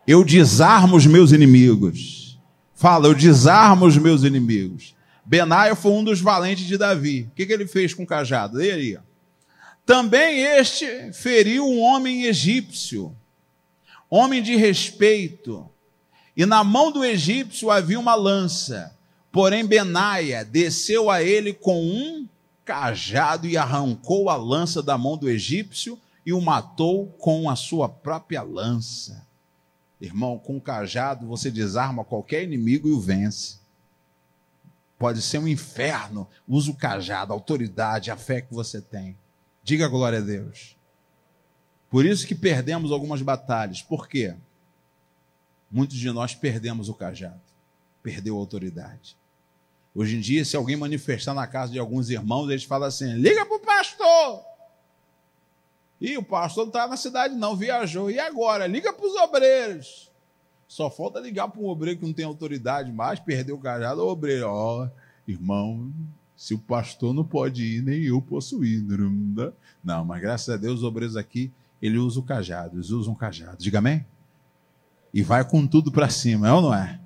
Eu 0.07 0.25
desarmo 0.25 0.97
os 0.97 1.07
meus 1.07 1.33
inimigos. 1.33 2.39
Fala, 2.75 3.07
eu 3.07 3.15
desarmo 3.15 3.87
os 3.87 3.97
meus 3.99 4.25
inimigos. 4.25 4.95
Benaia 5.25 5.75
foi 5.75 5.93
um 5.93 6.05
dos 6.05 6.21
valentes 6.21 6.67
de 6.67 6.77
Davi. 6.77 7.29
O 7.31 7.35
que, 7.35 7.47
que 7.47 7.53
ele 7.53 7.67
fez 7.67 7.95
com 7.95 8.03
o 8.03 8.07
cajado? 8.07 8.61
Ele 8.61 8.99
Também 9.87 10.41
este 10.41 11.13
feriu 11.13 11.67
um 11.67 11.81
homem 11.81 12.25
egípcio, 12.25 13.15
homem 14.11 14.43
de 14.43 14.57
respeito, 14.57 15.69
e 16.37 16.45
na 16.45 16.65
mão 16.65 16.91
do 16.91 17.05
egípcio 17.05 17.71
havia 17.71 17.99
uma 17.99 18.15
lança. 18.15 18.97
Porém, 19.31 19.65
Benaia 19.65 20.45
desceu 20.45 21.11
a 21.11 21.23
ele 21.23 21.53
com 21.53 21.83
um 21.83 22.29
cajado 22.65 23.47
e 23.47 23.57
arrancou 23.57 24.29
a 24.29 24.37
lança 24.37 24.83
da 24.83 24.97
mão 24.97 25.17
do 25.17 25.29
egípcio 25.29 25.99
e 26.25 26.33
o 26.33 26.41
matou 26.41 27.07
com 27.19 27.49
a 27.49 27.57
sua 27.57 27.89
própria 27.89 28.43
lança. 28.43 29.27
Irmão, 30.01 30.39
com 30.39 30.57
o 30.57 30.61
cajado 30.61 31.27
você 31.27 31.51
desarma 31.51 32.05
qualquer 32.05 32.43
inimigo 32.43 32.89
e 32.89 32.93
o 32.93 33.01
vence. 33.01 33.62
Pode 35.03 35.21
ser 35.21 35.39
um 35.39 35.49
inferno. 35.49 36.29
Usa 36.47 36.71
o 36.71 36.77
cajado, 36.77 37.33
a 37.33 37.35
autoridade, 37.35 38.09
a 38.09 38.17
fé 38.17 38.41
que 38.41 38.55
você 38.55 38.81
tem. 38.81 39.19
Diga 39.61 39.89
glória 39.89 40.21
a 40.21 40.23
Deus. 40.23 40.77
Por 41.91 42.07
isso 42.07 42.25
que 42.25 42.37
perdemos 42.37 42.93
algumas 42.93 43.21
batalhas. 43.21 43.83
Por 43.83 44.07
quê? 44.07 44.37
Muitos 45.69 45.97
de 45.97 46.09
nós 46.13 46.37
perdemos 46.37 46.89
o 46.89 46.95
cajado, 46.95 47.41
perdeu 48.01 48.37
a 48.37 48.39
autoridade. 48.39 49.17
Hoje 49.93 50.19
em 50.19 50.21
dia, 50.21 50.45
se 50.45 50.55
alguém 50.55 50.77
manifestar 50.77 51.35
na 51.35 51.49
casa 51.49 51.73
de 51.73 51.81
alguns 51.81 52.09
irmãos, 52.09 52.49
eles 52.49 52.63
falam 52.63 52.87
assim: 52.87 53.13
liga 53.15 53.45
para 53.45 53.57
o 53.57 53.61
pastor. 53.61 54.45
E 56.01 56.17
o 56.17 56.23
pastor 56.23 56.67
não 56.67 56.69
está 56.71 56.87
na 56.87 56.97
cidade, 56.97 57.35
não, 57.35 57.57
viajou. 57.57 58.09
E 58.09 58.21
agora? 58.21 58.69
Liga 58.69 58.93
para 58.93 59.05
os 59.05 59.17
obreiros. 59.17 60.12
Só 60.73 60.89
falta 60.89 61.21
ligar 61.21 61.49
para 61.49 61.61
um 61.61 61.67
obreiro 61.67 62.01
que 62.01 62.07
não 62.07 62.15
tem 62.15 62.25
autoridade 62.25 62.91
mais, 62.91 63.21
perdeu 63.21 63.57
o 63.57 63.61
cajado. 63.61 64.01
O 64.01 64.09
obreiro, 64.09 64.49
ó, 64.49 64.87
oh, 64.87 65.31
irmão, 65.31 65.93
se 66.35 66.55
o 66.55 66.59
pastor 66.59 67.13
não 67.13 67.27
pode 67.27 67.63
ir, 67.63 67.83
nem 67.83 68.05
eu 68.05 68.23
posso 68.23 68.65
ir. 68.65 68.83
Não, 69.85 70.03
mas 70.03 70.23
graças 70.23 70.49
a 70.49 70.57
Deus, 70.57 70.79
os 70.79 70.83
obreiros 70.83 71.15
aqui, 71.15 71.53
ele 71.83 71.99
usa 71.99 72.19
o 72.21 72.23
cajado, 72.23 72.77
eles 72.77 72.89
usam 72.89 73.13
o 73.13 73.17
cajado. 73.17 73.59
Diga 73.59 73.81
amém? 73.81 74.07
E 75.13 75.23
vai 75.23 75.47
com 75.47 75.67
tudo 75.67 75.93
para 75.93 76.09
cima, 76.09 76.49
é 76.49 76.53
ou 76.55 76.63
não 76.63 76.73
é? 76.73 76.99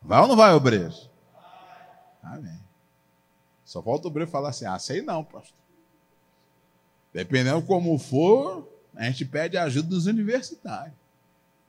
Vai 0.00 0.20
ou 0.20 0.28
não 0.28 0.36
vai, 0.36 0.54
obreiros? 0.54 1.10
Amém. 2.22 2.60
Só 3.64 3.82
falta 3.82 4.06
o 4.06 4.10
obreiro 4.12 4.30
falar 4.30 4.50
assim: 4.50 4.64
ah, 4.64 4.78
sei 4.78 5.02
não, 5.02 5.24
pastor. 5.24 5.58
Dependendo 7.12 7.62
como 7.62 7.98
for, 7.98 8.68
a 8.94 9.02
gente 9.06 9.24
pede 9.24 9.56
ajuda 9.56 9.88
dos 9.88 10.06
universitários. 10.06 11.01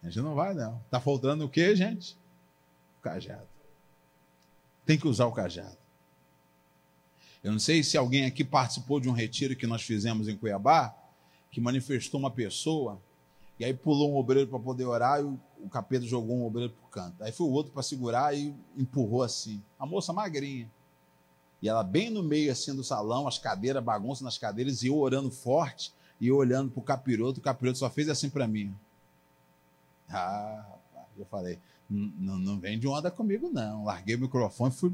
A 0.03 0.07
gente 0.07 0.21
não 0.21 0.35
vai, 0.35 0.53
não. 0.53 0.81
Está 0.85 0.99
faltando 0.99 1.45
o 1.45 1.49
quê, 1.49 1.75
gente? 1.75 2.17
O 2.99 3.01
cajado. 3.01 3.47
Tem 4.85 4.99
que 4.99 5.07
usar 5.07 5.25
o 5.25 5.31
cajado. 5.31 5.77
Eu 7.41 7.51
não 7.51 7.59
sei 7.59 7.83
se 7.83 7.97
alguém 7.97 8.25
aqui 8.25 8.43
participou 8.43 8.99
de 8.99 9.09
um 9.09 9.13
retiro 9.13 9.55
que 9.55 9.65
nós 9.65 9.81
fizemos 9.81 10.27
em 10.27 10.37
Cuiabá, 10.37 10.95
que 11.51 11.61
manifestou 11.61 12.19
uma 12.19 12.31
pessoa, 12.31 13.01
e 13.59 13.63
aí 13.63 13.73
pulou 13.73 14.11
um 14.11 14.17
obreiro 14.17 14.49
para 14.49 14.59
poder 14.59 14.85
orar, 14.85 15.21
e 15.21 15.23
o, 15.23 15.69
capeta 15.69 16.05
jogou 16.05 16.35
um 16.35 16.45
obreiro 16.45 16.73
para 16.73 16.85
o 16.85 16.89
canto. 16.89 17.23
Aí 17.23 17.31
foi 17.31 17.47
o 17.47 17.51
outro 17.51 17.71
para 17.71 17.83
segurar 17.83 18.35
e 18.35 18.53
empurrou 18.77 19.23
assim. 19.23 19.61
A 19.79 19.85
moça 19.85 20.11
magrinha. 20.11 20.69
E 21.61 21.69
ela 21.69 21.83
bem 21.83 22.09
no 22.09 22.23
meio 22.23 22.51
assim 22.51 22.75
do 22.75 22.83
salão, 22.83 23.27
as 23.27 23.37
cadeiras, 23.37 23.83
bagunça 23.83 24.23
nas 24.23 24.37
cadeiras, 24.37 24.83
e 24.83 24.87
eu 24.87 24.97
orando 24.97 25.31
forte, 25.31 25.93
e 26.19 26.27
eu 26.27 26.35
olhando 26.35 26.71
para 26.71 26.79
o 26.79 26.83
capiroto, 26.83 27.39
o 27.39 27.43
capiroto 27.43 27.77
só 27.77 27.89
fez 27.89 28.09
assim 28.09 28.29
para 28.29 28.47
mim. 28.47 28.75
Ah, 30.09 30.65
eu 31.17 31.25
falei, 31.25 31.59
não, 31.89 32.37
não 32.37 32.59
vem 32.59 32.79
de 32.79 32.87
onda 32.87 33.11
comigo, 33.11 33.49
não. 33.51 33.85
Larguei 33.85 34.15
o 34.15 34.19
microfone, 34.19 34.73
fui, 34.73 34.93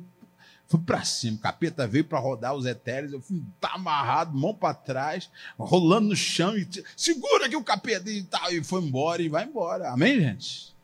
fui 0.67 0.79
para 0.79 1.03
cima. 1.03 1.37
O 1.37 1.39
capeta 1.39 1.87
veio 1.87 2.05
para 2.05 2.19
rodar 2.19 2.53
os 2.53 2.65
etéreos, 2.65 3.13
eu 3.13 3.21
fui 3.21 3.43
tá 3.59 3.73
amarrado, 3.73 4.37
mão 4.37 4.53
para 4.53 4.73
trás, 4.73 5.29
rolando 5.57 6.09
no 6.09 6.15
chão, 6.15 6.57
e 6.57 6.67
segura 6.95 7.45
aqui 7.45 7.55
o 7.55 7.63
capeta 7.63 8.09
e 8.09 8.23
tal, 8.23 8.51
e 8.51 8.63
foi 8.63 8.81
embora 8.81 9.21
e 9.21 9.29
vai 9.29 9.45
embora. 9.45 9.91
Amém, 9.91 10.19
gente? 10.19 10.75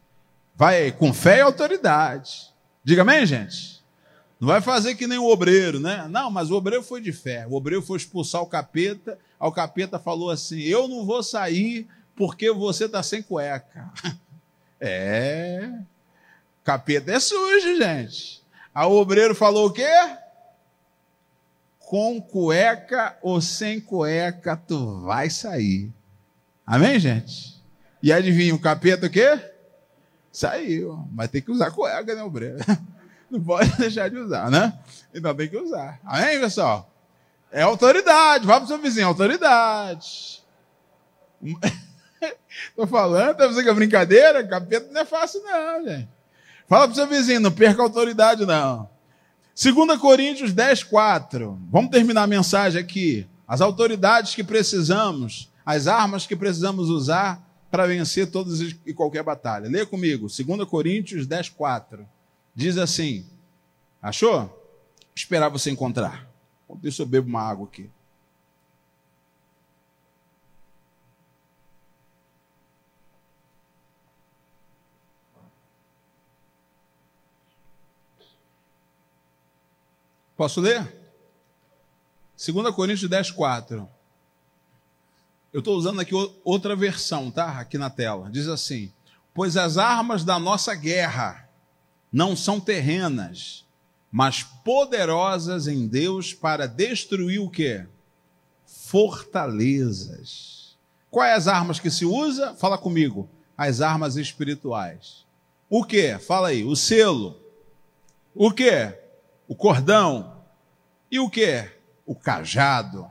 Vai 0.55 0.91
com 0.91 1.13
fé 1.13 1.39
e 1.39 1.41
autoridade. 1.41 2.53
Diga 2.83 3.01
amém, 3.01 3.25
gente? 3.25 3.83
Não 4.39 4.47
vai 4.47 4.61
fazer 4.61 4.95
que 4.95 5.07
nem 5.07 5.17
o 5.17 5.29
obreiro, 5.29 5.79
né? 5.79 6.07
Não, 6.09 6.29
mas 6.29 6.51
o 6.51 6.55
obreiro 6.55 6.83
foi 6.83 7.01
de 7.01 7.11
fé. 7.11 7.47
O 7.47 7.55
obreiro 7.55 7.81
foi 7.81 7.97
expulsar 7.97 8.41
o 8.41 8.47
capeta. 8.47 9.17
O 9.39 9.51
capeta 9.51 9.97
falou 9.97 10.29
assim: 10.29 10.59
Eu 10.59 10.87
não 10.87 11.05
vou 11.05 11.23
sair 11.23 11.87
porque 12.15 12.51
você 12.51 12.85
está 12.85 13.03
sem 13.03 13.21
cueca. 13.21 13.91
É. 14.77 15.71
Capeta 16.63 17.13
é 17.13 17.19
sujo, 17.19 17.77
gente. 17.77 18.43
A 18.73 18.85
obreiro 18.85 19.33
falou 19.33 19.67
o 19.67 19.71
quê? 19.71 19.89
Com 21.79 22.21
cueca 22.21 23.17
ou 23.21 23.39
sem 23.39 23.79
cueca, 23.79 24.57
tu 24.57 24.99
vai 24.99 25.29
sair. 25.29 25.91
Amém, 26.67 26.99
gente? 26.99 27.55
E 28.03 28.11
adivinha, 28.11 28.53
o 28.53 28.59
capeta 28.59 29.07
o 29.07 29.09
quê? 29.09 29.39
Saiu. 30.31 31.07
Mas 31.13 31.29
tem 31.29 31.41
que 31.41 31.51
usar 31.51 31.71
cueca, 31.71 32.13
né, 32.13 32.21
obreiro? 32.21 32.57
Não 33.31 33.41
pode 33.41 33.75
deixar 33.79 34.09
de 34.09 34.17
usar, 34.17 34.51
né? 34.51 34.77
Então 35.13 35.33
tem 35.33 35.47
que 35.47 35.57
usar. 35.57 35.99
Amém, 36.03 36.39
pessoal? 36.39 36.91
É 37.51 37.61
autoridade. 37.61 38.45
Vá 38.45 38.55
para 38.57 38.65
o 38.65 38.67
seu 38.67 38.77
vizinho, 38.77 39.07
autoridade. 39.07 40.43
Tô 42.75 42.87
falando, 42.87 43.35
tá 43.35 43.47
pensando 43.47 43.63
que 43.63 43.69
é 43.69 43.73
brincadeira? 43.73 44.47
Capeta 44.47 44.91
não 44.91 45.01
é 45.01 45.05
fácil, 45.05 45.41
não, 45.43 45.83
gente. 45.83 46.07
Fala 46.67 46.85
para 46.85 46.93
o 46.93 46.95
seu 46.95 47.07
vizinho, 47.07 47.39
não 47.39 47.51
perca 47.51 47.81
autoridade, 47.81 48.45
não. 48.45 48.89
2 49.55 49.99
Coríntios 49.99 50.51
10, 50.51 50.83
4. 50.83 51.59
Vamos 51.71 51.91
terminar 51.91 52.23
a 52.23 52.27
mensagem 52.27 52.81
aqui. 52.81 53.27
As 53.47 53.61
autoridades 53.61 54.35
que 54.35 54.43
precisamos, 54.43 55.49
as 55.65 55.87
armas 55.87 56.25
que 56.25 56.35
precisamos 56.35 56.89
usar 56.89 57.41
para 57.71 57.85
vencer 57.85 58.31
todas 58.31 58.59
e 58.85 58.93
qualquer 58.93 59.23
batalha. 59.23 59.69
Leia 59.69 59.85
comigo, 59.85 60.27
2 60.27 60.67
Coríntios 60.67 61.25
10, 61.27 61.49
4. 61.49 62.05
Diz 62.53 62.77
assim: 62.77 63.25
Achou? 64.01 64.63
Esperar 65.15 65.49
você 65.49 65.71
encontrar. 65.71 66.27
Deixa 66.81 67.03
eu 67.03 67.05
beber 67.05 67.27
uma 67.27 67.41
água 67.41 67.67
aqui. 67.67 67.89
Posso 80.35 80.59
ler? 80.59 80.93
2 82.37 82.75
Coríntios 82.75 83.09
10, 83.09 83.31
4. 83.31 83.87
Eu 85.53 85.59
estou 85.59 85.77
usando 85.77 86.01
aqui 86.01 86.13
outra 86.43 86.75
versão, 86.75 87.31
tá? 87.31 87.59
Aqui 87.59 87.77
na 87.77 87.89
tela. 87.89 88.29
Diz 88.29 88.49
assim: 88.49 88.91
Pois 89.33 89.55
as 89.55 89.77
armas 89.77 90.25
da 90.25 90.37
nossa 90.37 90.75
guerra 90.75 91.49
não 92.11 92.35
são 92.35 92.59
terrenas, 92.59 93.65
mas 94.11 94.43
poderosas 94.43 95.67
em 95.67 95.87
Deus 95.87 96.33
para 96.33 96.67
destruir 96.67 97.39
o 97.39 97.49
quê? 97.49 97.87
Fortalezas. 98.65 100.75
Quais 101.09 101.33
as 101.33 101.47
armas 101.47 101.79
que 101.79 101.89
se 101.89 102.05
usa? 102.05 102.53
Fala 102.55 102.77
comigo. 102.77 103.29
As 103.57 103.79
armas 103.79 104.17
espirituais. 104.17 105.25
O 105.69 105.85
que? 105.85 106.17
Fala 106.17 106.49
aí. 106.49 106.65
O 106.65 106.75
selo. 106.75 107.39
O 108.33 108.51
que? 108.51 109.04
O 109.47 109.55
cordão 109.55 110.43
e 111.09 111.19
o 111.19 111.29
que? 111.29 111.69
O 112.05 112.15
cajado. 112.15 113.09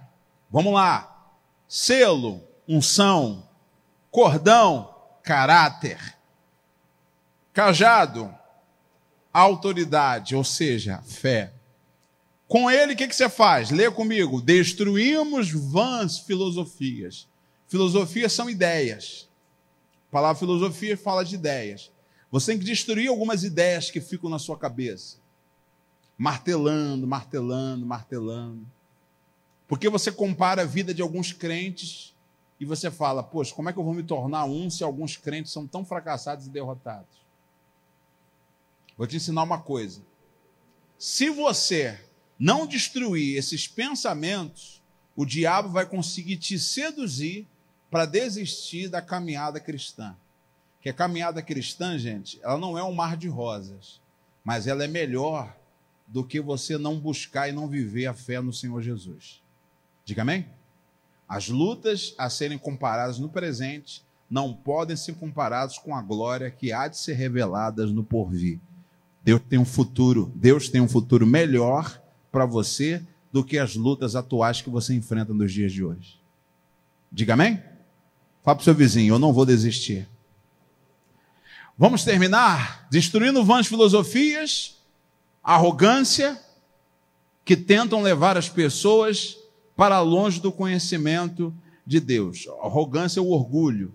Vamos 0.50 0.72
lá. 0.72 1.32
Selo, 1.68 2.42
unção, 2.68 3.48
cordão, 4.10 4.94
caráter. 5.22 5.98
Cajado, 7.52 8.34
autoridade, 9.32 10.34
ou 10.34 10.44
seja, 10.44 11.02
fé. 11.02 11.52
Com 12.46 12.70
ele, 12.70 12.92
o 12.92 12.96
que, 12.96 13.08
que 13.08 13.16
você 13.16 13.28
faz? 13.28 13.70
Lê 13.70 13.90
comigo. 13.90 14.42
Destruímos 14.42 15.50
vãs 15.50 16.18
filosofias. 16.18 17.28
Filosofias 17.68 18.32
são 18.32 18.50
ideias. 18.50 19.28
A 20.08 20.12
palavra 20.12 20.38
filosofia 20.38 20.96
fala 20.96 21.24
de 21.24 21.34
ideias. 21.36 21.90
Você 22.30 22.52
tem 22.52 22.58
que 22.58 22.64
destruir 22.64 23.08
algumas 23.08 23.44
ideias 23.44 23.90
que 23.90 24.00
ficam 24.00 24.28
na 24.28 24.38
sua 24.38 24.58
cabeça 24.58 25.23
martelando, 26.16 27.06
martelando, 27.06 27.84
martelando. 27.84 28.66
Porque 29.66 29.88
você 29.88 30.12
compara 30.12 30.62
a 30.62 30.66
vida 30.66 30.94
de 30.94 31.02
alguns 31.02 31.32
crentes 31.32 32.14
e 32.60 32.64
você 32.64 32.90
fala, 32.90 33.22
poxa, 33.22 33.54
como 33.54 33.68
é 33.68 33.72
que 33.72 33.78
eu 33.78 33.84
vou 33.84 33.94
me 33.94 34.02
tornar 34.02 34.44
um 34.44 34.70
se 34.70 34.84
alguns 34.84 35.16
crentes 35.16 35.52
são 35.52 35.66
tão 35.66 35.84
fracassados 35.84 36.46
e 36.46 36.50
derrotados? 36.50 37.24
Vou 38.96 39.06
te 39.06 39.16
ensinar 39.16 39.42
uma 39.42 39.60
coisa. 39.60 40.02
Se 40.98 41.28
você 41.28 42.00
não 42.38 42.66
destruir 42.66 43.36
esses 43.36 43.66
pensamentos, 43.66 44.82
o 45.16 45.24
diabo 45.24 45.68
vai 45.68 45.86
conseguir 45.86 46.36
te 46.36 46.58
seduzir 46.58 47.48
para 47.90 48.06
desistir 48.06 48.88
da 48.88 49.02
caminhada 49.02 49.58
cristã. 49.58 50.16
Que 50.80 50.90
a 50.90 50.94
caminhada 50.94 51.42
cristã, 51.42 51.98
gente, 51.98 52.38
ela 52.42 52.58
não 52.58 52.78
é 52.78 52.84
um 52.84 52.92
mar 52.92 53.16
de 53.16 53.28
rosas, 53.28 54.00
mas 54.44 54.66
ela 54.66 54.84
é 54.84 54.88
melhor 54.88 55.56
do 56.06 56.24
que 56.24 56.40
você 56.40 56.76
não 56.78 56.98
buscar 56.98 57.48
e 57.48 57.52
não 57.52 57.68
viver 57.68 58.06
a 58.06 58.14
fé 58.14 58.40
no 58.40 58.52
Senhor 58.52 58.80
Jesus. 58.82 59.42
Diga 60.04 60.22
amém? 60.22 60.46
As 61.28 61.48
lutas 61.48 62.14
a 62.18 62.28
serem 62.28 62.58
comparadas 62.58 63.18
no 63.18 63.28
presente 63.28 64.02
não 64.28 64.52
podem 64.52 64.96
ser 64.96 65.14
comparadas 65.14 65.78
com 65.78 65.94
a 65.94 66.02
glória 66.02 66.50
que 66.50 66.72
há 66.72 66.88
de 66.88 66.98
ser 66.98 67.14
revelada 67.14 67.86
no 67.86 68.04
porvir. 68.04 68.58
Deus 69.22 69.40
tem 69.48 69.58
um 69.58 69.64
futuro, 69.64 70.30
Deus 70.34 70.68
tem 70.68 70.80
um 70.80 70.88
futuro 70.88 71.26
melhor 71.26 72.00
para 72.30 72.44
você 72.44 73.02
do 73.32 73.42
que 73.42 73.58
as 73.58 73.74
lutas 73.74 74.14
atuais 74.14 74.60
que 74.60 74.68
você 74.68 74.94
enfrenta 74.94 75.32
nos 75.32 75.52
dias 75.52 75.72
de 75.72 75.82
hoje. 75.82 76.20
Diga 77.10 77.32
amém? 77.32 77.62
Fala 78.42 78.56
para 78.56 78.60
o 78.60 78.64
seu 78.64 78.74
vizinho, 78.74 79.14
eu 79.14 79.18
não 79.18 79.32
vou 79.32 79.46
desistir. 79.46 80.06
Vamos 81.76 82.04
terminar 82.04 82.86
destruindo 82.90 83.44
vãs 83.44 83.66
filosofias 83.66 84.73
arrogância 85.44 86.40
que 87.44 87.54
tentam 87.54 88.00
levar 88.00 88.38
as 88.38 88.48
pessoas 88.48 89.36
para 89.76 90.00
longe 90.00 90.40
do 90.40 90.50
conhecimento 90.50 91.54
de 91.86 92.00
Deus. 92.00 92.46
arrogância 92.62 93.20
é 93.20 93.22
o 93.22 93.28
orgulho. 93.28 93.94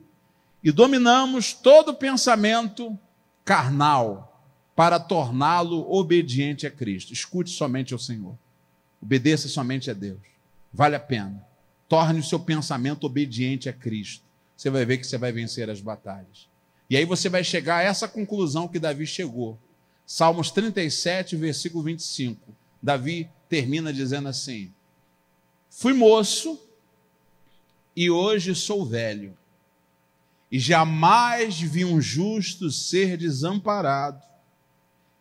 E 0.64 0.72
dominamos 0.72 1.54
todo 1.54 1.96
pensamento 1.96 2.98
carnal 3.44 4.44
para 4.76 5.00
torná-lo 5.00 5.92
obediente 5.92 6.68
a 6.68 6.72
Cristo. 6.72 7.12
Escute 7.12 7.50
somente 7.50 7.94
ao 7.94 8.00
Senhor. 8.00 8.38
Obedeça 9.02 9.48
somente 9.48 9.90
a 9.90 9.94
Deus. 9.94 10.20
Vale 10.72 10.96
a 10.96 11.00
pena. 11.00 11.44
Torne 11.88 12.20
o 12.20 12.24
seu 12.24 12.40
pensamento 12.40 13.06
obediente 13.06 13.68
a 13.68 13.74
Cristo. 13.74 14.24
Você 14.56 14.70
vai 14.70 14.86
ver 14.86 14.98
que 14.98 15.08
você 15.08 15.18
vai 15.18 15.32
vencer 15.32 15.70
as 15.70 15.82
batalhas. 15.82 16.48
E 16.90 16.98
aí 16.98 17.06
você 17.06 17.30
vai 17.30 17.44
chegar 17.44 17.78
a 17.78 17.82
essa 17.82 18.08
conclusão 18.08 18.68
que 18.68 18.78
Davi 18.78 19.08
chegou 19.08 19.58
Salmos 20.12 20.50
37, 20.50 21.36
versículo 21.36 21.84
25. 21.84 22.52
Davi 22.82 23.30
termina 23.48 23.94
dizendo 23.94 24.28
assim: 24.28 24.74
Fui 25.70 25.94
moço 25.94 26.60
e 27.96 28.10
hoje 28.10 28.56
sou 28.56 28.84
velho, 28.84 29.38
e 30.52 30.58
jamais 30.58 31.62
vi 31.62 31.86
um 31.86 32.02
justo 32.02 32.72
ser 32.72 33.18
desamparado, 33.18 34.26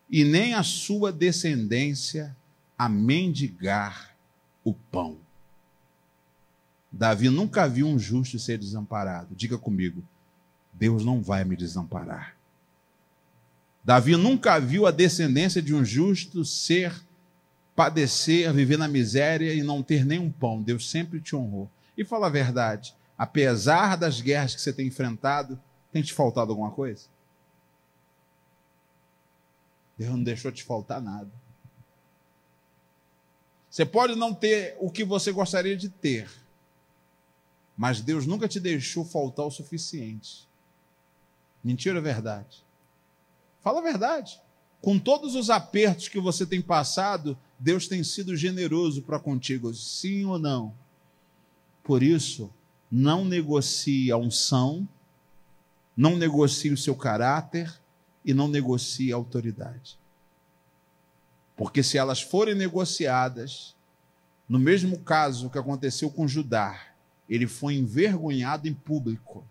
e 0.08 0.24
nem 0.24 0.54
a 0.54 0.62
sua 0.62 1.12
descendência 1.12 2.34
a 2.78 2.88
mendigar 2.88 4.16
o 4.64 4.72
pão. 4.72 5.18
Davi 6.90 7.28
nunca 7.28 7.68
viu 7.68 7.86
um 7.86 7.98
justo 7.98 8.38
ser 8.38 8.56
desamparado. 8.56 9.34
Diga 9.34 9.58
comigo, 9.58 10.02
Deus 10.72 11.04
não 11.04 11.20
vai 11.20 11.44
me 11.44 11.56
desamparar. 11.56 12.37
Davi 13.88 14.16
nunca 14.16 14.58
viu 14.58 14.86
a 14.86 14.90
descendência 14.90 15.62
de 15.62 15.74
um 15.74 15.82
justo 15.82 16.44
ser, 16.44 16.94
padecer, 17.74 18.52
viver 18.52 18.76
na 18.76 18.86
miséria 18.86 19.54
e 19.54 19.62
não 19.62 19.82
ter 19.82 20.04
nenhum 20.04 20.30
pão. 20.30 20.60
Deus 20.60 20.90
sempre 20.90 21.22
te 21.22 21.34
honrou. 21.34 21.70
E 21.96 22.04
fala 22.04 22.26
a 22.26 22.30
verdade, 22.30 22.94
apesar 23.16 23.96
das 23.96 24.20
guerras 24.20 24.54
que 24.54 24.60
você 24.60 24.74
tem 24.74 24.88
enfrentado, 24.88 25.58
tem 25.90 26.02
te 26.02 26.12
faltado 26.12 26.50
alguma 26.50 26.70
coisa? 26.70 27.06
Deus 29.96 30.10
não 30.10 30.22
deixou 30.22 30.52
te 30.52 30.62
faltar 30.64 31.00
nada. 31.00 31.32
Você 33.70 33.86
pode 33.86 34.14
não 34.14 34.34
ter 34.34 34.76
o 34.80 34.90
que 34.90 35.02
você 35.02 35.32
gostaria 35.32 35.78
de 35.78 35.88
ter, 35.88 36.28
mas 37.74 38.02
Deus 38.02 38.26
nunca 38.26 38.46
te 38.46 38.60
deixou 38.60 39.02
faltar 39.02 39.46
o 39.46 39.50
suficiente. 39.50 40.46
Mentira 41.64 41.96
ou 41.96 42.04
verdade? 42.04 42.67
Fala 43.60 43.80
a 43.80 43.82
verdade. 43.82 44.40
Com 44.80 44.98
todos 44.98 45.34
os 45.34 45.50
apertos 45.50 46.08
que 46.08 46.20
você 46.20 46.46
tem 46.46 46.62
passado, 46.62 47.36
Deus 47.58 47.88
tem 47.88 48.04
sido 48.04 48.36
generoso 48.36 49.02
para 49.02 49.18
contigo, 49.18 49.74
sim 49.74 50.24
ou 50.24 50.38
não? 50.38 50.74
Por 51.82 52.02
isso, 52.02 52.52
não 52.90 53.24
negocie 53.24 54.12
a 54.12 54.16
unção, 54.16 54.88
não 55.96 56.16
negocie 56.16 56.72
o 56.72 56.76
seu 56.76 56.94
caráter 56.94 57.72
e 58.24 58.32
não 58.32 58.46
negocie 58.46 59.12
a 59.12 59.16
autoridade. 59.16 59.98
Porque 61.56 61.82
se 61.82 61.98
elas 61.98 62.22
forem 62.22 62.54
negociadas, 62.54 63.74
no 64.48 64.58
mesmo 64.58 65.00
caso 65.00 65.50
que 65.50 65.58
aconteceu 65.58 66.08
com 66.08 66.28
Judá, 66.28 66.80
ele 67.28 67.48
foi 67.48 67.74
envergonhado 67.74 68.68
em 68.68 68.72
público. 68.72 69.44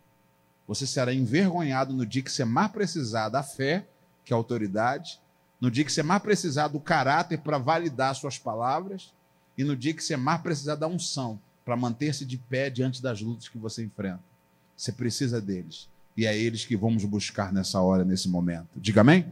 Você 0.67 0.87
será 0.87 1.13
envergonhado 1.13 1.93
no 1.93 2.05
dia 2.05 2.21
que 2.21 2.31
você 2.31 2.45
mais 2.45 2.71
precisar 2.71 3.29
da 3.29 3.43
fé, 3.43 3.87
que 4.27 4.33
é 4.33 4.35
autoridade, 4.35 5.21
no 5.59 5.71
dia 5.71 5.85
que 5.85 5.91
você 5.91 6.03
mais 6.03 6.21
precisar 6.21 6.67
do 6.67 6.81
caráter 6.81 7.39
para 7.39 7.57
validar 7.57 8.13
suas 8.13 8.37
palavras, 8.37 9.13
e 9.57 9.63
no 9.63 9.73
dia 9.73 9.93
que 9.93 10.03
você 10.03 10.17
mais 10.17 10.41
precisar 10.41 10.75
da 10.75 10.85
unção 10.85 11.39
para 11.63 11.77
manter-se 11.77 12.25
de 12.25 12.37
pé 12.37 12.69
diante 12.69 13.01
das 13.01 13.21
lutas 13.21 13.47
que 13.47 13.57
você 13.57 13.85
enfrenta. 13.85 14.19
Você 14.75 14.91
precisa 14.91 15.41
deles. 15.41 15.89
E 16.15 16.25
é 16.25 16.37
eles 16.37 16.65
que 16.65 16.75
vamos 16.75 17.05
buscar 17.05 17.53
nessa 17.53 17.79
hora, 17.79 18.03
nesse 18.03 18.27
momento. 18.27 18.67
Diga 18.75 18.99
amém? 18.99 19.25